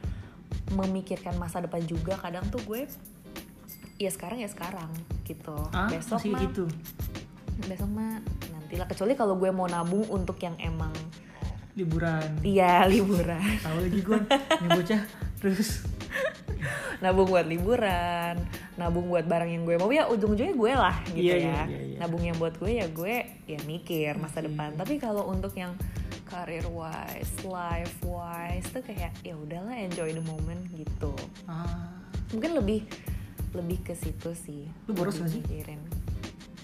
memikirkan 0.75 1.39
masa 1.39 1.63
depan 1.63 1.87
juga 1.87 2.19
kadang 2.19 2.43
tuh 2.51 2.59
gue 2.67 2.91
ya 3.97 4.11
sekarang 4.11 4.39
ya 4.43 4.49
sekarang 4.51 4.91
gitu. 5.25 5.55
Ah 5.71 5.87
besok 5.89 6.21
mah 6.29 6.41
gitu? 6.43 6.65
Besok 7.65 7.91
mah 7.91 8.19
nanti 8.53 8.75
lah 8.75 8.87
kecuali 8.87 9.15
kalau 9.15 9.39
gue 9.39 9.51
mau 9.51 9.67
nabung 9.67 10.05
untuk 10.11 10.39
yang 10.43 10.59
emang 10.59 10.93
liburan. 11.75 12.39
Iya 12.43 12.87
liburan. 12.91 13.43
Tahu 13.63 13.79
lagi 13.87 14.01
gue 14.03 14.19
bocah 14.67 15.03
terus. 15.39 15.87
Nabung 17.03 17.29
buat 17.29 17.45
liburan 17.45 18.39
nabung 18.75 19.07
buat 19.07 19.23
barang 19.27 19.51
yang 19.51 19.63
gue 19.63 19.77
mau. 19.79 19.91
Ya 19.91 20.11
ujung-ujungnya 20.11 20.55
gue 20.55 20.73
lah 20.75 20.97
gitu 21.15 21.31
Iya, 21.31 21.37
ya. 21.39 21.39
iya, 21.39 21.63
iya, 21.71 21.81
iya. 21.95 21.99
nabung 22.03 22.23
yang 22.27 22.35
buat 22.39 22.59
gue 22.59 22.73
ya 22.83 22.87
gue 22.91 23.15
ya 23.47 23.59
mikir 23.67 24.19
masa 24.19 24.43
Oke. 24.43 24.51
depan. 24.51 24.75
Tapi 24.75 24.95
kalau 24.99 25.31
untuk 25.31 25.55
yang 25.55 25.79
career 26.27 26.67
wise 26.67 27.35
life 27.47 27.95
wise 28.03 28.67
tuh 28.75 28.83
kayak 28.83 29.15
ya 29.23 29.39
udahlah 29.39 29.77
enjoy 29.79 30.11
the 30.11 30.25
moment 30.25 30.59
gitu. 30.75 31.15
Ah. 31.47 32.03
Mungkin 32.35 32.59
lebih 32.59 32.83
lebih 33.55 33.79
ke 33.87 33.95
situ 33.95 34.35
sih. 34.35 34.67
Lu 34.91 34.93
boros 34.93 35.17
gak 35.19 35.31
sih? 35.31 35.43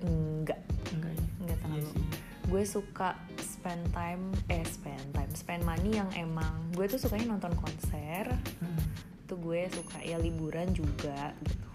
enggak. 0.01 0.61
Enggak 0.91 1.13
ya? 1.15 1.27
Enggak 1.41 1.59
iya 1.59 1.63
terlalu. 1.63 1.89
sih. 1.89 2.05
Gue 2.51 2.63
suka 2.67 3.11
spend 3.39 3.85
time 3.95 4.25
eh 4.51 4.65
spend 4.67 5.07
time 5.15 5.33
spend 5.37 5.63
money 5.63 6.01
yang 6.01 6.11
emang 6.19 6.53
gue 6.75 6.89
tuh 6.91 6.99
sukanya 6.99 7.37
nonton 7.37 7.55
konser. 7.57 8.27
Hmm. 8.61 8.83
tuh 9.31 9.39
gue 9.39 9.71
suka 9.71 10.03
ya 10.03 10.19
liburan 10.19 10.75
juga 10.75 11.31
gitu. 11.47 11.69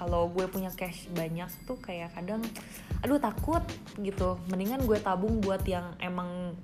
Kalau 0.00 0.32
gue 0.32 0.48
punya 0.48 0.72
cash 0.72 1.12
banyak 1.12 1.48
tuh 1.68 1.76
kayak 1.76 2.16
kadang 2.16 2.40
aduh 3.04 3.20
takut 3.20 3.60
gitu. 4.00 4.40
Mendingan 4.48 4.80
gue 4.88 4.96
tabung 5.04 5.44
buat 5.44 5.60
yang 5.68 5.92
emang 6.00 6.56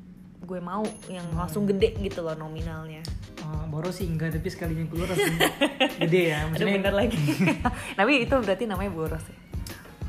gue 0.42 0.58
mau 0.58 0.82
yang 1.06 1.24
Hmm. 1.24 1.38
langsung 1.38 1.64
gede 1.64 1.94
gitu 1.96 2.20
loh 2.20 2.34
nominalnya. 2.34 3.00
Oh, 3.40 3.66
boros 3.68 3.96
sih 3.96 4.06
enggak 4.06 4.32
tapi 4.32 4.48
sekalinya 4.48 4.86
keluar 4.86 5.08
langsung 5.08 5.38
gede 6.02 6.22
ya. 6.28 6.38
Aduh 6.40 6.48
maksudnya 6.52 6.74
bener 6.76 6.94
lagi. 6.94 7.18
Tapi 7.98 8.12
itu 8.20 8.34
berarti 8.34 8.64
namanya 8.64 8.90
boros 8.90 9.24
ya? 9.24 9.38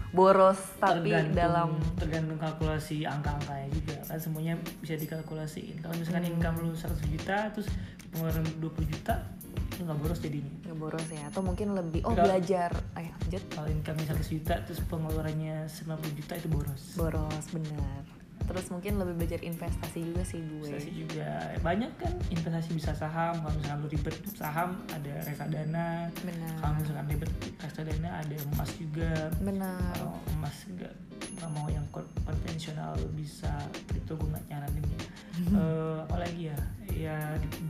Boros 0.09 0.61
tapi 0.77 1.09
tergantung, 1.09 1.33
dalam 1.33 1.69
tergantung 1.97 2.37
kalkulasi 2.37 3.01
angka-angkanya 3.03 3.65
juga. 3.71 3.97
Kan 4.05 4.19
semuanya 4.19 4.53
bisa 4.77 4.93
dikalkulasiin. 4.93 5.81
Kalau 5.81 5.95
misalkan 5.95 6.23
Hmm. 6.23 6.31
income 6.31 6.57
lu 6.61 6.71
100 6.71 7.01
juta 7.07 7.49
terus 7.49 7.65
pengeluaran 8.07 8.45
20 8.59 8.85
juta 8.87 9.25
lu 9.73 9.81
nggak 9.83 9.99
boros 9.99 10.19
jadinya. 10.19 10.53
Nggak 10.63 10.77
boros 10.77 11.07
ya 11.09 11.23
atau 11.27 11.41
mungkin 11.41 11.67
lebih 11.73 12.01
oh 12.03 12.13
Enggak. 12.13 12.25
belajar. 12.27 12.69
Ayo 12.93 13.09
lanjut. 13.17 13.43
kalau 13.49 13.67
income 13.67 13.97
100 13.99 14.29
juta 14.29 14.53
terus 14.61 14.79
pengeluarannya 14.85 15.55
90 15.67 15.89
juta 16.15 16.33
itu 16.37 16.47
boros. 16.47 16.81
Boros 16.93 17.45
bener 17.49 18.01
terus 18.43 18.67
mungkin 18.67 18.99
lebih 18.99 19.15
belajar 19.15 19.39
investasi 19.39 19.99
juga 20.03 20.21
sih 20.21 20.39
gue. 20.39 20.67
Investasi 20.67 20.91
juga. 20.93 21.29
Banyak 21.59 21.91
kan 21.95 22.11
investasi 22.27 22.69
bisa 22.71 22.91
saham. 22.91 23.39
Kalau 23.39 23.55
misalkan 23.55 23.79
lu 23.79 23.89
ribet 23.89 24.15
saham 24.29 24.69
ada 24.89 25.13
reksadana 25.23 25.87
benar. 26.19 26.53
Kalau 26.59 26.73
misalkan 26.75 27.05
ribet 27.07 27.31
reksadana 27.57 28.09
ada 28.19 28.35
emas 28.35 28.69
juga. 28.75 29.11
Benar. 29.39 29.93
Kalau 29.95 30.15
emas 30.33 30.55
enggak 30.67 30.93
nggak 31.33 31.49
mau 31.49 31.67
yang 31.67 31.85
kon- 31.89 32.11
konvensional 32.21 32.93
bisa 33.13 33.49
kripto 33.85 34.13
gue 34.13 34.27
nggak 34.27 34.45
nyaranin 34.47 34.85
ya. 34.87 35.01
Eh, 35.33 35.97
apalagi 36.03 36.41
ya? 36.45 36.57
Ya 36.93 37.17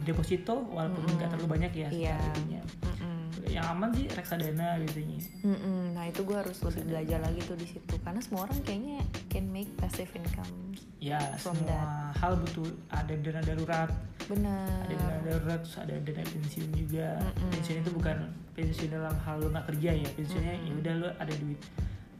deposito 0.04 0.68
walaupun 0.68 1.16
nggak 1.16 1.32
terlalu 1.32 1.48
banyak 1.50 1.72
ya 1.74 1.88
Iya. 1.88 2.18
secara 2.20 2.28
itunya. 2.34 2.62
Mm-mm. 2.84 3.13
Yang 3.48 3.66
aman 3.68 3.90
sih 3.92 4.06
reksadana 4.08 4.80
biasanya 4.80 5.20
Mm-mm. 5.44 5.92
Nah 5.92 6.06
itu 6.08 6.22
gue 6.22 6.38
harus 6.38 6.58
lebih 6.62 6.84
belajar 6.88 7.20
lagi 7.20 7.40
tuh 7.44 7.56
di 7.56 7.68
situ 7.68 7.96
karena 8.00 8.20
semua 8.20 8.46
orang 8.46 8.60
kayaknya 8.62 9.00
can 9.28 9.46
make 9.48 9.70
passive 9.76 10.10
income. 10.14 10.52
ya 10.98 11.20
From 11.36 11.60
semua 11.60 12.16
hal 12.16 12.40
butuh 12.40 12.64
ada 12.88 13.12
dana 13.20 13.44
darurat 13.44 13.92
Benar. 14.24 14.88
ada 14.88 14.96
dana 14.96 15.20
darurat 15.22 15.60
terus 15.60 15.76
ada 15.76 15.96
dana 16.00 16.24
pensiun 16.24 16.70
juga 16.72 17.08
Mm-mm. 17.20 17.50
pensiun 17.52 17.78
itu 17.82 17.92
bukan 17.92 18.18
pensiun 18.54 18.90
dalam 18.90 19.16
hal 19.20 19.36
lo 19.38 19.52
nggak 19.52 19.68
kerja 19.68 19.92
ya 19.94 20.10
pensiunnya 20.16 20.56
Mm-mm. 20.56 20.68
ya 20.70 20.74
udah 20.80 20.94
lo 20.96 21.10
ada 21.20 21.34
duit 21.36 21.60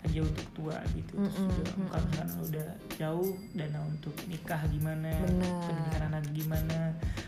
aja 0.04 0.20
untuk 0.22 0.46
tua 0.52 0.76
gitu 0.92 1.14
Terus 1.14 1.32
Mm-mm, 1.34 1.48
juga 1.50 1.64
mm-mm. 1.70 1.88
kalau 1.88 2.04
misalkan 2.06 2.30
lu 2.30 2.44
udah 2.46 2.68
jauh 2.94 3.30
dana 3.52 3.80
untuk 3.84 4.16
nikah 4.26 4.62
gimana 4.68 5.12
Bener. 5.18 5.54
pendidikan 5.64 6.02
anak 6.06 6.24
gimana 6.30 6.80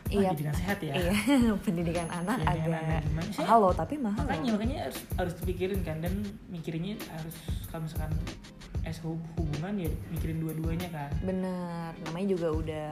Wah, 0.05 0.11
Iya. 0.13 0.29
jadi 0.31 0.43
sehat 0.53 0.77
ya 0.79 0.93
Iya, 0.93 1.13
pendidikan 1.65 2.07
anak 2.07 2.35
Pendidikan 2.37 2.67
agak 2.67 2.83
anak 2.85 3.01
gimana 3.03 3.29
mahal 3.37 3.57
loh, 3.59 3.73
tapi 3.73 3.95
mahal. 3.97 4.21
makanya 4.21 4.43
loh. 4.43 4.53
makanya 4.53 4.77
harus 4.83 4.99
harus 5.15 5.33
dipikirin 5.37 5.79
kan 5.81 5.97
dan 5.97 6.13
mikirinnya 6.45 6.93
harus 7.09 7.35
kalau 7.65 7.81
misalkan 7.83 8.11
es 8.83 8.97
hub- 8.99 9.25
hubungan 9.35 9.73
ya 9.77 9.89
mikirin 10.09 10.37
dua-duanya 10.37 10.87
kan 10.89 11.09
Bener, 11.19 11.89
namanya 12.03 12.27
juga 12.29 12.47
udah 12.53 12.89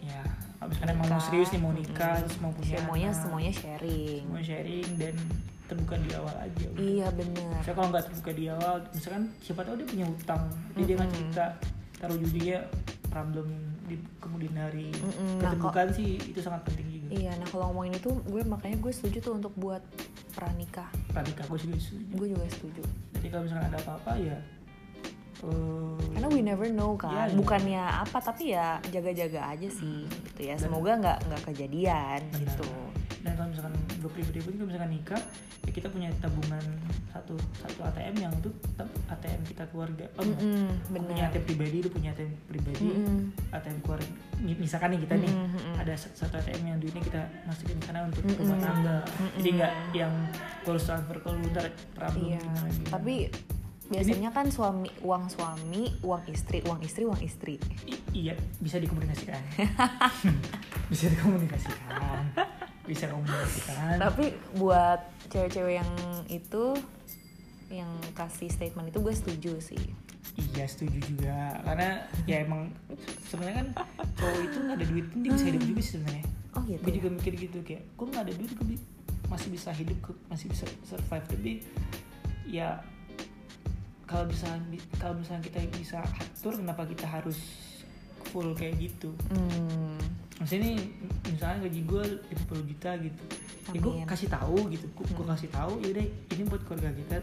ya 0.00 0.22
kalau 0.56 0.68
misalkan 0.68 0.90
emang 0.90 1.06
mau 1.06 1.20
serius 1.20 1.48
nih 1.50 1.60
mau 1.60 1.70
nikah 1.70 1.94
Mm-mm. 2.14 2.22
terus 2.24 2.36
mau 2.38 2.50
punya 2.50 2.76
semuanya 2.76 3.08
anak, 3.08 3.20
semuanya 3.20 3.52
sharing. 3.52 4.22
semua 4.24 4.42
sharing 4.42 4.88
dan 4.96 5.14
terbuka 5.68 5.94
di 6.00 6.10
awal 6.16 6.34
aja 6.40 6.64
udah. 6.72 6.80
Iya 6.80 7.08
bener. 7.12 7.60
Misalnya 7.60 7.76
kalau 7.76 7.88
nggak 7.92 8.04
terbuka 8.08 8.30
di 8.32 8.44
awal, 8.48 8.74
misalkan 8.96 9.24
siapa 9.44 9.60
tahu 9.62 9.74
dia 9.78 9.86
punya 9.86 10.06
hutang, 10.08 10.42
jadi 10.74 10.82
dia 10.88 10.94
nggak 10.96 11.12
cerita, 11.12 11.44
taruh 12.00 12.16
ujungnya 12.16 12.58
problem 13.08 13.48
di 13.88 13.96
kemudian 14.20 14.54
hari. 14.56 14.92
Nah, 15.40 15.52
Keterbukaan 15.52 15.90
sih 15.96 16.20
itu 16.20 16.40
sangat 16.44 16.64
penting 16.68 16.86
juga. 16.92 17.06
Iya, 17.08 17.32
nah 17.40 17.46
kalau 17.48 17.72
ngomongin 17.72 17.96
itu 17.96 18.10
gue 18.28 18.42
makanya 18.44 18.76
gue 18.84 18.92
setuju 18.92 19.18
tuh 19.24 19.34
untuk 19.40 19.52
buat 19.56 19.80
pranikah. 20.36 20.88
Pranikah 21.12 21.44
gue 21.48 21.58
juga 21.58 21.76
setuju. 21.80 22.04
Gue 22.12 22.26
juga 22.36 22.44
setuju. 22.52 22.82
Jadi 23.16 23.26
kalau 23.32 23.42
misalkan 23.48 23.66
ada 23.72 23.78
apa-apa 23.80 24.12
ya, 24.20 24.38
eh, 25.40 25.98
Karena 26.12 26.28
we 26.28 26.40
never 26.44 26.68
know 26.68 26.92
kan. 27.00 27.12
Iya, 27.12 27.24
iya. 27.32 27.36
Bukannya 27.36 27.82
apa 28.04 28.18
tapi 28.20 28.44
ya 28.52 28.76
jaga-jaga 28.92 29.40
aja 29.56 29.68
sih 29.72 30.04
gitu 30.04 30.40
ya. 30.44 30.54
Semoga 30.60 31.00
nggak 31.00 31.18
nggak 31.32 31.42
kejadian 31.48 32.20
Benar. 32.28 32.40
gitu. 32.44 32.70
Dan 33.28 33.36
kalau 33.36 33.48
misalkan 33.50 33.74
gue 33.94 34.10
pribadi 34.10 34.38
pun 34.40 34.52
kalau 34.54 34.66
misalkan 34.66 34.90
nikah, 34.90 35.20
ya 35.60 35.70
kita 35.70 35.86
punya 35.86 36.08
tabungan 36.16 36.64
satu 37.10 37.36
satu 37.58 37.80
ATM 37.84 38.14
yang 38.18 38.32
itu 38.34 38.48
tetap 38.58 38.88
ATM 39.06 39.40
kita 39.44 39.68
keluarga. 39.68 40.08
Oh, 40.14 40.24
Mm-mm, 40.24 40.72
Aku 40.88 40.96
punya 40.96 41.04
benar. 41.20 41.28
ATM 41.28 41.44
pribadi, 41.44 41.76
lu 41.78 41.90
punya 41.90 42.10
ATM 42.10 42.32
pribadi, 42.46 42.88
Mm-mm. 42.88 43.18
ATM 43.50 43.78
keluarga. 43.82 44.08
Mi- 44.38 44.56
Misalkan 44.56 44.88
nih 44.90 45.00
kita 45.02 45.14
nih, 45.14 45.28
Mm-mm, 45.28 45.50
mm-mm. 45.52 45.74
ada 45.76 45.92
satu 45.94 46.34
ATM 46.34 46.62
yang 46.64 46.78
duitnya 46.78 47.02
kita 47.02 47.20
masukin 47.44 47.76
ke 47.76 47.84
sana 47.84 48.00
untuk 48.02 48.22
Mm-mm. 48.22 48.40
rumah 48.40 48.58
tangga 48.58 48.96
Mm-mm. 49.04 49.36
jadi 49.36 49.50
nggak 49.54 49.72
yang 49.92 50.12
kalau 50.62 50.78
transfer 50.78 51.16
ke 51.16 51.28
lu 51.28 51.44
ntar 51.50 51.66
problem 51.92 52.24
Iya. 52.24 52.40
gimana 52.40 52.68
gimana. 52.70 52.90
Tapi 52.90 53.14
biasanya 53.88 54.30
kan 54.30 54.46
suami 54.46 54.92
uang 55.00 55.24
suami, 55.26 55.82
uang 56.00 56.22
istri, 56.28 56.60
uang 56.62 56.80
istri, 56.82 57.02
uang 57.02 57.20
istri. 57.20 57.56
I- 57.84 58.04
iya 58.14 58.34
bisa 58.58 58.76
dikomunikasikan 58.76 59.36
bisa 60.90 61.08
dikomunikasikan 61.08 62.24
bisa 62.88 63.04
komunikasikan 63.06 64.00
Tapi 64.00 64.24
buat 64.54 65.00
cewek-cewek 65.28 65.74
yang 65.76 65.90
itu 66.26 66.64
yang 67.68 67.86
kasih 68.12 68.48
statement 68.48 68.88
itu 68.88 68.98
gue 68.98 69.12
setuju 69.12 69.52
sih. 69.60 69.84
iya 70.54 70.64
setuju 70.64 70.96
juga 71.04 71.36
karena 71.62 72.00
ya 72.24 72.40
emang 72.40 72.70
sebenarnya 73.26 73.56
kan 73.58 73.68
cowok 74.14 74.38
itu 74.40 74.56
nggak 74.58 74.76
ada 74.76 74.86
duit 74.86 75.06
pun 75.06 75.18
dia 75.20 75.30
bisa 75.30 75.46
hidup 75.46 75.62
juga 75.62 75.80
sih 75.80 75.92
sebenarnya 75.94 76.24
Oh 76.50 76.62
gitu. 76.64 76.78
gue 76.78 76.88
ya? 76.88 76.96
juga 76.96 77.08
mikir 77.12 77.32
gitu 77.38 77.58
kayak 77.60 77.82
gue 77.90 78.06
nggak 78.06 78.24
ada 78.24 78.34
duit 78.34 78.50
gue 78.50 78.66
masih 79.28 79.48
bisa 79.50 79.70
hidup 79.70 79.98
masih 80.26 80.46
bisa 80.48 80.64
survive 80.82 81.26
tapi 81.26 81.52
ya 82.46 82.80
kalau 84.04 84.24
misalnya 84.24 84.64
kalau 84.96 85.14
misalnya 85.14 85.42
kita 85.44 85.58
bisa 85.70 85.98
atur 86.00 86.54
kenapa 86.54 86.82
kita 86.86 87.04
harus 87.04 87.36
full 88.26 88.52
kayak 88.54 88.78
gitu 88.78 89.12
Hmm, 89.28 90.00
maksudnya 90.38 90.62
nih 90.64 90.78
misalnya 91.28 91.58
gaji 91.60 91.80
gue 91.82 92.02
50 92.48 92.70
juta 92.70 92.90
gitu 92.98 93.22
ya 93.68 93.76
gue 93.76 93.92
kasih 94.02 94.28
tahu 94.28 94.56
gitu 94.70 94.86
gue 94.88 95.04
Hmm. 95.12 95.28
kasih 95.28 95.50
tahu 95.50 95.76
yaudah 95.78 96.00
ini 96.30 96.42
buat 96.42 96.62
keluarga 96.64 96.88
kita 96.90 97.20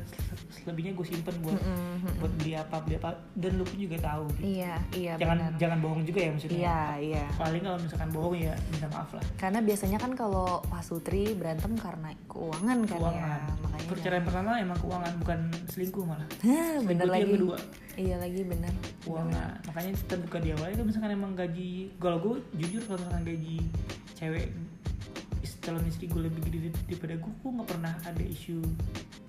selebihnya 0.53 0.93
gue 0.93 1.05
simpen 1.07 1.33
buat 1.41 1.57
mm-mm, 1.57 1.73
mm-mm. 1.97 2.15
buat 2.17 2.33
beli 2.35 2.53
apa 2.53 2.75
beli 2.79 2.95
apa 2.95 3.09
dan 3.33 3.51
lu 3.55 3.63
pun 3.63 3.77
juga 3.79 3.97
tahu 3.99 4.29
gitu. 4.31 4.45
Iya, 4.53 4.73
iya 4.93 5.13
jangan 5.15 5.37
jangan 5.55 5.77
bohong 5.79 6.03
juga 6.03 6.19
ya 6.19 6.29
maksudnya 6.29 6.59
Iya, 6.59 6.79
iya. 7.01 7.23
paling 7.33 7.61
kalau 7.61 7.79
misalkan 7.79 8.09
bohong 8.11 8.35
ya 8.37 8.53
minta 8.69 8.87
maaf 8.87 9.09
lah 9.11 9.25
Karena 9.35 9.59
biasanya 9.59 9.97
kan 9.97 10.11
kalau 10.13 10.61
Pak 10.63 10.83
Sutri 10.83 11.33
berantem 11.33 11.73
karena 11.75 12.13
keuangan 12.27 12.77
kan 12.83 12.93
keuangan 12.93 13.39
ya. 13.41 13.53
Makanya 13.59 13.85
perceraian 13.87 14.23
pertama 14.23 14.49
emang 14.59 14.77
keuangan 14.77 15.13
bukan 15.17 15.39
selingkuh 15.67 16.03
malah 16.03 16.27
Hah, 16.45 16.77
bener 16.79 17.03
Selingkuh 17.03 17.09
lagi. 17.09 17.33
kedua 17.33 17.57
Iya 17.95 18.15
lagi 18.19 18.41
bener. 18.43 18.73
keuangan 19.01 19.49
makanya 19.65 19.91
terbuka 20.03 20.37
di 20.37 20.49
awal 20.51 20.67
itu 20.69 20.83
misalkan 20.83 21.09
emang 21.11 21.31
gaji 21.33 21.69
kalau 21.95 22.17
gue 22.19 22.35
jujur 22.55 22.83
kalau 22.85 23.04
misalkan 23.05 23.21
gaji 23.23 23.57
cewek 24.17 24.49
calon 25.61 25.85
istri 25.85 26.05
gue 26.05 26.21
lebih 26.21 26.41
gede 26.43 26.57
dari- 26.63 26.85
daripada 26.87 27.13
gue 27.17 27.31
gue 27.35 27.51
nggak 27.51 27.69
pernah 27.69 27.93
ada 28.01 28.23
isu 28.23 28.57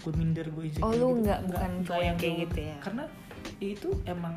gue 0.01 0.13
minder 0.15 0.49
gue 0.49 0.65
insecure 0.67 0.85
Oh, 0.87 0.93
lu 0.93 1.09
gitu. 1.11 1.21
nggak- 1.23 1.43
bukan 1.45 1.71
cowok 1.83 2.03
yang 2.03 2.17
kayak 2.17 2.37
gitu 2.43 2.59
ya? 2.63 2.77
karena 2.79 3.05
itu 3.59 3.89
emang 4.07 4.35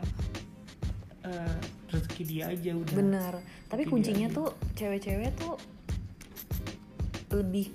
eh, 1.22 1.56
rezeki 1.88 2.24
dia 2.26 2.44
aja 2.48 2.72
udah 2.74 2.96
Bener. 2.96 3.34
Tapi 3.66 3.82
Rezeki 3.82 3.92
kuncinya 3.92 4.28
tuh 4.30 4.48
cewek-cewek 4.74 5.32
tuh 5.38 5.56
lebih 7.32 7.72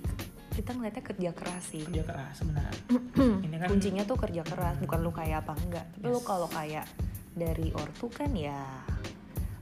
kita 0.51 0.69
ngeliatnya 0.71 1.03
kerja 1.03 1.29
keras 1.31 1.63
sih. 1.67 1.81
kerja 1.83 2.03
keras 2.03 2.33
sebenarnya 2.35 2.73
ini 3.45 3.55
kan 3.55 3.67
Kuncinya 3.67 4.03
tuh 4.03 4.17
kerja 4.19 4.41
keras, 4.41 4.77
bukan 4.79 4.99
lu 4.99 5.11
kaya 5.11 5.39
apa 5.39 5.53
enggak. 5.59 5.85
Tapi 5.91 6.05
lu 6.05 6.17
Yes. 6.17 6.25
kalau 6.25 6.47
kaya 6.47 6.81
dari 7.31 7.69
ortu 7.71 8.07
kan 8.07 8.31
ya 8.31 8.57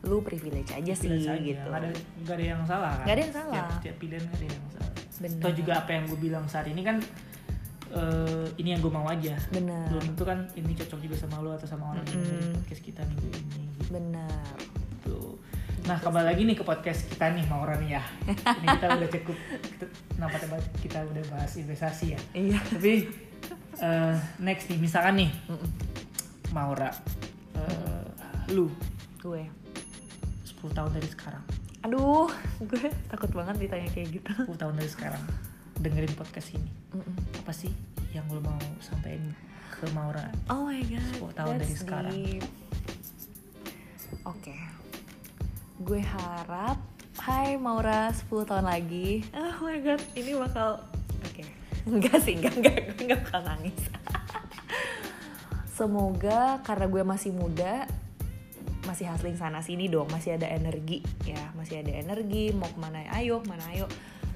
lu 0.03 0.19
privilege 0.19 0.67
aja 0.69 0.93
sih 0.93 1.07
saja. 1.15 1.39
gitu. 1.39 1.63
nggak 1.63 1.79
ada 1.79 1.89
nggak 2.19 2.35
ada 2.35 2.45
yang 2.45 2.61
salah 2.63 2.91
kan 2.93 3.05
Nggak 3.05 3.15
ada 3.15 3.23
yang 3.23 3.33
salah. 3.33 3.53
tiap, 3.55 3.69
tiap 3.81 3.95
pilihan 3.97 4.21
nggak 4.21 4.37
ada 4.37 4.47
yang 4.49 4.67
salah 4.69 4.91
Bener. 5.13 5.39
Toh 5.39 5.53
juga 5.53 5.71
apa 5.77 5.91
yang 5.91 6.03
gue 6.05 6.19
bilang 6.19 6.45
saat 6.45 6.67
ini 6.67 6.81
kan 6.81 6.97
eh, 7.89 8.45
ini 8.57 8.69
yang 8.69 8.81
gue 8.81 8.91
mau 8.91 9.05
aja 9.05 9.35
Bener. 9.49 9.87
belum 9.87 10.03
tentu 10.09 10.23
kan 10.23 10.39
ini 10.53 10.71
cocok 10.73 10.99
juga 10.99 11.15
sama 11.15 11.39
lo 11.39 11.53
atau 11.53 11.63
sama 11.63 11.89
orang 11.89 12.03
yang 12.05 12.17
Mm-mm. 12.17 12.29
dengerin 12.29 12.53
podcast 12.57 12.81
kita 12.81 13.01
minggu 13.05 13.27
ini 13.31 13.61
gitu. 13.71 13.89
Bener. 13.89 14.43
Nah 15.83 15.99
kembali 15.99 16.25
lagi 16.25 16.41
nih 16.43 16.55
ke 16.55 16.63
podcast 16.63 17.01
kita 17.05 17.25
nih 17.29 17.43
Maura 17.45 17.75
nih 17.75 17.91
ya. 17.93 18.03
Ini 18.25 18.67
kita 18.73 18.87
udah 18.89 19.09
cukup 19.09 19.37
kenapa 20.09 20.35
kita, 20.37 20.55
kita 20.79 20.99
udah 21.05 21.23
bahas 21.27 21.51
investasi 21.53 22.05
ya. 22.11 22.19
Iya. 22.33 22.59
Tapi 22.65 22.93
eh, 23.77 24.15
next 24.39 24.67
nih 24.67 24.79
misalkan 24.79 25.15
nih. 25.17 25.31
Maura, 26.49 26.87
eh, 27.53 28.03
lu 28.49 28.71
Gue. 29.17 29.62
10 30.63 30.71
tahun 30.71 30.91
dari 30.95 31.09
sekarang, 31.11 31.43
Aduh, 31.83 32.31
gue 32.63 32.87
takut 33.11 33.27
banget 33.35 33.67
ditanya 33.67 33.91
kayak 33.91 34.07
gitu. 34.15 34.31
10 34.47 34.55
tahun 34.55 34.73
dari 34.79 34.87
sekarang 34.87 35.23
dengerin 35.75 36.15
podcast 36.15 36.55
ini, 36.55 36.71
Mm-mm. 36.95 37.43
apa 37.43 37.51
sih 37.51 37.75
yang 38.15 38.23
lu 38.31 38.39
mau 38.39 38.55
sampaikan 38.79 39.35
ke 39.67 39.91
Maura? 39.91 40.31
Oh 40.47 40.71
my 40.71 40.79
god. 40.87 41.03
10 41.19 41.35
tahun 41.35 41.53
dari 41.59 41.75
sekarang. 41.75 42.15
Oke. 44.23 44.55
Gue 45.83 45.99
harap 45.99 46.79
Hai 47.19 47.59
Maura 47.59 48.15
10 48.15 48.31
tahun 48.47 48.63
lagi. 48.63 49.27
Oh 49.35 49.67
my 49.67 49.83
god, 49.83 49.99
ini 50.15 50.31
bakal 50.39 50.79
Oke. 51.27 51.43
Enggak 51.83 52.23
sih, 52.23 52.39
enggak 52.39 52.55
enggak 52.55 52.75
gue 52.79 53.03
enggak 53.03 53.19
bakal 53.27 53.41
nangis. 53.43 53.75
Semoga 55.77 56.63
karena 56.63 56.87
gue 56.87 57.03
masih 57.03 57.35
muda 57.35 57.83
masih 58.83 59.07
hustling 59.09 59.39
sana 59.39 59.63
sini 59.63 59.87
dong, 59.87 60.07
masih 60.11 60.35
ada 60.35 60.47
energi 60.47 61.03
ya, 61.23 61.51
masih 61.55 61.83
ada 61.83 61.91
energi 61.91 62.51
mau 62.51 62.67
ke 62.67 62.79
mana 62.79 63.03
ayo, 63.15 63.39
ke 63.43 63.47
mana 63.47 63.63
ayo. 63.71 63.87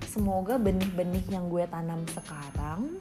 Semoga 0.07 0.57
benih-benih 0.57 1.27
yang 1.29 1.51
gue 1.51 1.67
tanam 1.67 2.01
sekarang 2.09 2.97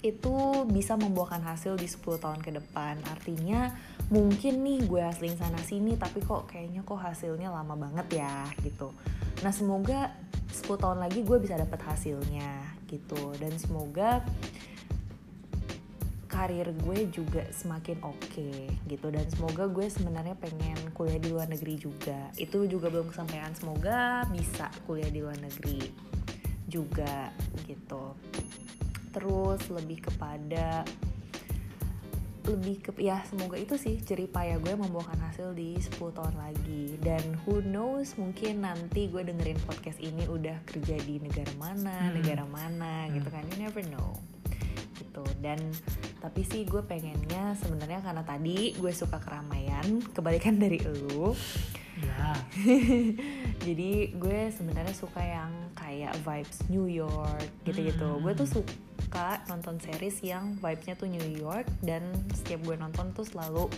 itu 0.00 0.64
bisa 0.72 0.96
membuahkan 0.96 1.44
hasil 1.44 1.76
di 1.76 1.84
10 1.84 2.24
tahun 2.24 2.40
ke 2.40 2.56
depan. 2.56 2.96
Artinya 3.12 3.68
mungkin 4.08 4.64
nih 4.64 4.88
gue 4.88 5.02
hustling 5.04 5.36
sana 5.36 5.60
sini 5.60 5.94
tapi 6.00 6.24
kok 6.24 6.48
kayaknya 6.48 6.82
kok 6.82 6.98
hasilnya 6.98 7.52
lama 7.52 7.76
banget 7.76 8.24
ya 8.24 8.48
gitu. 8.64 8.96
Nah 9.44 9.52
semoga 9.52 10.16
10 10.50 10.66
tahun 10.80 10.98
lagi 11.04 11.20
gue 11.22 11.38
bisa 11.38 11.54
dapat 11.60 11.78
hasilnya 11.84 12.80
gitu 12.88 13.36
dan 13.38 13.54
semoga 13.60 14.24
karir 16.30 16.70
gue 16.86 17.10
juga 17.10 17.42
semakin 17.50 17.98
oke 18.00 18.50
gitu. 18.86 19.06
Dan 19.10 19.26
semoga 19.28 19.66
gue 19.66 19.90
sebenarnya 19.90 20.38
pengen 20.38 20.78
kuliah 20.94 21.18
di 21.18 21.28
luar 21.28 21.50
negeri 21.50 21.74
juga. 21.76 22.30
Itu 22.38 22.64
juga 22.64 22.86
belum 22.86 23.10
kesampaian. 23.10 23.50
Semoga 23.52 24.24
bisa 24.30 24.70
kuliah 24.86 25.10
di 25.10 25.20
luar 25.20 25.36
negeri 25.36 25.90
juga 26.64 27.34
gitu. 27.66 28.14
Terus 29.10 29.60
lebih 29.68 30.06
kepada 30.06 30.86
lebih 32.40 32.80
ke 32.82 32.90
ya 32.98 33.20
semoga 33.28 33.54
itu 33.54 33.76
sih 33.76 34.00
jeripaya 34.00 34.56
gue 34.58 34.72
membuahkan 34.74 35.20
hasil 35.28 35.52
di 35.52 35.76
10 35.76 36.14
tahun 36.14 36.34
lagi. 36.34 36.96
Dan 36.98 37.20
who 37.44 37.60
knows 37.60 38.16
mungkin 38.16 38.64
nanti 38.64 39.06
gue 39.06 39.22
dengerin 39.22 39.60
podcast 39.68 40.00
ini 40.00 40.24
udah 40.24 40.56
kerja 40.64 40.96
di 41.04 41.20
negara 41.20 41.52
mana 41.60 41.94
Hmm. 42.10 42.14
negara 42.16 42.44
mana 42.48 43.06
gitu 43.12 43.28
Hmm. 43.28 43.34
kan. 43.38 43.44
You 43.50 43.58
never 43.60 43.82
know 43.86 44.14
gitu. 45.00 45.24
Dan 45.40 45.58
tapi 46.20 46.44
sih 46.44 46.68
gue 46.68 46.84
pengennya 46.84 47.56
sebenarnya 47.56 48.04
karena 48.04 48.22
tadi 48.22 48.76
gue 48.76 48.92
suka 48.92 49.16
keramaian 49.16 50.04
kebalikan 50.12 50.60
dari 50.60 50.78
elu 50.84 51.32
Ya, 52.00 52.32
jadi 53.66 54.14
gue 54.16 54.40
sebenarnya 54.56 54.94
suka 54.96 55.20
yang 55.20 55.52
kayak 55.76 56.16
vibes 56.24 56.64
New 56.72 56.88
York 56.88 57.44
gitu-gitu. 57.68 58.08
Hmm. 58.08 58.24
gue 58.24 58.32
tuh 58.32 58.48
su- 58.48 58.70
suka 59.10 59.42
nonton 59.50 59.76
series 59.82 60.22
yang 60.24 60.56
vibesnya 60.62 60.96
tuh 60.96 61.10
New 61.10 61.28
York 61.36 61.66
dan 61.84 62.14
setiap 62.32 62.64
gue 62.64 62.76
nonton 62.78 63.12
tuh 63.12 63.26
selalu 63.28 63.68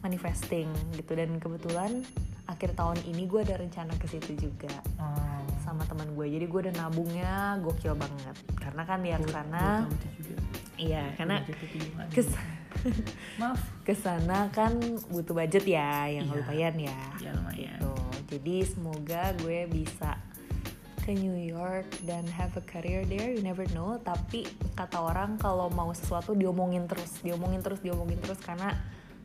manifesting 0.00 0.70
gitu. 0.96 1.12
Dan 1.12 1.36
kebetulan 1.36 2.00
akhir 2.48 2.76
tahun 2.76 3.00
ini 3.08 3.28
gue 3.28 3.40
ada 3.44 3.60
rencana 3.60 3.92
ke 4.00 4.06
situ 4.08 4.48
juga. 4.48 4.72
Oh. 5.00 5.43
Sama 5.64 5.82
teman 5.82 6.12
gue. 6.12 6.26
Jadi 6.28 6.44
gue 6.44 6.60
udah 6.62 6.74
nabungnya 6.76 7.32
gokil 7.58 7.96
banget. 7.96 8.36
Karena 8.54 8.82
kan 8.84 9.00
Gua- 9.00 9.16
ke 9.18 9.26
sana 9.26 9.64
iya 10.74 11.14
karena 11.14 11.38
kes 12.10 12.28
maaf. 13.40 13.56
ke 13.82 13.94
sana 13.94 14.50
kan 14.50 14.74
butuh 15.08 15.32
budget 15.32 15.64
ya 15.64 16.10
yang 16.10 16.26
Iya. 16.26 16.34
lumayan 16.36 16.74
ya. 16.76 17.00
Ya 17.18 17.30
lumayan. 17.32 17.78
Gitu. 17.78 17.92
Jadi 18.28 18.56
semoga 18.64 19.22
gue 19.36 19.64
bisa 19.66 20.18
ke 21.00 21.12
New 21.12 21.36
York 21.36 21.84
dan 22.02 22.24
have 22.28 22.52
a 22.54 22.64
career 22.64 23.04
there 23.04 23.28
you 23.28 23.40
never 23.40 23.64
know. 23.70 23.96
Tapi 23.98 24.44
kata 24.72 24.98
orang 24.98 25.36
kalau 25.36 25.68
mau 25.68 25.92
sesuatu 25.92 26.32
diomongin 26.32 26.84
terus 26.84 27.20
diomongin 27.20 27.60
terus 27.60 27.78
diomongin 27.78 28.18
terus 28.18 28.40
karena 28.40 28.72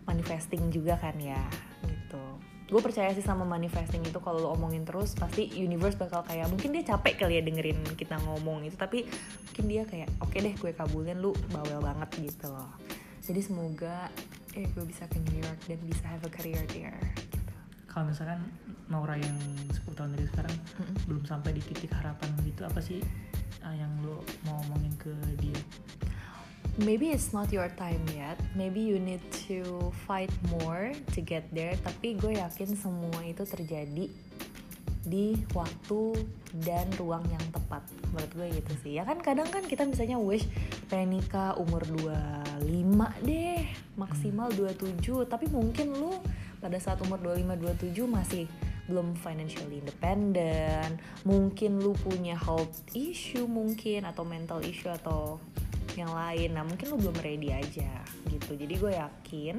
manifesting 0.05 0.69
juga 0.69 0.95
kan 0.95 1.15
ya 1.15 1.39
gitu 1.83 2.23
gue 2.69 2.81
percaya 2.85 3.09
sih 3.17 3.25
sama 3.25 3.49
manifesting 3.49 4.05
itu 4.05 4.21
kalau 4.21 4.45
lo 4.45 4.49
omongin 4.53 4.85
terus 4.85 5.17
pasti 5.17 5.49
universe 5.57 5.97
bakal 5.97 6.21
kayak 6.21 6.45
mungkin 6.53 6.69
dia 6.69 6.85
capek 6.85 7.25
kali 7.25 7.41
ya 7.41 7.43
dengerin 7.43 7.81
kita 7.97 8.21
ngomong 8.21 8.61
itu 8.61 8.77
tapi 8.77 9.09
mungkin 9.49 9.65
dia 9.65 9.83
kayak 9.89 10.09
oke 10.21 10.37
deh 10.37 10.53
gue 10.53 10.71
kabulin 10.77 11.17
lu 11.17 11.33
bawel 11.49 11.81
banget 11.81 12.29
gitu 12.29 12.45
loh 12.53 12.69
jadi 13.25 13.41
semoga 13.41 14.13
eh 14.53 14.69
gue 14.69 14.85
bisa 14.85 15.09
ke 15.09 15.17
New 15.17 15.41
York 15.41 15.59
dan 15.65 15.81
bisa 15.81 16.05
have 16.05 16.21
a 16.21 16.29
career 16.29 16.61
there 16.69 17.01
gitu. 17.17 17.53
kalau 17.89 18.13
misalkan 18.13 18.37
Nora 18.85 19.17
yang 19.17 19.37
10 19.73 19.89
tahun 19.97 20.13
dari 20.13 20.25
sekarang 20.29 20.55
Mm-mm. 20.77 20.95
belum 21.09 21.23
sampai 21.25 21.57
di 21.57 21.61
titik 21.65 21.89
harapan 21.89 22.29
gitu 22.45 22.69
apa 22.69 22.81
sih 22.85 23.01
ah, 23.65 23.73
yang 23.73 23.89
lo 24.05 24.21
mau 24.45 24.61
ngomongin 24.61 24.93
ke 25.01 25.13
dia 25.41 25.57
Maybe 26.79 27.11
it's 27.11 27.35
not 27.35 27.51
your 27.51 27.67
time 27.75 27.99
yet. 28.15 28.39
Maybe 28.55 28.79
you 28.79 29.03
need 29.03 29.19
to 29.51 29.91
fight 30.07 30.31
more 30.47 30.95
to 31.11 31.19
get 31.19 31.43
there. 31.51 31.75
Tapi 31.83 32.15
gue 32.15 32.39
yakin 32.39 32.71
semua 32.71 33.19
itu 33.27 33.43
terjadi 33.43 34.07
di 35.03 35.35
waktu 35.51 36.23
dan 36.63 36.87
ruang 36.95 37.27
yang 37.27 37.43
tepat. 37.51 37.83
Menurut 38.15 38.31
gue 38.31 38.47
gitu 38.63 38.73
sih. 38.79 38.95
Ya 38.95 39.03
kan 39.03 39.19
kadang 39.19 39.51
kan 39.51 39.67
kita 39.67 39.83
misalnya 39.83 40.23
wish 40.23 40.47
pengen 40.87 41.19
nikah 41.19 41.59
umur 41.59 41.83
25 41.99 42.63
deh, 43.27 43.67
maksimal 43.99 44.47
27. 44.55 45.27
Tapi 45.27 45.51
mungkin 45.51 45.99
lu 45.99 46.15
pada 46.63 46.79
saat 46.79 47.03
umur 47.03 47.19
25 47.19 47.91
27 47.91 48.07
masih 48.07 48.47
belum 48.87 49.19
financially 49.19 49.83
independent. 49.83 50.95
Mungkin 51.27 51.83
lu 51.83 51.91
punya 52.07 52.39
health 52.39 52.87
issue 52.95 53.51
mungkin 53.51 54.07
atau 54.07 54.23
mental 54.23 54.63
issue 54.63 54.87
atau 54.87 55.43
yang 55.95 56.11
lain. 56.11 56.49
Nah 56.53 56.63
mungkin 56.65 56.85
lu 56.93 56.97
belum 56.99 57.17
ready 57.21 57.49
aja 57.53 57.91
gitu. 58.29 58.53
Jadi 58.57 58.73
gue 58.75 58.93
yakin 58.93 59.57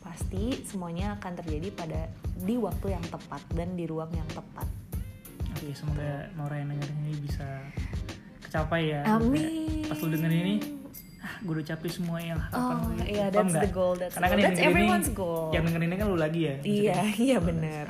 pasti 0.00 0.62
semuanya 0.62 1.18
akan 1.18 1.32
terjadi 1.42 1.68
pada 1.74 2.00
di 2.40 2.54
waktu 2.56 2.94
yang 2.94 3.04
tepat 3.10 3.42
dan 3.52 3.74
di 3.74 3.84
ruang 3.84 4.10
yang 4.14 4.28
tepat. 4.30 4.66
Oke 5.52 5.74
semoga 5.74 6.30
Nora 6.38 6.56
yang 6.62 6.72
dengerin 6.72 6.98
ini 7.04 7.14
bisa 7.20 7.46
kecapai 8.46 8.94
ya. 8.94 9.02
Amin. 9.04 9.84
pas 9.90 9.98
lu 9.98 10.08
dengerin 10.14 10.40
ini 10.46 10.56
ah 11.26 11.34
gue 11.42 11.52
udah 11.58 11.66
capek 11.74 11.90
semua 11.90 12.22
yang 12.22 12.38
harapan 12.38 12.76
oh 12.78 12.86
gitu. 12.94 13.18
iya 13.18 13.26
that's 13.34 13.56
the 13.58 13.72
goal 13.74 13.98
that's, 13.98 14.14
karena 14.14 14.26
kan 14.30 14.36
that's 14.38 14.46
dengerin 14.54 14.62
ini 14.62 14.70
everyone's 14.78 15.10
goal 15.10 15.50
yang 15.50 15.62
dengerin 15.66 15.88
ini 15.90 15.96
kan 15.98 16.06
lu 16.06 16.18
lagi 16.18 16.40
ya 16.46 16.54
iya 16.62 16.98
iya 17.18 17.36
bener. 17.42 17.86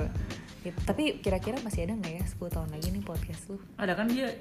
Gitu. 0.64 0.78
tapi 0.88 1.20
kira-kira 1.20 1.60
masih 1.60 1.84
ada 1.84 1.94
nggak 2.00 2.12
ya 2.16 2.24
10 2.26 2.56
tahun 2.56 2.68
lagi 2.74 2.86
nih 2.90 3.02
podcast 3.06 3.42
lu? 3.54 3.60
Ada 3.78 3.92
kan 3.94 4.10
dia 4.10 4.34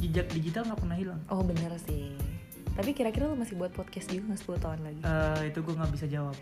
jejak 0.00 0.32
digital 0.32 0.62
nggak 0.72 0.80
pernah 0.80 0.96
hilang? 0.96 1.20
Oh 1.28 1.44
bener 1.44 1.74
sih 1.84 2.16
tapi 2.72 2.90
kira-kira 2.90 3.24
lu 3.24 3.34
masih 3.34 3.54
buat 3.54 3.70
podcast 3.70 4.08
juga 4.08 4.30
nggak 4.30 4.40
10 4.40 4.60
tahun 4.60 4.80
lagi 4.80 5.00
Eh, 5.00 5.42
itu 5.48 5.58
gue 5.60 5.74
nggak 5.74 5.92
bisa 5.92 6.06
jawab 6.06 6.36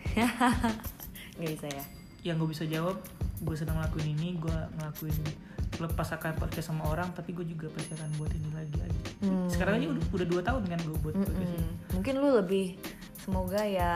nggak 1.37 1.51
bisa 1.53 1.67
ya 1.69 1.85
yang 2.25 2.37
gue 2.37 2.49
bisa 2.49 2.65
jawab 2.65 2.99
gue 3.39 3.55
sedang 3.55 3.77
ngelakuin 3.77 4.13
ini 4.13 4.37
gue 4.37 4.57
ngelakuin 4.77 5.15
lepas 5.79 6.09
akan 6.13 6.33
podcast 6.37 6.69
sama 6.69 6.85
orang 6.87 7.13
tapi 7.13 7.31
gue 7.31 7.47
juga 7.47 7.71
pasti 7.71 7.93
akan 7.93 8.11
buat 8.17 8.33
ini 8.33 8.51
lagi 8.53 8.79
aja 8.79 9.01
Hmm. 9.19 9.51
sekarang 9.51 9.83
aja 9.83 9.87
udah, 9.91 10.05
udah 10.13 10.27
dua 10.29 10.43
tahun 10.43 10.63
kan 10.65 10.79
gue 10.81 10.99
buat 11.01 11.11
podcast 11.13 11.37
ini 11.37 11.59
Mm-mm. 11.59 11.71
Mungkin 11.91 12.15
lu 12.17 12.29
lebih 12.35 12.67
semoga 13.19 13.63
ya 13.63 13.95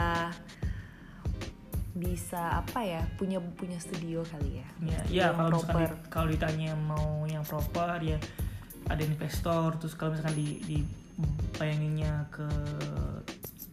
bisa 1.93 2.59
apa 2.59 2.80
ya 2.80 3.05
punya 3.14 3.37
punya 3.39 3.76
studio 3.76 4.24
kali 4.24 4.59
ya. 4.59 4.66
ya, 4.83 5.01
ya 5.07 5.26
kalau 5.30 5.61
misalkan 5.61 5.76
di- 5.85 6.03
kalau 6.09 6.26
ditanya 6.26 6.72
mau 6.74 7.22
yang 7.24 7.45
proper 7.45 8.01
ya 8.01 8.16
ada 8.89 9.03
investor 9.05 9.76
terus 9.76 9.93
kalau 9.93 10.16
misalkan 10.16 10.35
di, 10.35 10.49
di 10.64 10.78
bayanginnya 11.54 12.24
ke 12.28 12.46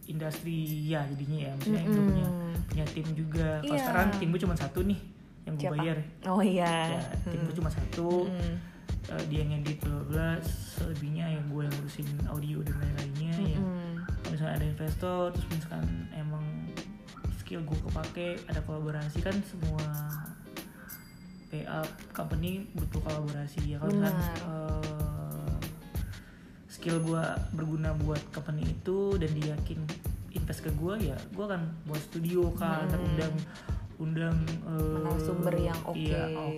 industri 0.06 0.58
ya 0.84 1.06
jadinya 1.06 1.38
ya 1.40 1.52
misalnya 1.56 1.86
gue 1.86 2.02
punya 2.04 2.26
Mm-mm. 2.26 2.52
punya 2.66 2.84
tim 2.88 3.06
juga 3.12 3.48
kalau 3.60 3.72
Iya. 3.72 3.84
sekarang 3.84 4.08
tim 4.16 4.28
gue 4.28 4.40
cuma 4.40 4.54
satu 4.54 4.80
nih 4.82 5.00
yang 5.40 5.54
gue 5.56 5.70
bayar 5.72 5.96
Oh 6.26 6.42
iya. 6.42 6.72
ya 6.92 7.02
tim 7.24 7.40
gue 7.40 7.50
Mm. 7.50 7.58
cuma 7.58 7.70
satu 7.70 8.08
Mm-mm. 8.26 8.54
eh, 9.08 9.24
dia 9.26 9.42
ngedit 9.44 9.78
bla 9.80 9.98
bla 10.04 10.28
selebihnya 10.42 11.26
yang 11.30 11.44
gue 11.48 11.62
yang 11.62 11.74
ngurusin 11.74 12.08
audio 12.26 12.58
dan 12.60 12.74
lain-lainnya 12.76 13.32
ya 13.48 13.58
Mm-mm. 13.58 13.92
kalau 14.02 14.30
misalnya 14.30 14.54
ada 14.56 14.66
investor 14.68 15.20
terus 15.30 15.46
misalkan 15.48 15.86
emang 16.12 16.44
skill 17.36 17.62
gue 17.62 17.78
kepake 17.80 18.28
ada 18.46 18.60
kolaborasi 18.60 19.18
kan 19.20 19.34
semua 19.42 19.82
PA 21.46 21.82
company 22.12 22.62
butuh 22.72 23.00
kolaborasi 23.00 23.58
ya 23.68 23.76
kalau 23.78 23.90
misalkan 23.92 24.18
Benar. 24.18 24.38
Skill 26.80 26.96
gue 26.98 27.24
berguna 27.52 27.92
buat 27.94 28.24
company 28.30 28.64
itu 28.66 29.14
dan 29.14 29.28
dia 29.30 29.52
yakin 29.52 29.84
invest 30.32 30.64
ke 30.64 30.72
gue 30.72 30.94
ya 31.04 31.18
gue 31.28 31.44
akan 31.44 31.60
buat 31.84 32.00
studio 32.00 32.48
kan 32.54 32.88
Hmm. 32.88 33.04
undang 33.04 33.34
undang 33.98 34.36
eh, 34.64 34.96
Narasumber 34.98 35.54
yang 35.54 35.76
oke. 35.84 35.92
iya, 35.94 36.24
oh, 36.32 36.48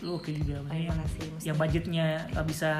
lu 0.00 0.10
oke 0.14 0.30
juga 0.30 0.62
maksudnya 0.62 0.94
yang, 1.42 1.56
budgetnya 1.56 2.06
nggak 2.30 2.46
bisa 2.46 2.70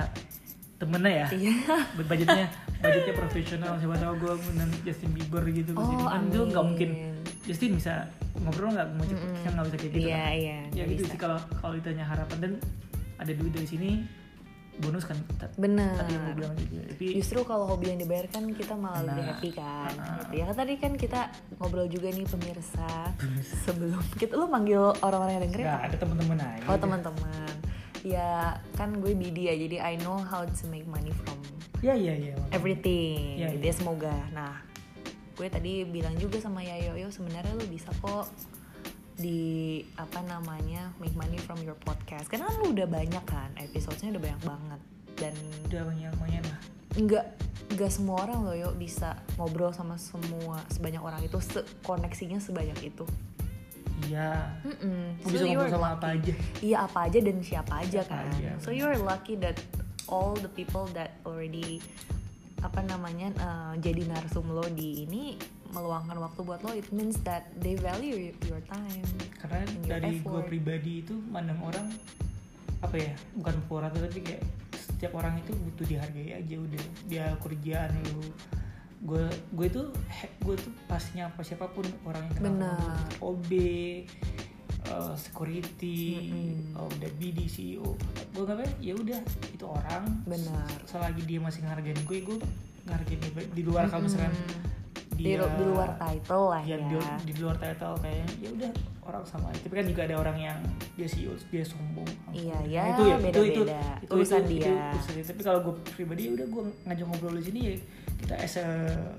temennya 0.76 1.12
ya 1.16 1.28
Iya. 1.32 1.54
budgetnya 1.98 2.46
budgetnya 2.76 3.14
profesional 3.16 3.72
siapa 3.74 3.96
tahu 3.96 4.14
gue 4.16 4.32
ngundang 4.36 4.70
Justin 4.82 5.10
Bieber 5.10 5.42
gitu 5.48 5.74
Oh, 5.74 6.06
kan 6.06 6.22
itu 6.24 6.40
nggak 6.44 6.62
mungkin. 6.64 6.90
Justin 7.42 7.74
bisa 7.74 8.06
ngobrol 8.36 8.70
nggak 8.70 8.88
mau 8.92 9.04
cepet 9.04 9.18
Mm-mm. 9.20 9.42
kan 9.42 9.50
nggak 9.52 9.66
bisa 9.66 9.76
kayak 9.76 9.90
gitu 9.90 10.06
Iya, 10.06 10.14
kan 10.16 10.32
iya, 10.32 10.58
ya 10.72 10.84
gitu 10.86 11.02
bisa. 11.02 11.10
sih 11.10 11.18
kalau 11.18 11.38
kalau 11.54 11.74
ditanya 11.74 12.04
harapan 12.04 12.38
dan 12.40 12.52
ada 13.16 13.32
duit 13.32 13.50
dari 13.50 13.66
sini 13.66 13.90
bonus 14.76 15.04
kan 15.04 15.14
Benar. 15.54 15.94
tadi 15.96 16.12
yang 16.12 16.34
bilang 16.34 16.54
juga 16.56 16.82
tapi 16.90 17.04
Justru 17.14 17.40
kalau 17.42 17.64
hobi 17.64 17.86
yang 17.88 18.00
dibayarkan 18.00 18.42
kita 18.52 18.74
malah 18.74 19.02
lebih 19.04 19.20
Nah, 19.20 19.28
happy 19.30 19.50
kan. 19.50 19.90
nah. 19.94 20.06
Gitu. 20.20 20.32
Ya 20.34 20.44
kan 20.44 20.56
tadi 20.56 20.72
kan 20.76 20.92
kita 20.94 21.20
ngobrol 21.56 21.86
juga 21.86 22.08
nih 22.08 22.26
pemirsa 22.26 22.90
sebelum 23.62 24.02
kita 24.20 24.34
lu 24.34 24.46
manggil 24.46 24.90
orang-orang 24.98 25.32
yang 25.32 25.44
dengerin 25.46 25.66
apa? 25.68 25.86
ada 25.86 25.96
teman-teman 25.96 26.38
aja 26.38 26.66
Oh 26.66 26.76
teman-teman, 26.76 27.52
ya 28.02 28.30
kan 28.74 28.90
gue 28.94 29.12
BD 29.12 29.38
ya, 29.46 29.54
jadi 29.56 29.76
I 29.80 29.94
know 29.96 30.18
how 30.18 30.42
to 30.42 30.64
make 30.66 30.84
money 30.84 31.14
from 31.14 31.38
ya 31.78 31.92
ya 31.92 32.12
ya 32.12 32.34
everything. 32.50 33.38
Iya, 33.38 33.54
gitu 33.54 33.62
iya. 33.62 33.70
ya 33.70 33.74
semoga. 33.76 34.14
Nah, 34.30 34.58
gue 35.34 35.46
tadi 35.46 35.84
bilang 35.84 36.16
juga 36.16 36.38
sama 36.38 36.60
Yayo, 36.60 36.96
yo 36.96 37.08
sebenarnya 37.08 37.52
lu 37.52 37.66
bisa 37.66 37.92
kok 37.98 38.26
di 39.14 39.42
apa 39.94 40.20
namanya 40.22 40.90
make 40.98 41.14
money 41.14 41.38
from 41.38 41.62
your 41.62 41.78
podcast. 41.78 42.26
Karena 42.26 42.50
kan 42.50 42.56
lu 42.58 42.72
udah 42.72 42.86
banyak 42.86 43.24
kan, 43.24 43.50
episodenya 43.56 44.18
udah 44.18 44.22
banyak 44.22 44.42
banget 44.42 44.80
dan 45.14 45.34
udah 45.70 45.82
banyak 45.86 46.12
banyak 46.18 46.42
lah 46.44 46.60
nggak 46.94 47.26
nggak 47.74 47.90
semua 47.90 48.22
orang 48.22 48.46
loh 48.46 48.54
yo 48.54 48.70
bisa 48.70 49.14
ngobrol 49.34 49.70
sama 49.70 49.94
semua 49.94 50.62
sebanyak 50.70 50.98
orang 50.98 51.22
itu 51.22 51.38
se 51.38 51.58
koneksinya 51.82 52.38
sebanyak 52.38 52.78
itu. 52.86 53.02
iya 54.06 54.54
gue 54.62 55.26
bisa 55.26 55.42
So 55.42 55.46
ngobrol 55.46 55.50
you're 55.50 55.70
sama 55.70 55.88
apa 55.94 56.06
lucky. 56.14 56.18
aja 56.18 56.32
Iya 56.60 56.76
apa 56.82 56.98
aja 57.06 57.18
dan 57.18 57.36
siapa 57.42 57.74
aja 57.82 58.00
Siapa 58.02 58.14
kan. 58.14 58.26
aja, 58.30 58.50
So 58.58 58.70
bener. 58.70 58.78
you're 58.78 58.98
lucky 59.00 59.34
that 59.38 59.58
all 60.06 60.34
the 60.34 60.46
people 60.48 60.86
that 60.94 61.18
already 61.22 61.82
apa 62.64 62.80
namanya 62.80 63.28
eh, 63.36 63.72
jadi 63.84 64.08
narsum 64.08 64.48
lo 64.48 64.64
di 64.72 65.04
ini 65.04 65.36
meluangkan 65.76 66.16
waktu 66.16 66.40
buat 66.40 66.64
lo 66.64 66.72
it 66.72 66.88
means 66.96 67.20
that 67.20 67.44
they 67.60 67.76
value 67.76 68.32
your 68.48 68.62
time. 68.64 69.04
karena 69.44 69.60
your 69.84 70.00
dari 70.00 70.24
gue 70.24 70.40
pribadi 70.48 71.04
itu 71.04 71.14
mandang 71.28 71.60
orang 71.60 71.92
apa 72.80 72.96
ya 72.96 73.12
bukan 73.36 73.56
pura 73.68 73.88
tapi 73.92 74.20
kayak 74.24 74.44
setiap 74.72 75.16
orang 75.20 75.36
itu 75.40 75.52
butuh 75.52 75.84
dihargai 75.88 76.36
aja 76.36 76.56
udah 76.56 76.84
dia 77.08 77.26
kerjaan 77.40 77.92
lu 78.12 78.24
gue 79.04 79.24
gue 79.52 79.66
itu 79.68 79.82
gue 80.40 80.56
tuh 80.56 80.72
pas 80.88 81.04
nyapa 81.12 81.40
siapa 81.44 81.68
pun 81.68 81.84
orang 82.08 82.24
yang 82.32 82.36
kenal 82.40 82.80
OB 83.20 83.50
uh, 84.86 85.14
security 85.14 86.00
Mm-mm. 86.22 86.76
uh, 86.76 86.88
udah 86.88 87.10
BD 87.14 87.38
CEO 87.44 87.96
gue 88.30 88.42
ngapain 88.42 88.72
ya 88.78 88.94
udah 88.94 89.20
itu 89.48 89.64
orang 89.64 90.04
Benar. 90.24 90.68
selagi 90.84 91.22
dia 91.24 91.38
masih 91.38 91.62
ngehargain 91.62 92.00
gue 92.00 92.18
gue 92.20 92.38
ngehargain 92.84 93.18
dia 93.18 93.30
di 93.46 93.62
luar 93.62 93.86
kalau 93.86 94.04
misalkan 94.04 94.32
di, 95.14 95.22
dia 95.24 95.38
lu- 95.38 95.54
di 95.54 95.64
luar 95.64 95.90
title 95.94 96.44
lah 96.50 96.62
ya 96.62 96.76
ya. 96.76 96.82
di, 96.82 96.96
di 97.24 97.40
luar 97.40 97.56
title 97.56 97.94
kayak 97.98 98.26
ya 98.38 98.48
udah 98.50 98.70
orang 99.04 99.22
sama 99.22 99.48
aja. 99.48 99.60
tapi 99.60 99.74
kan 99.74 99.86
juga 99.86 100.02
ada 100.02 100.16
orang 100.18 100.36
yang 100.38 100.58
dia 100.92 101.04
CEO 101.04 101.32
dia 101.46 101.62
sombong 101.62 102.06
Iya, 102.30 102.50
Nah, 102.52 102.62
ya, 102.66 102.82
itu 102.90 103.02
ya 103.04 103.16
itu 103.16 103.22
itu 103.22 103.62
beda-beda. 103.62 103.82
itu, 104.00 104.12
Urusan 104.12 104.40
itu, 104.42 104.50
dia. 104.50 104.66
itu 104.66 104.96
urusan 104.96 105.14
tapi 105.26 105.42
kalau 105.42 105.58
gue 105.62 105.74
pribadi 105.88 106.22
ya 106.22 106.30
udah 106.32 106.46
gue 106.46 106.62
ngajak 106.84 107.04
ngobrol 107.06 107.34
di 107.34 107.44
sini 107.44 107.60
ya 107.62 107.72
kita 108.16 108.34
as 108.36 108.56
a 108.56 108.66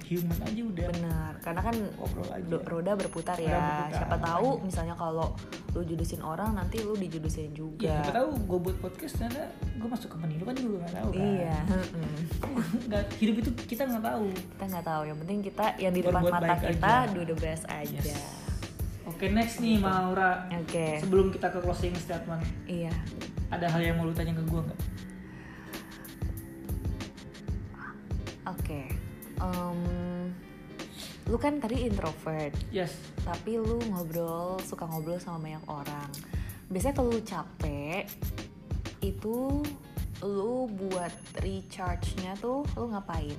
human 0.03 0.39
aja 0.41 0.61
udah 0.61 0.85
benar 0.89 1.31
karena 1.39 1.61
kan 1.61 1.75
ngobrol 1.95 2.25
aja 2.27 2.47
do- 2.47 2.65
roda 2.65 2.91
berputar 2.95 3.35
Roda 3.35 3.45
ya 3.45 3.59
berputar, 3.61 3.91
siapa 3.93 4.17
tahu 4.17 4.47
makanya. 4.49 4.65
misalnya 4.65 4.95
kalau 4.95 5.27
lu 5.71 5.81
judesin 5.83 6.21
orang 6.21 6.51
nanti 6.53 6.77
lu 6.79 6.95
dijudesin 6.95 7.43
ya 7.45 7.51
juga 7.51 7.91
siapa 8.01 8.11
tahu 8.15 8.29
gue 8.41 8.59
buat 8.61 8.77
podcast 8.79 9.13
ternyata 9.15 9.43
gue 9.75 9.87
masuk 9.87 10.09
ke 10.09 10.17
lu 10.17 10.43
kan 10.43 10.55
juga 10.55 10.75
nggak 10.81 10.93
tahu 10.95 11.09
kan 11.11 11.21
iya 11.21 11.57
nggak 12.87 13.03
hidup 13.15 13.35
itu 13.37 13.49
kita 13.67 13.83
nggak 13.85 14.03
tahu 14.03 14.25
kita 14.31 14.63
nggak 14.65 14.85
tahu 14.85 15.01
yang 15.05 15.17
penting 15.21 15.37
kita 15.43 15.65
yang 15.77 15.93
di 15.93 16.01
depan 16.01 16.21
mata 16.23 16.55
kita 16.57 16.93
aja. 17.03 17.13
do 17.13 17.21
the 17.23 17.37
best 17.37 17.63
aja 17.67 17.99
Yes. 18.01 18.44
Oke 19.15 19.25
next 19.31 19.63
nih 19.63 19.79
Maura 19.79 20.51
oke. 20.51 20.87
Sebelum 20.99 21.31
kita 21.31 21.47
ke 21.47 21.63
closing 21.63 21.95
statement 21.95 22.43
iya. 22.67 22.91
ada 23.47 23.71
hal 23.71 23.79
yang 23.79 23.95
mau 23.95 24.03
lu 24.03 24.11
tanya 24.11 24.35
ke 24.35 24.43
gue 24.43 24.59
nggak? 24.59 24.81
Oke 28.45 29.05
Em, 29.41 29.79
lu 31.27 31.35
kan 31.35 31.59
tadi 31.59 31.87
introvert. 31.87 32.55
Yes. 32.71 32.95
Tapi 33.23 33.59
lu 33.59 33.81
ngobrol 33.91 34.61
suka 34.63 34.87
ngobrol 34.87 35.19
sama 35.19 35.43
banyak 35.43 35.65
orang. 35.67 36.09
Biasanya 36.71 36.95
kalau 36.95 37.09
lu 37.11 37.21
capek 37.21 38.07
itu 39.03 39.61
lu 40.23 40.71
buat 40.71 41.13
recharge-nya 41.43 42.39
tuh 42.39 42.63
lu 42.79 42.89
ngapain? 42.89 43.37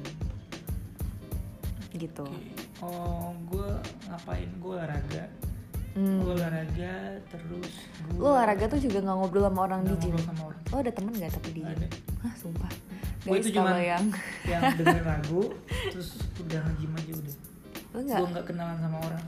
Gitu. 1.97 2.29
Oke. 2.29 2.85
oh 2.85 3.33
gue 3.49 3.71
ngapain? 4.13 4.49
Gue 4.61 4.77
olahraga 4.77 5.25
Hmm. 5.97 6.21
gue 6.21 6.33
olahraga 6.37 6.95
terus 7.33 7.73
gue 8.05 8.21
lu 8.21 8.29
olahraga 8.29 8.69
tuh 8.69 8.77
juga 8.77 9.01
nggak 9.01 9.17
ngobrol 9.17 9.49
sama 9.49 9.61
orang 9.65 9.81
di 9.81 9.95
gym? 9.97 10.13
sama 10.21 10.43
orang. 10.53 10.61
Lo 10.69 10.77
ada 10.85 10.93
temen 10.93 11.13
nggak 11.17 11.33
tapi 11.33 11.49
di 11.57 11.61
gym? 11.65 11.73
Ada. 11.73 11.89
Hah 12.21 12.35
sumpah. 12.37 12.71
Guys 13.25 13.41
itu 13.41 13.49
cuman- 13.57 13.81
yang 13.81 14.05
yang 14.53 14.63
dengerin 14.77 15.07
lagu 15.09 15.43
terus 15.89 16.09
udah 16.37 16.61
nge-gym 16.69 16.93
aja 16.93 17.13
udah. 17.17 17.35
Gue 17.89 18.03
nggak? 18.05 18.45
kenalan 18.45 18.77
sama 18.77 18.99
orang. 19.01 19.25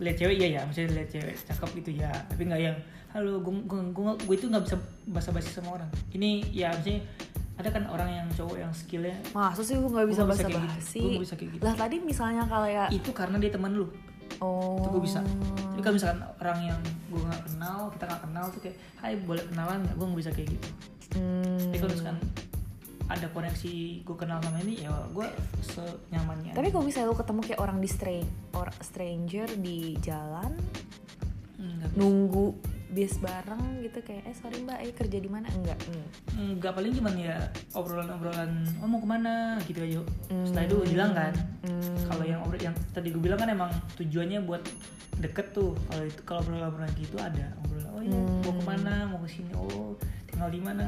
Lihat 0.00 0.16
cewek 0.16 0.36
iya 0.40 0.48
ya 0.48 0.60
maksudnya 0.64 0.90
lihat 0.96 1.08
cewek 1.12 1.34
cakep 1.44 1.68
gitu 1.84 1.90
ya 2.00 2.10
tapi 2.24 2.42
nggak 2.48 2.60
yang 2.62 2.76
halo 3.12 3.40
gue 3.44 3.52
gue 3.68 3.80
gue 4.16 4.34
itu 4.34 4.46
nggak 4.48 4.64
bisa 4.64 4.76
basa-basi 5.12 5.52
sama 5.52 5.76
orang. 5.76 5.90
Ini 6.10 6.40
ya 6.50 6.72
maksudnya 6.72 7.04
ada 7.58 7.68
kan 7.68 7.84
orang 7.90 8.10
yang 8.14 8.26
cowok 8.32 8.56
yang 8.56 8.70
skillnya 8.70 9.18
masa 9.34 9.66
sih 9.66 9.74
lu 9.74 9.90
nggak 9.90 10.06
bisa 10.06 10.22
bahasa 10.22 10.46
gitu. 10.46 10.56
basi 10.56 11.00
Gua 11.02 11.10
nggak 11.10 11.24
bisa 11.26 11.34
kayak 11.34 11.50
gitu. 11.52 11.62
lah 11.66 11.74
tadi 11.74 11.96
misalnya 11.98 12.42
kalau 12.46 12.68
ya 12.70 12.86
itu 12.88 13.10
karena 13.10 13.36
dia 13.36 13.50
teman 13.50 13.74
lu 13.74 13.90
oh. 14.40 14.78
Itu 14.80 14.88
gue 14.94 15.02
bisa. 15.04 15.20
Tapi 15.74 15.80
kalau 15.80 15.94
misalkan 15.96 16.20
orang 16.42 16.58
yang 16.74 16.80
gue 17.08 17.20
nggak 17.20 17.42
kenal 17.48 17.78
kita 17.94 18.04
nggak 18.06 18.22
kenal 18.26 18.44
tuh 18.50 18.60
kayak 18.62 18.76
hai 19.00 19.12
boleh 19.18 19.44
kenalan 19.46 19.78
nggak? 19.84 19.94
Gue 19.94 20.06
nggak 20.08 20.20
bisa 20.20 20.32
kayak 20.34 20.48
gitu. 20.54 20.68
Hmm. 21.16 21.56
tapi 21.72 21.76
kalau 21.80 21.92
misalkan 21.96 22.18
ada 23.08 23.26
koneksi 23.32 23.74
gue 24.04 24.16
kenal 24.20 24.38
sama 24.44 24.60
ini 24.60 24.84
ya 24.84 24.92
gue 25.08 25.24
senyamannya 25.64 26.52
Tapi 26.52 26.68
kalau 26.68 26.84
misalnya 26.84 27.08
lu 27.08 27.16
ketemu 27.16 27.40
kayak 27.40 27.60
orang 27.64 27.78
di 27.80 27.88
stra- 27.88 28.28
or 28.52 28.68
stranger 28.84 29.48
di 29.56 29.96
jalan 30.04 30.52
nunggu 31.96 32.52
bis 32.98 33.14
bareng 33.16 33.62
gitu 33.80 34.02
kayak 34.02 34.26
eh 34.26 34.34
sorry 34.34 34.58
mbak 34.58 34.78
eh 34.80 34.90
kerja 34.92 35.16
di 35.16 35.30
mana 35.30 35.46
enggak 35.52 35.78
Hmm. 35.86 36.02
enggak 36.52 36.72
paling 36.72 36.90
cuman 36.92 37.14
ya 37.16 37.38
obrolan-obrolan 37.72 38.50
oh 38.76 38.86
mau 38.86 38.98
ke 38.98 39.06
mana 39.08 39.34
gitu 39.62 39.78
aja 39.80 40.02
setelah 40.42 40.64
itu 40.64 40.74
gue 40.76 40.88
bilang 40.90 41.12
kan 41.12 41.30
Hmm. 41.62 41.94
kalau 42.04 42.24
yang 42.24 42.42
obrol 42.42 42.58
yang 42.60 42.74
tadi 42.90 43.08
gue 43.08 43.20
bilang 43.20 43.38
kan 43.38 43.48
emang 43.48 43.70
tujuannya 43.94 44.42
buat 44.42 44.66
deket 45.16 45.46
tuh 45.52 45.78
kalau 45.86 46.02
itu 46.04 46.20
kalau 46.24 46.42
obrolan-obrolan 46.42 46.90
gitu 46.96 47.16
ada 47.16 47.46
obrolan 47.60 47.90
oh 47.92 48.02
iya 48.02 48.18
mau 48.18 48.42
Hmm. 48.44 48.58
ke 48.58 48.64
mana 48.64 48.94
mau 49.06 49.18
ke 49.20 49.28
sini 49.30 49.52
oh 49.52 49.94
tinggal 50.26 50.48
di 50.48 50.58
mana 50.58 50.86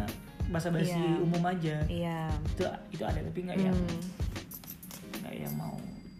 bahasa-basi 0.49 0.91
Iya. 0.93 1.15
umum 1.21 1.43
aja 1.45 1.77
iya 1.87 2.19
itu 2.49 2.63
itu 2.91 3.03
ada 3.05 3.21
tapi 3.21 3.39
nggak 3.41 3.59
yang 3.61 3.77
Hmm. 3.77 4.03
nggak 5.21 5.35
yang 5.39 5.55
mau 5.55 5.70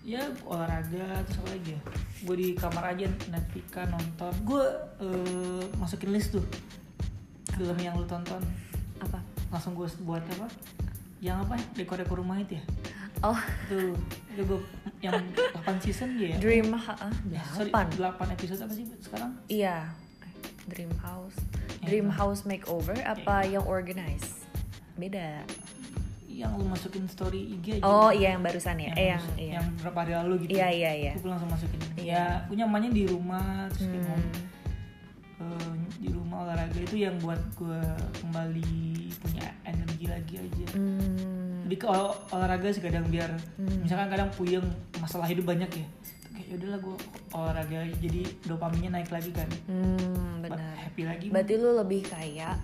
ya 0.01 0.23
olahraga 0.49 1.21
terus 1.29 1.39
apa 1.45 1.49
lagi 1.53 1.71
ya? 1.77 1.81
Gue 2.25 2.37
di 2.37 2.49
kamar 2.57 2.85
aja 2.97 3.07
Netflix 3.29 3.67
nonton. 3.89 4.33
Gue 4.45 4.65
eh, 5.01 5.65
masukin 5.77 6.11
list 6.13 6.37
tuh. 6.37 6.45
Film 7.57 7.77
yang 7.81 7.97
lu 7.97 8.07
tonton. 8.09 8.41
Apa? 9.01 9.21
Langsung 9.53 9.77
gue 9.77 9.89
buat 10.05 10.25
apa? 10.37 10.49
Yang 11.21 11.37
apa? 11.49 11.55
Dekor-dekor 11.77 12.21
rumah 12.25 12.41
itu 12.41 12.57
ya? 12.57 12.65
Oh. 13.21 13.41
Tuh 13.69 13.93
itu 14.31 14.43
gue 14.47 14.61
yang 15.05 15.17
8 15.67 15.85
season 15.85 16.17
ya? 16.17 16.39
Dream 16.41 16.73
ha 16.73 16.95
ah, 16.97 17.13
Ya, 17.29 17.43
sorry, 17.53 17.69
delapan. 17.99 18.33
8 18.33 18.37
episode 18.37 18.61
apa 18.65 18.73
sih 18.73 18.85
sekarang? 19.05 19.31
Iya. 19.51 19.91
Dream 20.71 20.93
house. 21.03 21.37
Yang 21.83 21.89
dream 21.89 22.07
mana? 22.09 22.17
house 22.17 22.41
makeover 22.49 22.97
apa 23.05 23.45
yang 23.45 23.65
organize? 23.69 24.49
Beda 24.97 25.45
yang 26.41 26.57
lu 26.57 26.65
masukin 26.65 27.05
story 27.05 27.53
IG 27.53 27.67
aja 27.77 27.85
oh 27.85 28.09
iya 28.09 28.33
yang 28.33 28.41
barusan 28.41 28.75
ya 28.75 28.89
yang, 28.89 28.97
eh 28.97 29.07
yang 29.07 29.25
iya 29.37 29.53
yang 29.57 29.67
berapa 29.77 29.99
hari 29.99 30.13
lalu 30.17 30.35
gitu 30.43 30.51
iya 30.55 30.69
iya 30.71 30.91
iya 30.95 31.13
gue 31.15 31.29
langsung 31.29 31.49
masukin 31.49 31.79
Iya. 31.95 32.17
ya 32.17 32.25
punya 32.49 32.65
nyamannya 32.65 32.91
di 32.91 33.05
rumah 33.05 33.69
terus 33.69 33.87
Hmm. 33.87 34.25
eh, 35.39 35.73
di 35.99 36.09
rumah 36.09 36.37
olahraga 36.43 36.79
itu 36.79 36.97
yang 36.99 37.17
buat 37.19 37.37
gue 37.55 37.81
kembali 38.19 38.73
punya 39.19 39.45
energi 39.63 40.07
lagi 40.07 40.35
aja 40.39 40.67
Hmm. 40.73 41.65
jadi 41.65 41.77
kalau 41.79 42.13
olahraga 42.31 42.69
sih 42.71 42.81
kadang 42.81 43.05
biar 43.07 43.29
Hmm. 43.55 43.81
misalkan 43.81 44.09
kadang 44.09 44.33
puyeng 44.33 44.65
masalah 44.97 45.25
hidup 45.25 45.45
banyak 45.45 45.69
ya 45.71 45.87
kayak 46.31 46.47
yaudahlah 46.51 46.81
gue 46.81 46.97
olahraga 47.31 47.79
jadi 47.99 48.21
dopaminnya 48.45 48.91
naik 48.95 49.09
lagi 49.09 49.29
kan 49.31 49.49
Hmm, 49.67 50.41
benar. 50.41 50.73
happy 50.79 51.05
lagi 51.05 51.27
Berarti 51.29 51.55
lu 51.55 51.71
lebih 51.75 52.01
kayak 52.03 52.57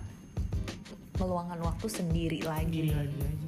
meluangkan 1.15 1.57
waktu 1.59 1.87
sendiri 1.87 2.39
lagi. 2.41 2.65
sendiri 2.69 2.91
lagi 2.91 3.17
aja 3.19 3.46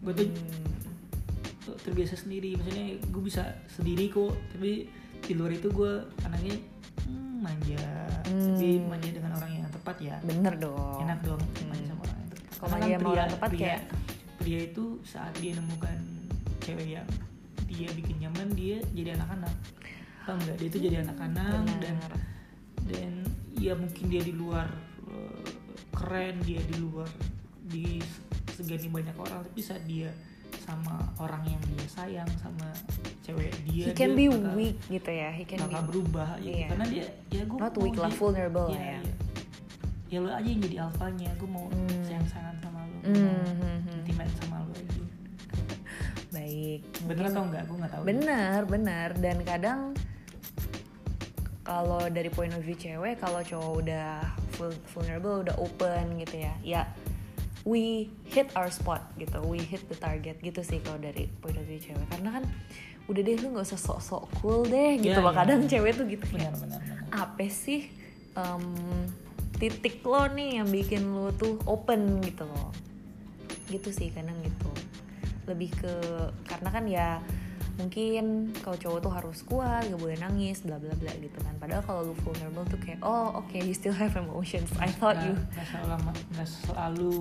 gue 0.00 0.12
tuh 0.14 0.26
Hmm. 0.26 1.76
terbiasa 1.78 2.16
sendiri 2.16 2.54
maksudnya 2.54 2.86
gue 2.98 3.22
bisa 3.22 3.42
sendiri 3.68 4.08
kok 4.08 4.32
tapi 4.50 4.88
di 5.20 5.32
luar 5.32 5.52
itu 5.52 5.68
gue 5.68 5.92
anaknya 6.22 6.56
hmm, 7.04 7.34
manja 7.38 7.84
tapi 8.24 8.78
Hmm. 8.78 8.88
manja 8.88 9.08
dengan 9.10 9.32
orang 9.34 9.52
yang 9.54 9.68
tepat 9.68 9.96
ya 9.98 10.16
Bener 10.22 10.54
dong. 10.56 10.98
enak 11.00 11.20
dong 11.22 11.40
Hmm. 11.40 11.68
manja 11.68 11.84
sama 11.86 12.02
orang 12.02 12.18
yang 12.18 12.30
tepat 12.30 12.46
Kalau 12.48 12.64
Karena 12.64 12.74
kan 12.74 12.80
manja 12.80 12.98
sama 12.98 13.12
orang 13.12 13.30
tepat 13.30 13.48
pria, 13.48 13.60
kayak- 13.60 13.86
pria 14.38 14.60
itu 14.64 14.84
saat 15.02 15.32
dia 15.36 15.52
nemukan 15.54 15.98
cewek 16.58 16.88
yang 16.90 17.08
dia 17.66 17.88
bikin 17.92 18.16
nyaman 18.18 18.48
dia 18.50 18.78
jadi 18.90 19.10
anak-anak 19.14 19.54
paham 20.20 20.36
nggak 20.38 20.56
dia 20.56 20.66
itu 20.66 20.78
jadi 20.82 20.96
anak-anak 21.02 21.64
dan 21.78 21.96
dan 22.86 23.12
ya 23.54 23.72
mungkin 23.74 24.04
dia 24.06 24.20
di 24.20 24.32
luar 24.32 24.68
eh, 25.06 25.44
keren 25.90 26.40
dia 26.42 26.60
di 26.62 26.76
luar 26.78 27.08
di 27.62 28.00
segani 28.58 28.88
banyak 28.88 29.14
orang 29.14 29.38
tapi 29.44 29.60
saat 29.60 29.82
dia 29.84 30.10
sama 30.58 30.98
orang 31.16 31.44
yang 31.46 31.62
dia 31.66 31.84
sayang 31.86 32.30
sama 32.36 32.66
cewek 33.22 33.52
dia 33.64 33.84
He 33.84 33.92
can 33.92 34.12
dia 34.12 34.18
be 34.18 34.26
bakal- 34.28 34.54
weak 34.54 34.76
gitu 34.88 35.10
ya. 35.12 35.30
He 35.30 35.44
can 35.44 35.60
bakal 35.60 35.80
be 35.80 35.88
berubah 35.88 36.28
ya 36.38 36.50
Iya. 36.50 36.66
karena 36.68 36.86
dia 36.86 37.04
ya 37.30 37.42
gue 37.44 37.58
not 37.58 37.74
weak 37.76 37.96
lah, 37.96 38.10
vulnerable 38.10 38.68
lah 38.68 38.80
ya. 38.80 39.00
ya 40.08 40.18
lo 40.18 40.28
aja 40.30 40.42
yang 40.42 40.60
jadi 40.60 40.76
alfanya 40.82 41.30
gue 41.32 41.46
mau 41.46 41.68
Hmm. 41.68 42.00
sayang 42.02 42.26
sayangan 42.26 42.56
sama 42.58 42.80
lo 42.82 42.96
Hmm, 42.98 43.12
mau 43.14 43.36
hmm, 43.44 43.78
hmm. 43.78 43.98
intimate 43.98 44.34
sama 44.34 44.56
lo 44.58 44.72
aja 44.72 45.02
baik. 46.34 46.80
bener 47.04 47.24
atau 47.26 47.42
enggak 47.44 47.62
gue 47.62 47.76
nggak 47.76 47.92
tahu 47.92 48.02
Bener, 48.04 48.60
bener. 48.64 49.08
Dan 49.14 49.36
kadang 49.42 49.80
kalau 51.62 52.00
dari 52.08 52.28
point 52.28 52.50
of 52.50 52.62
view 52.62 52.72
cewek, 52.74 53.20
kalau 53.20 53.40
cowok 53.42 53.72
udah 53.78 54.24
vul- 54.54 54.80
vulnerable, 54.88 55.44
udah 55.44 55.56
open 55.58 56.16
gitu 56.18 56.40
ya, 56.40 56.52
ya 56.62 56.82
we 57.62 58.06
hit 58.26 58.50
our 58.54 58.68
spot 58.68 59.02
gitu, 59.16 59.38
we 59.42 59.58
hit 59.58 59.82
the 59.86 59.96
target 59.96 60.38
gitu 60.38 60.60
sih 60.60 60.78
kalau 60.78 60.98
dari 60.98 61.26
point 61.38 61.54
of 61.54 61.64
view 61.64 61.78
cewek. 61.78 62.06
Karena 62.06 62.38
kan 62.38 62.44
udah 63.08 63.20
deh 63.20 63.36
lu 63.36 63.56
nggak 63.56 63.64
usah 63.64 63.80
sok-sok 63.80 64.24
cool 64.38 64.62
deh 64.62 65.00
gitu 65.00 65.16
Ya, 65.16 65.24
loh. 65.24 65.32
ya. 65.32 65.40
Kadang 65.40 65.64
cewek 65.64 65.92
tuh 65.96 66.04
gitu 66.06 66.24
kayak 66.28 66.52
benar 66.54 66.80
apa 67.08 67.48
sih 67.48 67.88
em, 68.34 68.64
titik 69.56 70.04
lo 70.04 70.28
nih 70.28 70.60
yang 70.60 70.68
bikin 70.68 71.08
lo 71.08 71.32
tuh 71.32 71.56
open 71.64 72.20
gitu 72.20 72.44
loh 72.44 72.68
gitu 73.68 73.88
sih 73.88 74.12
kadang 74.12 74.36
gitu 74.44 74.68
lebih 75.48 75.72
ke 75.72 75.92
karena 76.44 76.68
kan 76.68 76.84
ya 76.84 77.08
mungkin 77.78 78.50
kalau 78.58 78.74
cowok 78.74 78.98
tuh 79.06 79.12
harus 79.14 79.38
kuat 79.46 79.86
gak 79.86 80.02
boleh 80.02 80.18
nangis 80.18 80.66
bla 80.66 80.76
bla 80.82 80.92
bla 80.98 81.14
gitu 81.22 81.38
kan. 81.40 81.54
Padahal 81.62 81.82
kalau 81.86 82.00
lu 82.10 82.14
vulnerable 82.26 82.66
tuh 82.66 82.78
kayak 82.82 82.98
oh 83.06 83.38
oke 83.38 83.54
you 83.54 83.72
still 83.72 83.94
have 83.94 84.12
emotions. 84.18 84.68
I 84.82 84.90
thought 84.90 85.16
you 85.22 85.38
nggak 85.54 85.66
selalu 85.70 85.94
nggak 86.34 86.48
selalu 86.48 87.14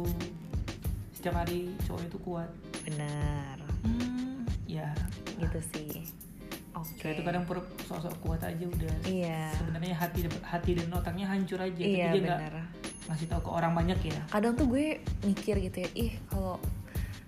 setiap 1.13 1.35
hari 1.37 1.77
cowok 1.85 2.01
itu 2.09 2.17
kuat. 2.25 2.49
Benar. 2.89 3.57
Hmm, 3.85 4.43
ya. 4.65 4.89
Gitu 5.37 5.59
sih. 5.77 5.89
Oke. 6.73 7.05
Cowok 7.05 7.13
itu 7.13 7.23
kadang 7.23 7.43
per 7.45 7.57
sosok 7.85 8.13
kuat 8.25 8.41
aja 8.41 8.65
udah. 8.65 8.95
Iya. 9.05 9.53
Sebenarnya 9.61 9.93
hati 9.93 10.25
hati 10.41 10.71
dan 10.73 10.89
otaknya 10.89 11.25
hancur 11.29 11.61
aja. 11.61 11.83
Iya 11.85 12.09
tapi 12.09 12.17
dia 12.17 12.33
nggak 12.33 12.41
ngasih 13.07 13.27
tahu 13.29 13.41
ke 13.45 13.51
orang 13.53 13.71
banyak 13.77 13.99
ya. 14.09 14.19
Kadang 14.33 14.57
tuh 14.57 14.67
gue 14.67 14.99
mikir 15.23 15.55
gitu 15.63 15.77
ya 15.85 15.89
ih 15.95 16.11
kalau 16.27 16.59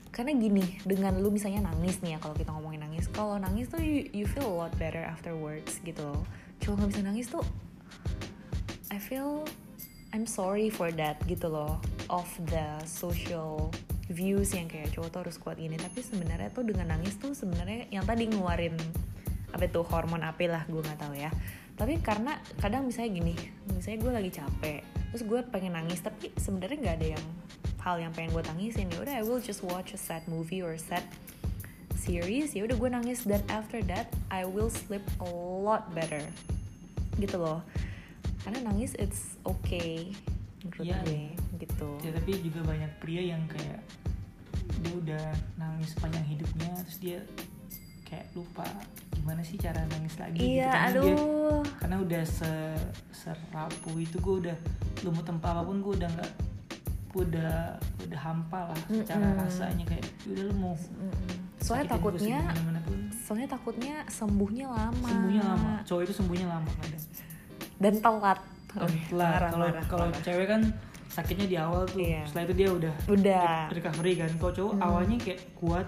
karena 0.10 0.34
gini 0.36 0.82
dengan 0.84 1.22
lu 1.22 1.30
misalnya 1.30 1.70
nangis 1.70 2.02
nih 2.02 2.18
ya 2.18 2.20
kalau 2.20 2.36
kita 2.36 2.50
ngomongin 2.50 2.82
nangis 2.82 3.06
kalau 3.14 3.38
nangis 3.38 3.70
tuh 3.70 3.80
you, 3.82 4.10
you 4.12 4.26
feel 4.26 4.46
a 4.50 4.56
lot 4.66 4.74
better 4.82 5.02
afterwards 5.02 5.78
gitu 5.86 6.02
loh. 6.02 6.24
Cowok 6.60 6.76
nggak 6.82 6.90
bisa 6.92 7.02
nangis 7.06 7.28
tuh 7.30 7.46
I 8.90 8.98
feel 8.98 9.46
I'm 10.10 10.26
sorry 10.26 10.74
for 10.74 10.90
that 10.98 11.22
gitu 11.30 11.48
loh 11.48 11.78
of 12.10 12.26
the 12.50 12.82
social 12.90 13.70
views 14.10 14.58
yang 14.58 14.66
kayak 14.66 14.90
cowok 14.98 15.10
tuh 15.14 15.20
harus 15.30 15.38
kuat 15.38 15.62
gini. 15.62 15.78
Tapi 15.78 16.02
sebenarnya 16.02 16.50
tuh 16.50 16.66
dengan 16.66 16.98
nangis 16.98 17.14
tuh 17.22 17.38
sebenarnya 17.38 17.86
yang 17.94 18.04
tadi 18.10 18.26
ngeluarin 18.26 18.74
apa 19.50 19.66
itu 19.66 19.82
hormon 19.82 20.22
apa 20.22 20.46
lah 20.46 20.64
gue 20.70 20.82
nggak 20.82 21.00
tahu 21.02 21.14
ya 21.18 21.34
tapi 21.80 21.96
karena 22.04 22.36
kadang 22.60 22.92
misalnya 22.92 23.24
gini 23.24 23.36
misalnya 23.72 24.00
gue 24.04 24.12
lagi 24.12 24.32
capek 24.36 24.82
terus 25.10 25.24
gue 25.24 25.40
pengen 25.48 25.74
nangis 25.80 26.04
tapi 26.04 26.30
sebenarnya 26.36 26.78
nggak 26.78 26.96
ada 27.00 27.08
yang 27.16 27.26
hal 27.80 27.96
yang 27.98 28.12
pengen 28.12 28.36
gue 28.36 28.44
tangisin. 28.44 28.92
Ya 28.92 29.00
udah 29.02 29.14
I 29.16 29.24
will 29.24 29.42
just 29.42 29.64
watch 29.64 29.96
a 29.96 30.00
sad 30.00 30.24
movie 30.28 30.60
or 30.60 30.76
sad 30.76 31.04
series. 31.96 32.54
Ya 32.54 32.68
udah 32.68 32.76
gue 32.76 32.90
nangis. 32.92 33.24
Dan 33.24 33.42
after 33.48 33.80
that 33.88 34.12
I 34.30 34.44
will 34.44 34.70
sleep 34.70 35.04
a 35.24 35.28
lot 35.64 35.90
better. 35.96 36.22
Gitu 37.18 37.40
loh. 37.40 37.64
Karena 38.44 38.72
nangis 38.72 38.96
it's 39.00 39.40
okay. 39.48 40.12
Menurut 40.64 40.86
Iya. 40.86 41.00
gue 41.08 41.22
gitu. 41.64 41.90
Ya 42.04 42.12
tapi 42.12 42.32
juga 42.44 42.60
banyak 42.68 42.92
pria 43.00 43.24
yang 43.36 43.44
kayak 43.48 43.80
dia 44.80 44.94
udah 44.96 45.26
nangis 45.60 45.92
sepanjang 45.96 46.24
hidupnya 46.24 46.72
terus 46.88 47.00
dia 47.04 47.20
kayak 48.10 48.26
lupa 48.34 48.66
gimana 49.14 49.40
sih 49.40 49.56
cara 49.56 49.86
nangis 49.88 50.18
lagi 50.18 50.36
gitu 50.36 50.58
iya 50.58 50.90
dia 50.90 50.98
aduh. 50.98 51.62
karena 51.78 51.96
udah 52.00 52.24
se 52.26 52.52
serapuh 53.12 53.96
itu 53.96 54.18
gue 54.18 54.36
udah 54.48 54.58
lumut 55.02 55.24
tempat 55.24 55.50
apa 55.52 55.62
pun 55.62 55.78
gue 55.80 55.94
udah 55.96 56.10
nggak 56.10 56.32
gue 57.10 57.24
udah 57.26 57.56
udah 58.04 58.20
hampa 58.20 58.60
lah 58.70 58.80
secara 58.86 59.24
Mm-mm. 59.24 59.42
rasanya 59.42 59.86
kayak 59.86 60.06
udah 60.26 60.44
lu 60.44 60.54
mau 60.56 60.74
Mm-mm. 60.74 61.38
soalnya 61.58 61.86
sakitin 61.86 62.02
gue 62.02 62.12
takutnya 62.12 62.40
soalnya 63.20 63.48
takutnya 63.48 63.96
sembuhnya 64.10 64.66
lama. 64.66 65.06
Sembuhnya 65.06 65.44
lama. 65.46 65.74
Cowok 65.86 66.02
itu 66.02 66.14
sembuhnya 66.18 66.48
lama 66.50 66.70
kadang 66.82 67.04
dan 67.78 67.94
telat. 67.96 68.40
Telat 68.68 68.90
kalau 69.46 69.68
parah, 69.70 69.84
kalau 69.86 70.06
parah. 70.10 70.24
cewek 70.26 70.48
kan 70.48 70.62
sakitnya 71.08 71.46
di 71.46 71.58
awal 71.58 71.86
tuh. 71.86 72.02
Iya. 72.02 72.26
setelah 72.26 72.44
itu 72.44 72.56
dia 72.58 72.70
udah 72.74 72.94
udah. 73.06 73.54
recovery 73.70 74.14
kan. 74.18 74.32
Kalau 74.36 74.54
cowok 74.56 74.74
Hmm. 74.74 74.82
awalnya 74.82 75.18
kayak 75.20 75.40
kuat 75.54 75.88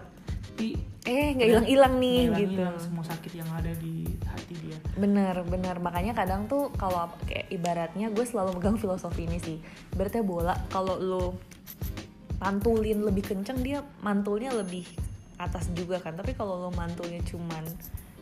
tapi 0.62 0.78
eh 1.02 1.34
nggak 1.34 1.50
hilang 1.50 1.66
hilang 1.66 1.94
nih 1.98 2.18
ngilang- 2.30 2.38
gitu. 2.46 2.54
ngilang 2.62 2.78
semua 2.78 3.06
sakit 3.10 3.32
yang 3.34 3.50
ada 3.50 3.72
di 3.74 4.06
hati 4.22 4.54
dia. 4.62 4.78
Bener 4.94 5.34
bener. 5.50 5.76
Makanya 5.82 6.14
kadang 6.14 6.46
tuh 6.46 6.70
kalau 6.78 7.10
kayak 7.26 7.50
ibaratnya 7.50 8.14
gue 8.14 8.22
selalu 8.22 8.62
megang 8.62 8.78
filosofi 8.78 9.26
ini 9.26 9.42
sih. 9.42 9.58
Ibaratnya 9.98 10.22
bola 10.22 10.54
kalau 10.70 11.02
lo 11.02 11.26
mantulin 12.38 13.02
lebih 13.02 13.26
kenceng 13.26 13.66
dia 13.66 13.82
mantulnya 14.06 14.54
lebih 14.54 14.86
atas 15.42 15.74
juga 15.74 15.98
kan. 15.98 16.14
Tapi 16.14 16.38
kalau 16.38 16.62
lo 16.62 16.70
mantulnya 16.70 17.18
cuman 17.26 17.66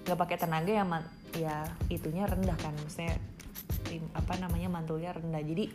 nggak 0.07 0.15
pakai 0.15 0.37
tenaga 0.39 0.71
ya 0.71 0.87
man- 0.87 1.11
ya 1.35 1.67
itunya 1.91 2.23
rendah 2.23 2.55
kan. 2.55 2.71
Maksudnya 2.79 3.19
apa 4.15 4.39
namanya 4.39 4.71
mantulnya 4.71 5.11
rendah. 5.11 5.43
Jadi 5.43 5.67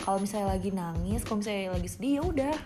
kalau 0.00 0.24
misalnya 0.24 0.56
lagi 0.56 0.72
nangis 0.72 1.20
kalau 1.20 1.44
misalnya 1.44 1.76
lagi 1.76 1.88
sedih 1.92 2.12
ya 2.16 2.22
udah 2.24 2.56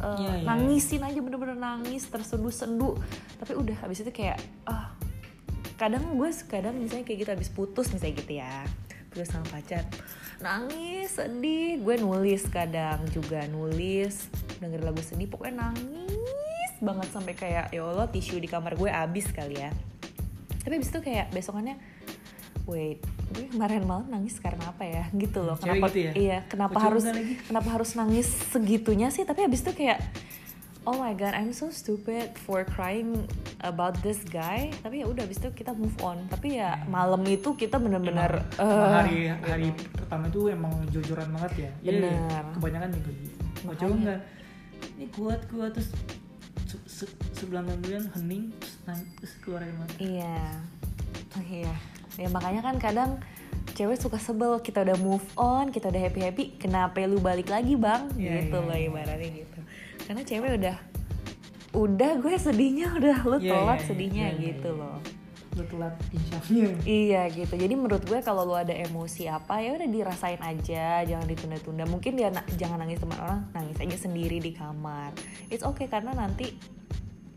eh, 0.00 0.16
Iya, 0.20 0.32
iya. 0.40 0.44
nangisin 0.48 1.02
aja 1.04 1.18
bener-bener 1.20 1.56
nangis 1.60 2.08
tersendu-sendu 2.08 2.96
tapi 3.36 3.52
udah 3.56 3.76
habis 3.84 4.00
itu 4.00 4.10
kayak 4.10 4.40
ah 4.64 4.96
kadang 5.76 6.04
gue 6.16 6.30
kadang 6.44 6.76
misalnya 6.76 7.04
kayak 7.08 7.18
gitu 7.24 7.30
habis 7.32 7.48
putus 7.48 7.88
misalnya 7.88 8.20
gitu 8.20 8.32
ya 8.36 8.64
putus 9.12 9.28
sama 9.32 9.48
pacar 9.48 9.84
nangis 10.40 11.16
sedih 11.16 11.80
gue 11.80 11.94
nulis 12.00 12.44
kadang 12.48 13.00
juga 13.12 13.44
nulis 13.48 14.28
denger 14.60 14.80
lagu 14.84 15.00
sedih 15.00 15.28
pokoknya 15.28 15.68
nangis 15.68 16.72
banget 16.80 17.08
sampai 17.12 17.34
kayak 17.36 17.66
ya 17.72 17.84
Allah 17.84 18.08
tisu 18.08 18.40
di 18.40 18.48
kamar 18.48 18.76
gue 18.76 18.88
abis 18.88 19.28
kali 19.32 19.60
ya 19.60 19.72
tapi 20.60 20.76
abis 20.76 20.92
itu 20.92 21.00
kayak 21.00 21.32
besokannya 21.32 21.76
wait 22.70 23.02
gue 23.30 23.46
kemarin 23.48 23.82
malam 23.82 24.06
nangis 24.08 24.38
karena 24.38 24.64
apa 24.64 24.82
ya 24.82 25.04
gitu 25.12 25.40
loh 25.40 25.54
kenapa 25.56 25.86
gitu 25.88 25.98
ya? 26.00 26.12
iya 26.14 26.38
kenapa 26.44 26.78
harus 26.80 27.04
lagi? 27.04 27.34
kenapa 27.42 27.68
harus 27.70 27.90
nangis 27.92 28.26
segitunya 28.48 29.08
sih 29.08 29.22
tapi 29.22 29.42
abis 29.42 29.62
itu 29.62 29.72
kayak 29.76 29.98
oh 30.82 30.96
my 30.96 31.12
god 31.12 31.30
I'm 31.32 31.52
so 31.52 31.68
stupid 31.68 32.32
for 32.36 32.64
crying 32.64 33.26
about 33.60 34.00
this 34.00 34.18
guy 34.24 34.72
tapi 34.80 34.98
ya 34.98 35.06
udah 35.06 35.22
abis 35.22 35.38
itu 35.38 35.50
kita 35.52 35.70
move 35.72 35.94
on 36.00 36.24
tapi 36.26 36.56
ya 36.56 36.82
malam 36.86 37.20
itu 37.24 37.52
kita 37.54 37.76
bener-bener 37.76 38.40
Hmm. 38.52 38.56
Emang- 38.56 38.72
emang 38.72 38.86
eh, 38.86 38.94
hari 38.96 39.16
hari 39.44 39.64
gitu. 39.68 39.82
pertama 39.94 40.24
itu 40.26 40.40
emang 40.48 40.72
jojoran 40.88 41.28
banget 41.30 41.52
ya 41.52 41.70
Iya, 41.82 41.90
iya. 41.92 41.92
Bener. 42.00 42.44
kebanyakan 42.52 42.88
juga 42.92 43.10
gitu 43.12 43.36
cowok 43.70 43.94
enggak 43.94 44.20
ini 44.90 45.06
kuat 45.10 45.40
kuat 45.46 45.70
terus 45.70 45.90
se- 46.64 46.86
se- 46.88 47.14
sebulan 47.36 47.62
bulan 47.78 48.04
hening 48.10 48.48
terus 48.56 48.74
nangis 48.82 49.08
terus 49.16 49.32
keluar 49.38 49.60
air 49.60 49.76
mata 49.76 49.94
iya 49.96 50.38
Oh, 51.30 51.44
iya 51.44 51.70
ya 52.20 52.28
makanya 52.28 52.60
kan 52.60 52.76
kadang 52.76 53.10
cewek 53.72 53.96
suka 53.96 54.20
sebel 54.20 54.60
kita 54.60 54.84
udah 54.84 54.96
move 54.96 55.24
on 55.34 55.72
kita 55.72 55.88
udah 55.88 56.02
happy 56.02 56.20
happy 56.20 56.44
kenapa 56.54 57.00
lu 57.02 57.16
balik 57.18 57.48
lagi 57.48 57.74
bang 57.74 58.12
Iya, 58.12 58.44
gitu 58.44 58.58
iya, 58.58 58.66
loh 58.66 58.76
iya. 58.76 58.88
ibaratnya 58.88 59.30
gitu 59.34 59.58
karena 60.04 60.22
cewek 60.22 60.50
udah 60.60 60.76
udah 61.70 62.12
gue 62.18 62.34
sedihnya 62.36 62.86
udah 62.92 63.16
lu 63.24 63.36
Iya, 63.38 63.50
telat 63.50 63.64
iya, 63.64 63.72
iya, 63.72 63.88
sedihnya 63.88 64.26
iya, 64.26 64.38
gitu 64.42 64.70
iya. 64.70 64.80
loh 64.84 64.98
lu 65.50 65.62
telat 65.66 65.94
insyafnya 66.08 66.62
Iya 66.86 67.22
gitu. 67.28 67.54
Jadi 67.58 67.74
menurut 67.74 68.06
gue 68.06 68.22
kalau 68.22 68.46
lu 68.46 68.54
ada 68.54 68.70
emosi 68.70 69.26
apa 69.26 69.58
ya 69.58 69.74
udah 69.74 69.88
dirasain 69.90 70.38
aja, 70.38 71.02
jangan 71.02 71.26
ditunda-tunda. 71.26 71.84
Mungkin 71.84 72.14
dia 72.14 72.30
na- 72.30 72.46
jangan 72.54 72.78
nangis 72.78 73.02
teman 73.02 73.18
orang, 73.18 73.42
nangis 73.50 73.74
aja 73.76 73.96
sendiri 73.98 74.38
di 74.38 74.54
kamar. 74.54 75.10
It's 75.50 75.66
okay 75.66 75.90
karena 75.90 76.14
nanti 76.14 76.54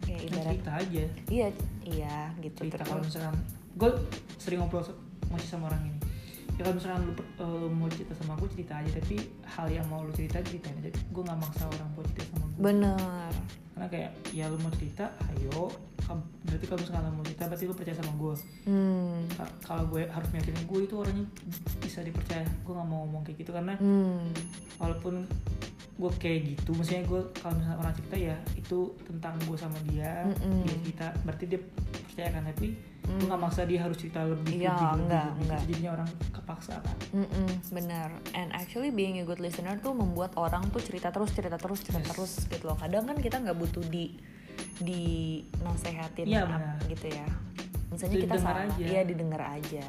ya 0.06 0.14
Kan 0.14 0.30
ibarat 0.30 0.46
cerita 0.46 0.72
aja 0.78 1.04
iya 1.28 1.48
iya 1.84 2.16
gitu 2.38 2.58
cerita 2.62 2.76
terus. 2.78 2.88
kalau 2.88 3.02
misalkan 3.02 3.36
gue 3.74 3.90
sering 4.36 4.60
ngobrol 4.60 4.84
masih 5.28 5.50
sama 5.50 5.68
orang 5.68 5.84
ini. 5.84 6.00
Ya 6.54 6.62
kalau 6.62 6.78
misalkan 6.78 7.02
lu 7.04 7.14
eh, 7.16 7.70
mau 7.72 7.88
cerita 7.88 8.14
sama 8.14 8.34
aku 8.34 8.46
cerita 8.48 8.74
aja. 8.76 8.90
Tapi 8.94 9.16
hal 9.44 9.68
yang 9.68 9.86
mau 9.88 10.02
lu 10.02 10.12
cerita 10.12 10.38
ceritain 10.40 10.78
aja. 10.78 10.94
Gue 11.10 11.22
nggak 11.22 11.40
maksa 11.40 11.66
orang 11.66 11.90
buat 11.94 12.06
cerita 12.10 12.30
sama 12.32 12.46
gue 12.48 12.62
Bener. 12.62 13.34
karena 13.74 13.88
kayak 13.90 14.12
ya 14.30 14.46
lu 14.48 14.58
mau 14.58 14.70
cerita 14.72 15.10
ayo. 15.32 15.74
Berarti 16.44 16.66
kalau 16.68 16.80
misalkan 16.80 17.04
lu 17.04 17.16
mau 17.16 17.26
cerita 17.26 17.44
berarti 17.48 17.66
lu 17.66 17.74
percaya 17.74 17.98
sama 17.98 18.14
gue 18.14 18.34
Hmm. 18.64 19.18
Ka- 19.34 19.56
kalau 19.64 19.84
gue 19.88 20.06
harus 20.06 20.30
meyakinkan 20.30 20.64
gue 20.64 20.80
itu 20.84 20.94
orangnya 20.94 21.26
bisa 21.80 22.00
dipercaya. 22.00 22.46
Gue 22.62 22.74
nggak 22.76 22.86
mau 22.86 23.02
ngomong 23.04 23.22
kayak 23.24 23.38
gitu 23.40 23.52
karena 23.52 23.74
Hmm. 23.76 24.30
walaupun 24.78 25.26
gue 25.94 26.12
kayak 26.16 26.40
gitu 26.50 26.74
maksudnya 26.74 27.06
gue 27.06 27.22
kalau 27.34 27.54
misalnya 27.54 27.78
orang 27.78 27.94
cerita 27.94 28.16
ya 28.18 28.36
itu 28.54 28.80
tentang 29.04 29.38
gue 29.40 29.54
sama 29.56 29.78
dia 29.86 30.26
Mm-mm. 30.26 30.62
dia 30.62 30.76
cerita 30.82 31.06
berarti 31.22 31.46
dia 31.48 31.60
percaya 32.02 32.30
kan 32.32 32.44
tapi 32.46 32.68
gue 32.74 32.92
Mm. 33.04 33.28
nggak 33.28 33.36
maksa 33.38 33.62
dia 33.64 33.80
harus 33.80 34.00
cerita 34.00 34.24
lebih 34.24 34.58
Iya, 34.58 34.72
lebih, 34.72 34.88
enggak, 34.98 35.28
lebih. 35.28 35.42
enggak. 35.44 35.60
jadinya 35.68 35.90
orang 35.92 36.10
kepaksa 36.32 36.74
kan 36.80 36.98
Mm-mm, 37.12 37.48
bener. 37.70 38.10
And 38.32 38.48
actually 38.50 38.90
being 38.90 39.20
a 39.20 39.26
good 39.26 39.38
listener 39.38 39.76
tuh 39.78 39.92
membuat 39.92 40.32
orang 40.36 40.64
tuh 40.70 40.80
cerita 40.80 41.10
terus, 41.10 41.30
cerita 41.30 41.56
terus, 41.56 41.80
cerita 41.80 42.00
Yes. 42.00 42.10
terus 42.10 42.32
gitu 42.48 42.64
loh. 42.64 42.76
Kadang 42.76 43.04
kan 43.04 43.18
kita 43.18 43.38
nggak 43.38 43.54
butuh 43.56 43.84
di 43.86 44.16
di 44.80 45.04
nasehatin 45.60 46.26
benar. 46.26 46.80
gitu 46.86 47.08
ya. 47.08 47.28
Misalnya 47.90 48.16
kita 48.18 48.26
Didengar 48.34 48.56
salah, 48.56 48.72
aja. 48.72 48.82
iya 48.82 49.02
didengar 49.04 49.42
aja. 49.52 49.86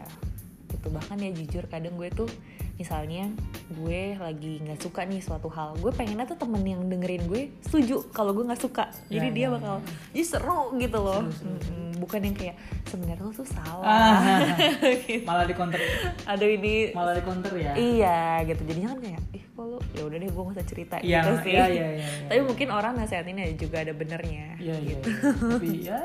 Gitu 0.68 0.86
bahkan 0.90 1.16
ya 1.16 1.30
jujur 1.30 1.64
kadang 1.64 1.94
gue 1.94 2.11
tuh 2.11 2.26
misalnya 2.75 3.31
gue 3.72 4.01
lagi 4.16 4.59
nggak 4.61 4.79
suka 4.79 5.03
nih 5.03 5.18
suatu 5.18 5.47
hal, 5.47 5.75
gue 5.77 5.91
pengennya 5.91 6.25
tuh 6.25 6.37
temen 6.37 6.61
yang 6.61 6.83
dengerin 6.83 7.22
gue 7.25 7.43
setuju 7.61 8.03
kalau 8.11 8.31
gue 8.31 8.43
nggak 8.43 8.59
suka. 8.59 8.91
Jadi 9.07 9.29
Ya, 9.29 9.33
dia 9.33 9.43
ya, 9.43 9.49
bakal, 9.51 9.75
ya. 9.77 9.93
jadi 10.12 10.25
seru 10.27 10.61
gitu 10.75 10.99
loh. 10.99 11.22
Seru, 11.31 11.55
seru. 11.57 11.72
Mm-mm, 11.72 11.83
Bukan 11.97 12.20
yang 12.20 12.35
kayak 12.35 12.57
sebenarnya 12.85 13.22
lo 13.22 13.31
tuh 13.31 13.47
salah. 13.47 13.87
Ah. 13.87 14.39
Gitu. 15.01 15.22
malah 15.22 15.45
di 15.45 15.55
counter 15.55 15.79
Aduh 16.27 16.49
ini 16.51 16.91
malah 16.91 17.12
di 17.12 17.22
counter 17.22 17.53
ya 17.55 17.72
Iya 17.72 18.18
gitu 18.45 18.61
jadinya 18.64 18.89
kan 18.91 19.01
kayak 19.01 19.20
ih 19.31 19.45
kok 19.47 19.64
ya 19.91 20.03
udah 20.03 20.16
deh 20.16 20.29
gue 20.29 20.43
gak 20.43 20.55
usah 20.55 20.66
cerita 20.66 20.97
Iya, 20.99 21.20
gitu 21.22 21.33
sih. 21.41 21.53
iya, 21.53 21.64
iya, 21.64 21.87
iya, 21.89 22.09
iya. 22.11 22.27
Tapi 22.27 22.41
mungkin 22.43 22.68
orang 22.68 22.93
nasehatin 22.95 23.37
ya 23.37 23.49
juga 23.55 23.77
ada 23.81 23.93
benernya. 23.93 24.47
iya 24.59 24.75
iya 24.77 24.97
gitu. 24.97 25.09
iya. 25.09 25.31
tapi 25.49 25.68
ya 25.83 26.01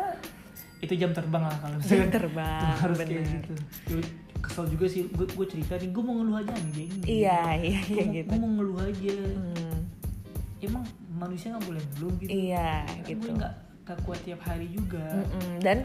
itu 0.79 0.93
jam 0.95 1.11
terbang 1.11 1.43
lah 1.43 1.57
kalau 1.57 1.75
Jam 1.75 1.83
misalkan 1.83 2.11
terbang, 2.13 2.71
harus 2.77 2.95
bener. 2.95 3.09
kayak 3.11 3.25
gitu 3.27 3.53
kesel 4.39 4.65
juga 4.67 4.85
sih. 4.85 5.07
Gue 5.07 5.25
gue 5.25 5.47
cerita 5.47 5.75
nih 5.75 5.89
gue 5.89 6.01
mau 6.01 6.15
ngeluh 6.15 6.37
aja 6.37 6.51
anjing. 6.51 6.91
Iya 7.03 7.39
iya 7.57 7.79
iya 7.85 8.03
Gua- 8.03 8.13
gitu. 8.13 8.27
gua 8.27 8.39
mau 8.39 8.51
ngeluh 8.53 8.79
aja. 8.81 9.15
Hmm, 9.29 9.77
emang 10.59 10.83
manusia 11.11 11.47
nggak 11.51 11.65
boleh 11.65 11.83
ngeluh 11.85 12.13
gitu. 12.17 12.29
Iya 12.29 12.71
Karena 12.83 13.05
gitu. 13.05 13.21
gue 13.21 13.33
nggak 13.35 13.53
nggak 13.83 13.99
kuat 14.03 14.19
tiap 14.21 14.41
hari 14.41 14.67
juga. 14.69 15.05
Mm-mm. 15.13 15.51
Dan 15.59 15.77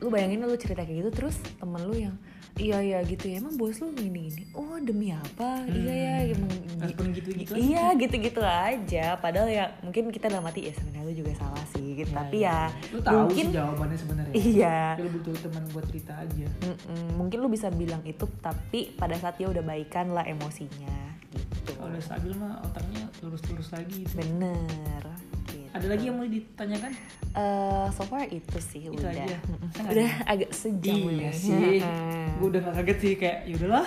lu 0.00 0.08
bayangin 0.08 0.40
lu 0.40 0.56
cerita 0.56 0.80
kayak 0.80 0.96
gitu 0.98 1.10
terus 1.14 1.36
temen 1.56 1.82
lu 1.82 1.92
yang 1.94 2.16
iya 2.56 2.80
iya 2.80 2.98
gitu 3.02 3.24
ya. 3.26 3.38
Emang 3.38 3.54
bos 3.54 3.78
lu 3.78 3.90
gini 3.90 4.28
gini 4.28 4.44
oh 4.52 4.76
demi 4.76 5.10
apa? 5.10 5.64
Iya 5.64 5.94
ya 5.94 6.14
emang 6.32 6.48
gi- 6.48 6.80
Respon 6.82 7.06
gitu-gitu 7.10 7.52
aja. 7.52 7.60
iya 7.60 7.84
gitu 7.94 8.14
gitu 8.16 8.40
aja. 8.40 9.06
Padahal 9.16 9.48
ya 9.48 9.64
mungkin 9.80 10.08
kita 10.08 10.26
dalam 10.26 10.42
hati 10.42 10.68
ya 10.68 10.72
sebenarnya 10.72 11.04
lu 11.04 11.14
juga 11.14 11.32
salah 11.34 11.64
sih 11.70 11.89
gitu. 12.02 12.12
Iya, 12.12 12.18
tapi 12.18 12.36
iya. 12.40 12.58
ya 12.72 12.92
lu 12.92 12.98
tahu 13.00 13.18
mungkin 13.26 13.44
sih 13.44 13.56
jawabannya 13.56 13.98
sebenarnya. 13.98 14.34
iya. 14.34 14.78
Tapi 14.96 15.02
lu 15.04 15.10
butuh 15.20 15.32
teman 15.40 15.62
buat 15.70 15.84
cerita 15.88 16.12
aja. 16.16 16.46
Mm-mm, 16.64 17.06
mungkin 17.20 17.38
lu 17.40 17.48
bisa 17.52 17.68
bilang 17.68 18.02
itu 18.08 18.24
tapi 18.40 18.80
pada 18.96 19.16
saat 19.20 19.36
dia 19.36 19.48
udah 19.48 19.62
baikan 19.64 20.12
lah 20.12 20.24
emosinya 20.24 20.96
gitu. 21.30 21.76
Kalau 21.76 21.92
udah 21.92 22.02
stabil 22.02 22.32
mah 22.34 22.58
otaknya 22.64 23.04
lurus-lurus 23.22 23.68
lagi. 23.70 24.04
Gitu. 24.04 24.16
bener 24.16 25.29
Ada 25.70 25.86
lagi 25.86 26.04
yang 26.04 26.18
mau 26.18 26.26
ditanyakan? 26.26 26.90
Eh, 27.30 27.86
so 27.90 28.02
far 28.02 28.26
itu 28.26 28.58
sih 28.58 28.82
Itu 28.84 28.98
udah. 28.98 29.14
aja. 29.14 29.38
Udah 29.80 30.10
agak 30.26 30.50
sejam 30.50 30.98
Iya 30.98 31.30
ini. 31.30 31.30
sih. 31.32 31.78
gue 32.40 32.48
udah 32.48 32.60
gak 32.60 32.74
kaget 32.76 32.98
sih 32.98 33.12
kayak 33.14 33.38
yaudahlah. 33.46 33.86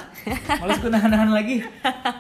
Males 0.58 0.80
gue 0.80 0.88
nahan-nahan 0.90 1.30
lagi. 1.30 1.60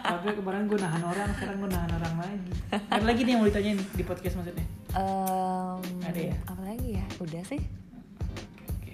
Tapi 0.04 0.28
kemarin 0.34 0.68
gue 0.68 0.76
nahan 0.76 1.00
orang, 1.02 1.30
sekarang 1.34 1.58
gue 1.58 1.70
nahan 1.70 1.92
orang 1.94 2.14
lagi. 2.20 2.52
Ada 2.90 3.04
lagi 3.04 3.22
nih 3.22 3.32
yang 3.32 3.40
mau 3.40 3.48
ditanyain 3.48 3.80
di 3.80 4.04
podcast 4.04 4.36
maksudnya? 4.36 4.66
Em, 4.92 5.80
Ada 6.02 6.22
ya? 6.22 6.36
Apa 6.44 6.62
lagi 6.62 6.90
ya? 6.94 7.06
Udah 7.18 7.44
sih. 7.46 7.62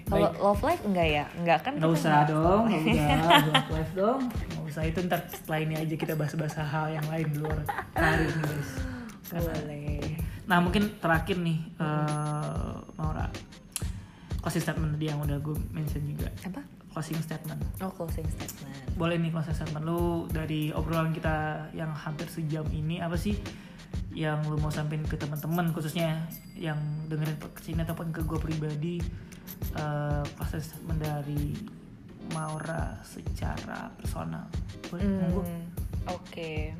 Kalau 0.06 0.26
love 0.32 0.62
life 0.64 0.82
enggak 0.84 1.08
ya? 1.08 1.24
Enggak 1.34 1.58
kan? 1.60 1.72
Nggak 1.72 1.86
kita 1.88 1.98
usah 1.98 2.10
nggak- 2.12 2.28
dong, 2.28 2.62
nggak 2.64 2.82
usah 2.84 3.18
Love 3.50 3.70
life 3.72 3.92
dong. 3.96 4.20
Nggak 4.28 4.64
usah 4.68 4.82
itu 4.84 4.98
ntar 5.02 5.20
setelah 5.28 5.58
ini 5.60 5.74
aja 5.76 5.94
kita 5.96 6.12
bahas-bahas 6.14 6.54
hal 6.56 6.86
yang 6.92 7.06
lain 7.06 7.26
di 7.26 7.38
luar 7.38 7.58
karir 7.90 8.26
nih 8.28 8.42
guys. 8.44 8.70
Karena- 9.30 9.54
Boleh. 9.54 10.18
Nah 10.44 10.58
mungkin 10.58 10.98
terakhir 10.98 11.38
nih 11.38 11.58
eh 11.76 12.72
Maura 12.92 13.30
closing 14.40 14.58
statement 14.60 14.92
tadi 14.92 15.06
yang 15.06 15.20
udah 15.20 15.38
gue 15.38 15.54
mention 15.70 16.02
juga 16.02 16.26
Apa? 16.42 16.58
closing 16.88 17.18
statement 17.18 17.60
Oh, 17.78 17.86
closing 17.88 18.26
statement. 18.26 18.96
boleh 18.96 19.14
nih 19.16 19.30
closing 19.30 19.54
statement 19.54 19.84
lu 19.84 20.00
dari 20.26 20.72
obrolan 20.72 21.12
kita 21.12 21.36
yang 21.70 21.92
hampir 21.92 22.26
sejam 22.26 22.66
ini 22.68 22.98
apa 22.98 23.14
sih 23.14 23.38
yang 24.10 24.42
lu 24.42 24.56
mau 24.56 24.68
sampein 24.68 25.02
ke 25.02 25.14
teman-teman 25.14 25.70
khususnya 25.70 26.26
yang 26.52 26.78
dengerin 27.06 27.38
ke 27.38 27.62
sini 27.62 27.80
ataupun 27.80 28.10
ke 28.10 28.22
gue 28.22 28.38
pribadi 28.38 28.96
eh 29.72 30.22
closing 30.34 30.58
statement 30.60 30.98
dari 30.98 31.54
Maura 32.30 32.98
secara 33.04 33.90
personal 33.94 34.46
boleh 34.86 35.04
Hmm, 35.04 35.62
Oke. 36.08 36.74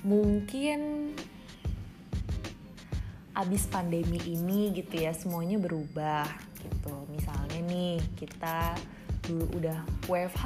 Mungkin 0.00 1.12
abis 3.36 3.64
pandemi 3.70 4.20
ini 4.26 4.74
gitu 4.76 5.00
ya 5.00 5.12
semuanya 5.16 5.56
berubah 5.56 6.28
gitu. 6.60 6.94
Misalnya 7.08 7.60
nih 7.64 7.96
kita 8.16 8.76
dulu 9.24 9.44
udah 9.60 9.78
WFH, 10.08 10.44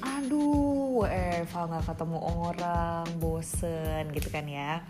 aduh 0.00 1.04
WFH 1.04 1.56
nggak 1.56 1.84
ketemu 1.88 2.18
orang, 2.20 3.04
bosen 3.20 4.02
gitu 4.16 4.28
kan 4.32 4.46
ya. 4.48 4.80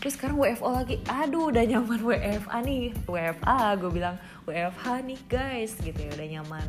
Terus 0.00 0.16
sekarang 0.20 0.36
WFO 0.36 0.68
lagi, 0.72 1.00
aduh 1.08 1.48
udah 1.48 1.64
nyaman 1.64 2.00
WFA 2.04 2.58
nih, 2.64 2.92
WFA 3.08 3.60
gue 3.80 3.90
bilang 3.92 4.16
WFH 4.44 4.84
nih 5.08 5.20
guys 5.28 5.72
gitu 5.80 5.96
ya 5.96 6.10
udah 6.12 6.28
nyaman 6.40 6.68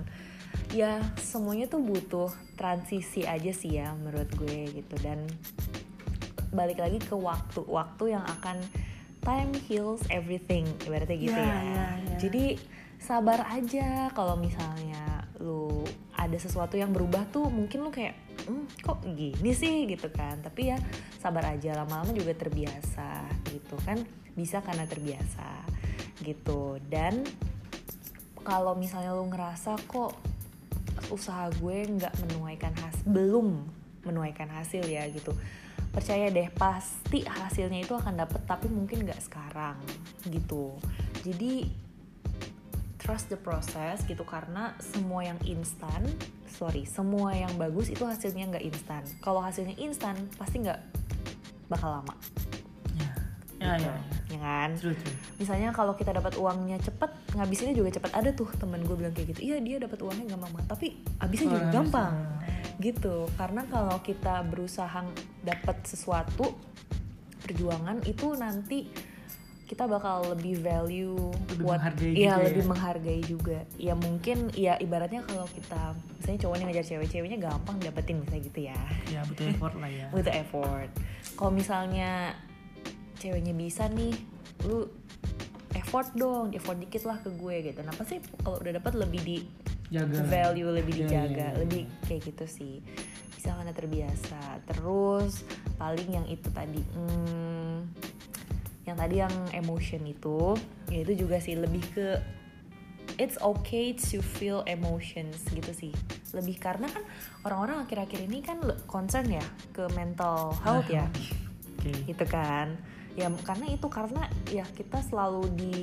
ya 0.76 1.00
semuanya 1.20 1.72
tuh 1.72 1.80
butuh 1.84 2.32
transisi 2.60 3.24
aja 3.24 3.52
sih 3.52 3.80
ya 3.80 3.96
menurut 3.96 4.28
gue 4.36 4.72
gitu 4.76 4.96
dan 5.04 5.24
balik 6.56 6.80
lagi 6.80 6.98
ke 6.98 7.14
waktu 7.14 7.62
waktu 7.64 8.16
yang 8.16 8.24
akan 8.26 8.58
time 9.22 9.52
heals 9.66 10.02
everything 10.08 10.64
ibaratnya 10.82 11.18
gitu 11.18 11.36
Ya, 11.36 11.46
ya, 11.46 11.60
ya, 11.62 11.86
ya. 12.00 12.18
jadi 12.18 12.46
sabar 12.98 13.46
aja 13.48 14.10
kalau 14.12 14.34
misalnya 14.36 15.28
lu 15.38 15.84
ada 16.16 16.38
sesuatu 16.40 16.74
yang 16.74 16.90
berubah 16.90 17.28
tuh 17.30 17.46
mungkin 17.48 17.84
lu 17.84 17.92
kayak 17.92 18.16
"Hmm, 18.46 18.66
kok 18.80 19.04
gini 19.06 19.52
sih? 19.52 19.86
gitu 19.86 20.08
kan. 20.10 20.38
Tapi 20.40 20.74
ya 20.74 20.78
sabar 21.18 21.54
aja 21.54 21.76
lama-lama 21.76 22.14
juga 22.14 22.34
terbiasa 22.34 23.26
gitu 23.46 23.76
kan. 23.82 24.00
Bisa 24.34 24.62
karena 24.62 24.86
terbiasa 24.86 25.66
gitu. 26.22 26.78
Dan 26.82 27.26
kalau 28.42 28.74
misalnya 28.74 29.12
lu 29.12 29.26
ngerasa 29.26 29.76
kok 29.86 30.14
usaha 31.10 31.50
gue 31.52 31.78
nggak 31.92 32.14
menuaikan 32.26 32.74
hasil 32.74 33.06
belum 33.06 33.62
menuaikan 34.02 34.48
hasil 34.48 34.86
ya 34.86 35.06
gitu 35.10 35.34
percaya 35.96 36.28
deh 36.28 36.52
pasti 36.52 37.24
hasilnya 37.24 37.88
itu 37.88 37.96
akan 37.96 38.20
dapet 38.20 38.44
tapi 38.44 38.68
mungkin 38.68 39.08
nggak 39.08 39.24
sekarang 39.24 39.80
gitu 40.28 40.76
jadi 41.24 41.72
trust 43.00 43.32
the 43.32 43.40
process 43.40 44.04
gitu 44.04 44.28
karena 44.28 44.76
semua 44.84 45.24
yang 45.24 45.40
instan 45.48 46.04
sorry 46.52 46.84
semua 46.84 47.32
yang 47.32 47.56
bagus 47.56 47.88
itu 47.88 48.04
hasilnya 48.04 48.52
nggak 48.52 48.66
instan 48.68 49.08
kalau 49.24 49.40
hasilnya 49.40 49.78
instan 49.80 50.20
pasti 50.36 50.68
nggak 50.68 50.84
bakal 51.72 51.96
lama 52.02 52.16
ya 53.00 53.10
ya 53.64 53.72
gitu. 53.80 53.88
ya, 53.88 53.96
ya. 53.96 53.96
ya 54.36 54.40
kan 54.44 54.70
True, 54.76 54.96
true. 55.00 55.16
misalnya 55.40 55.72
kalau 55.72 55.96
kita 55.96 56.12
dapat 56.12 56.36
uangnya 56.36 56.76
cepet 56.84 57.12
ngabisinnya 57.40 57.76
juga 57.78 57.90
cepet 57.96 58.12
ada 58.12 58.30
tuh 58.36 58.52
temen 58.60 58.84
gue 58.84 58.96
bilang 59.00 59.16
kayak 59.16 59.32
gitu 59.32 59.42
iya 59.48 59.64
dia 59.64 59.80
dapat 59.80 60.02
uangnya 60.04 60.36
gampang 60.36 60.52
banget 60.60 60.68
tapi 60.68 60.88
habisnya 61.24 61.48
juga 61.56 61.64
Oh, 61.66 61.72
gampang. 61.72 62.14
Gitu. 62.80 63.28
Karena 63.36 63.64
kalau 63.68 64.00
kita 64.02 64.44
berusaha 64.48 65.06
dapat 65.44 65.78
sesuatu 65.86 66.56
perjuangan 67.46 68.02
itu 68.10 68.34
nanti 68.34 68.90
kita 69.66 69.90
bakal 69.90 70.38
lebih 70.38 70.62
value 70.62 71.34
Lebih 71.50 71.66
buat 71.66 71.82
menghargai 71.82 72.14
iya 72.14 72.34
juga 72.38 72.46
lebih 72.46 72.64
ya. 72.64 72.70
menghargai 72.70 73.22
juga. 73.26 73.60
Ya 73.82 73.94
mungkin 73.98 74.38
ya 74.54 74.74
ibaratnya 74.78 75.26
kalau 75.26 75.50
kita 75.50 75.98
misalnya 76.22 76.40
cowoknya 76.46 76.66
ngejar 76.70 76.86
cewek 76.86 77.08
ceweknya 77.10 77.38
gampang 77.42 77.78
dapetin 77.82 78.22
misalnya 78.22 78.44
gitu 78.46 78.60
ya. 78.70 78.80
Ya 79.10 79.22
butuh 79.26 79.46
effort 79.50 79.76
lah 79.82 79.90
ya. 79.90 80.06
Butuh 80.14 80.34
effort. 80.38 80.90
Kalau 81.34 81.52
misalnya 81.52 82.38
ceweknya 83.18 83.54
bisa 83.58 83.90
nih 83.90 84.14
lu 84.70 84.86
effort 85.74 86.14
dong 86.14 86.54
effort 86.54 86.78
dikit 86.78 87.04
lah 87.10 87.18
ke 87.18 87.34
gue 87.34 87.56
gitu. 87.66 87.78
Kenapa 87.82 88.06
sih 88.06 88.22
kalau 88.46 88.62
udah 88.62 88.78
dapat 88.78 88.94
lebih 89.02 89.22
di 89.26 89.38
jaga. 89.96 90.20
Value 90.28 90.72
lebih 90.76 90.94
Iya, 90.96 91.02
dijaga. 91.08 91.28
iya, 91.32 91.48
iya. 91.48 91.60
lebih 91.62 91.82
kayak 92.04 92.22
gitu 92.28 92.46
sih. 92.46 92.76
Bisa 93.32 93.56
karena 93.56 93.72
terbiasa. 93.72 94.42
Terus 94.68 95.48
paling 95.76 96.10
yang 96.12 96.28
itu 96.28 96.48
tadi 96.52 96.82
hmm, 96.82 97.78
yang 98.84 98.98
tadi 98.98 99.16
yang 99.18 99.34
emotion 99.52 100.04
itu 100.04 100.54
ya 100.92 101.00
itu 101.02 101.26
juga 101.26 101.40
sih. 101.40 101.56
Lebih 101.56 101.84
ke 101.96 102.08
it's 103.16 103.40
okay 103.40 103.96
to 103.96 104.20
feel 104.20 104.62
emotions 104.68 105.46
gitu 105.50 105.72
sih. 105.72 105.94
Lebih 106.36 106.60
karena 106.60 106.92
kan 106.92 107.04
orang-orang 107.48 107.88
akhir-akhir 107.88 108.20
ini 108.28 108.44
kan 108.44 108.60
concern 108.86 109.32
ya 109.32 109.46
ke 109.72 109.88
mental 109.96 110.52
health 110.60 110.92
ya. 110.92 111.08
Oke. 111.80 111.94
Gitu 112.04 112.26
kan. 112.28 112.76
Ya 113.16 113.32
karena 113.48 113.72
itu 113.72 113.88
karena 113.88 114.28
ya 114.52 114.68
kita 114.76 115.00
selalu 115.00 115.48
di 115.56 115.78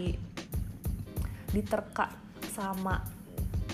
diterka 1.52 2.08
sama 2.52 3.00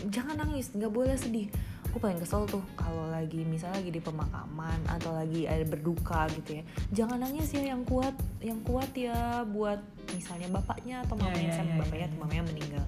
jangan 0.07 0.39
nangis 0.39 0.71
nggak 0.71 0.93
boleh 0.93 1.19
sedih. 1.19 1.51
Aku 1.89 1.99
paling 1.99 2.21
kesel 2.21 2.45
tuh 2.45 2.61
kalau 2.77 3.09
lagi 3.09 3.43
misalnya 3.49 3.81
lagi 3.81 3.93
di 3.97 4.03
pemakaman 4.05 4.79
atau 4.87 5.17
lagi 5.17 5.49
ada 5.49 5.65
berduka 5.65 6.29
gitu 6.37 6.61
ya. 6.61 6.63
Jangan 6.95 7.19
nangis 7.25 7.51
ya 7.51 7.75
yang 7.75 7.83
kuat 7.83 8.15
yang 8.39 8.61
kuat 8.63 8.93
ya 8.95 9.43
buat 9.49 9.81
misalnya 10.13 10.53
bapaknya 10.53 11.03
atau 11.03 11.17
Ya, 11.17 11.23
mamanya 11.27 11.51
ya, 11.51 11.57
sama 11.57 11.71
ya, 11.73 11.79
bapaknya 11.81 12.05
ya, 12.05 12.09
atau 12.09 12.17
ya. 12.17 12.23
mamanya 12.23 12.45
meninggal. 12.53 12.85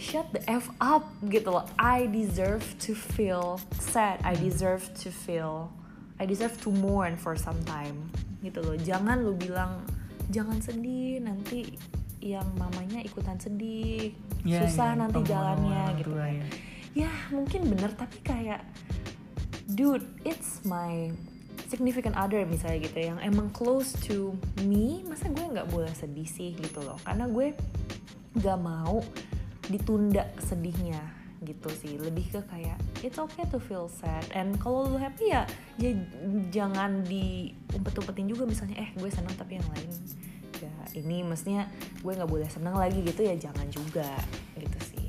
Shut 0.00 0.26
the 0.32 0.42
f 0.48 0.66
up 0.80 1.04
gitu 1.28 1.48
loh. 1.52 1.68
I 1.76 2.08
deserve 2.08 2.64
to 2.88 2.96
feel 2.96 3.60
sad. 3.78 4.18
I 4.26 4.32
deserve 4.34 4.88
to 5.06 5.12
feel 5.12 5.70
I 6.20 6.28
deserve 6.28 6.56
to 6.64 6.68
mourn 6.68 7.16
for 7.16 7.36
some 7.38 7.60
time 7.64 8.10
gitu 8.44 8.60
loh. 8.60 8.76
Jangan 8.76 9.22
lu 9.24 9.32
bilang 9.36 9.80
jangan 10.28 10.58
sedih 10.60 11.20
nanti 11.22 11.74
yang 12.20 12.44
mamanya 12.60 13.00
ikutan 13.00 13.40
sedih 13.40 14.12
Ya, 14.40 14.64
susah 14.64 14.96
ya, 14.96 15.00
nanti 15.04 15.20
jalannya 15.20 16.00
gitu 16.00 16.16
tua 16.16 16.24
kan. 16.24 16.32
Ya. 16.32 16.46
ya 17.04 17.12
mungkin 17.28 17.60
bener 17.68 17.92
tapi 17.92 18.18
kayak 18.24 18.64
dude 19.68 20.04
it's 20.24 20.64
my 20.64 21.12
significant 21.68 22.16
other 22.16 22.42
misalnya 22.48 22.88
gitu 22.88 22.98
yang 23.12 23.18
emang 23.20 23.52
close 23.52 23.94
to 24.00 24.34
me 24.64 25.04
masa 25.06 25.30
gue 25.30 25.44
nggak 25.44 25.68
boleh 25.68 25.92
sedih 25.92 26.24
sih 26.24 26.56
gitu 26.56 26.80
loh. 26.80 26.96
Karena 27.04 27.28
gue 27.28 27.52
nggak 28.40 28.58
mau 28.58 29.04
ditunda 29.68 30.24
sedihnya 30.40 31.04
gitu 31.44 31.68
sih. 31.68 32.00
Lebih 32.00 32.32
ke 32.32 32.40
kayak 32.48 32.80
it's 33.04 33.20
okay 33.20 33.44
to 33.52 33.60
feel 33.60 33.92
sad. 33.92 34.24
And 34.32 34.56
kalau 34.56 34.88
lu 34.88 34.96
happy 34.96 35.36
ya, 35.36 35.44
ya 35.76 35.92
jangan 36.48 37.04
diumpet-umpetin 37.04 38.24
juga 38.24 38.48
misalnya 38.48 38.80
eh 38.80 38.90
gue 38.96 39.10
senang 39.12 39.36
tapi 39.36 39.60
yang 39.60 39.68
lain 39.68 39.90
ya 40.60 40.72
ini 40.94 41.22
mestinya 41.22 41.64
gue 41.98 42.12
nggak 42.12 42.28
boleh 42.28 42.46
senang 42.46 42.76
lagi 42.76 43.00
gitu 43.00 43.20
ya 43.20 43.34
jangan 43.34 43.66
juga 43.68 44.08
gitu 44.54 44.78
sih. 44.86 45.08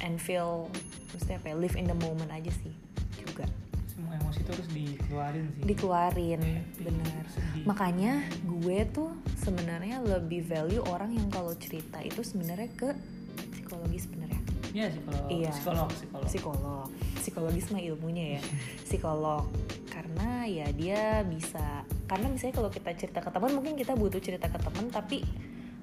And 0.00 0.16
feel 0.16 0.70
mesti 1.10 1.34
apa 1.34 1.50
ya, 1.50 1.56
live 1.56 1.74
in 1.74 1.84
the 1.84 1.98
moment 1.98 2.30
aja 2.30 2.48
sih 2.50 2.72
juga. 3.14 3.44
Semua 3.90 4.14
emosi 4.16 4.40
itu 4.40 4.50
harus 4.54 4.68
dikeluarin 4.70 5.44
sih. 5.52 5.62
Dikeluarin 5.64 6.40
Happy, 6.40 6.80
bener. 6.80 7.24
sedih. 7.28 7.64
makanya 7.66 8.12
gue 8.42 8.78
tuh 8.88 9.10
sebenarnya 9.36 9.98
lebih 10.00 10.42
value 10.42 10.80
orang 10.86 11.12
yang 11.12 11.26
kalau 11.28 11.50
cerita 11.54 11.98
itu 12.00 12.22
sebenarnya 12.22 12.70
ke 12.72 12.94
psikologis 13.52 14.06
sebenarnya 14.06 14.40
ya? 14.70 14.86
Psikolog 14.88 15.26
Iya. 15.28 15.50
psikolog 15.50 15.88
psikolog. 15.90 16.26
Psikolog. 16.28 16.86
Psikologis 17.18 17.66
mah 17.68 17.82
ilmunya 17.82 18.38
ya. 18.38 18.42
Psikolog 18.86 19.44
karena 19.98 20.46
ya 20.46 20.66
dia 20.70 21.02
bisa 21.26 21.82
karena 22.06 22.30
misalnya 22.30 22.54
kalau 22.54 22.70
kita 22.70 22.90
cerita 22.94 23.18
ke 23.18 23.30
teman 23.34 23.50
mungkin 23.50 23.74
kita 23.74 23.98
butuh 23.98 24.22
cerita 24.22 24.46
ke 24.46 24.58
teman 24.62 24.86
tapi 24.88 25.26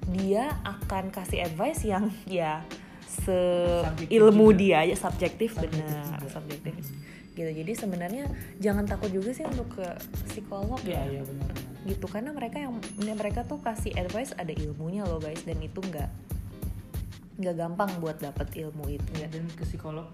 dia 0.07 0.55
akan 0.63 1.11
kasih 1.11 1.43
advice 1.43 1.83
yang 1.83 2.07
ya 2.31 2.63
se 3.05 3.35
Subjektif 3.83 4.15
ilmu 4.15 4.55
juga. 4.55 4.59
dia 4.59 4.75
aja 4.87 4.95
subjektif, 4.95 5.49
Subjektif 5.51 5.83
benar 5.83 6.19
subjektif 6.31 6.73
Hmm. 7.35 7.35
gitu 7.35 7.51
jadi 7.51 7.71
sebenarnya 7.75 8.23
jangan 8.63 8.87
takut 8.87 9.11
juga 9.11 9.35
sih 9.35 9.43
untuk 9.43 9.67
ke 9.75 9.83
psikolog 10.31 10.79
Iya 10.87 11.03
ya 11.03 11.19
iya 11.19 11.21
benar 11.27 11.51
benar 11.51 11.83
gitu 11.83 12.07
karena 12.07 12.31
mereka 12.31 12.57
yang 12.63 12.79
mereka 13.11 13.43
tuh 13.43 13.59
kasih 13.59 13.91
advice 13.99 14.31
ada 14.33 14.55
ilmunya 14.55 15.03
loh 15.03 15.19
guys 15.19 15.43
dan 15.43 15.59
itu 15.59 15.83
nggak 15.83 16.07
nggak 17.35 17.55
gampang 17.59 17.91
buat 17.99 18.17
dapet 18.19 18.47
ilmu 18.55 18.87
itu. 18.87 19.11
Ya 19.19 19.27
dan 19.27 19.47
ke 19.51 19.67
psikolog 19.67 20.07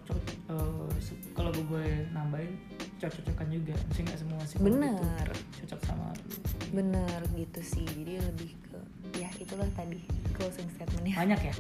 uh, 0.49 0.89
kalau 1.37 1.51
gue 1.53 1.85
nambahin 2.13 2.57
cocok-cocokan 2.97 3.47
juga. 3.49 3.75
Sih 3.93 4.01
nggak 4.05 4.19
semua 4.19 4.41
psikolog 4.45 4.67
bener. 4.73 5.27
itu 5.29 5.65
cocok 5.65 5.81
sama 5.85 6.05
lu. 6.13 6.25
bener 6.71 7.19
gitu 7.37 7.61
sih. 7.61 7.85
Jadi 7.85 8.13
lebih 8.19 8.51
ke 8.69 8.79
ya 9.21 9.29
itulah 9.37 9.69
tadi 9.77 10.01
closing 10.33 10.67
statementnya. 10.73 11.15
Banyak 11.17 11.41
ya 11.45 11.55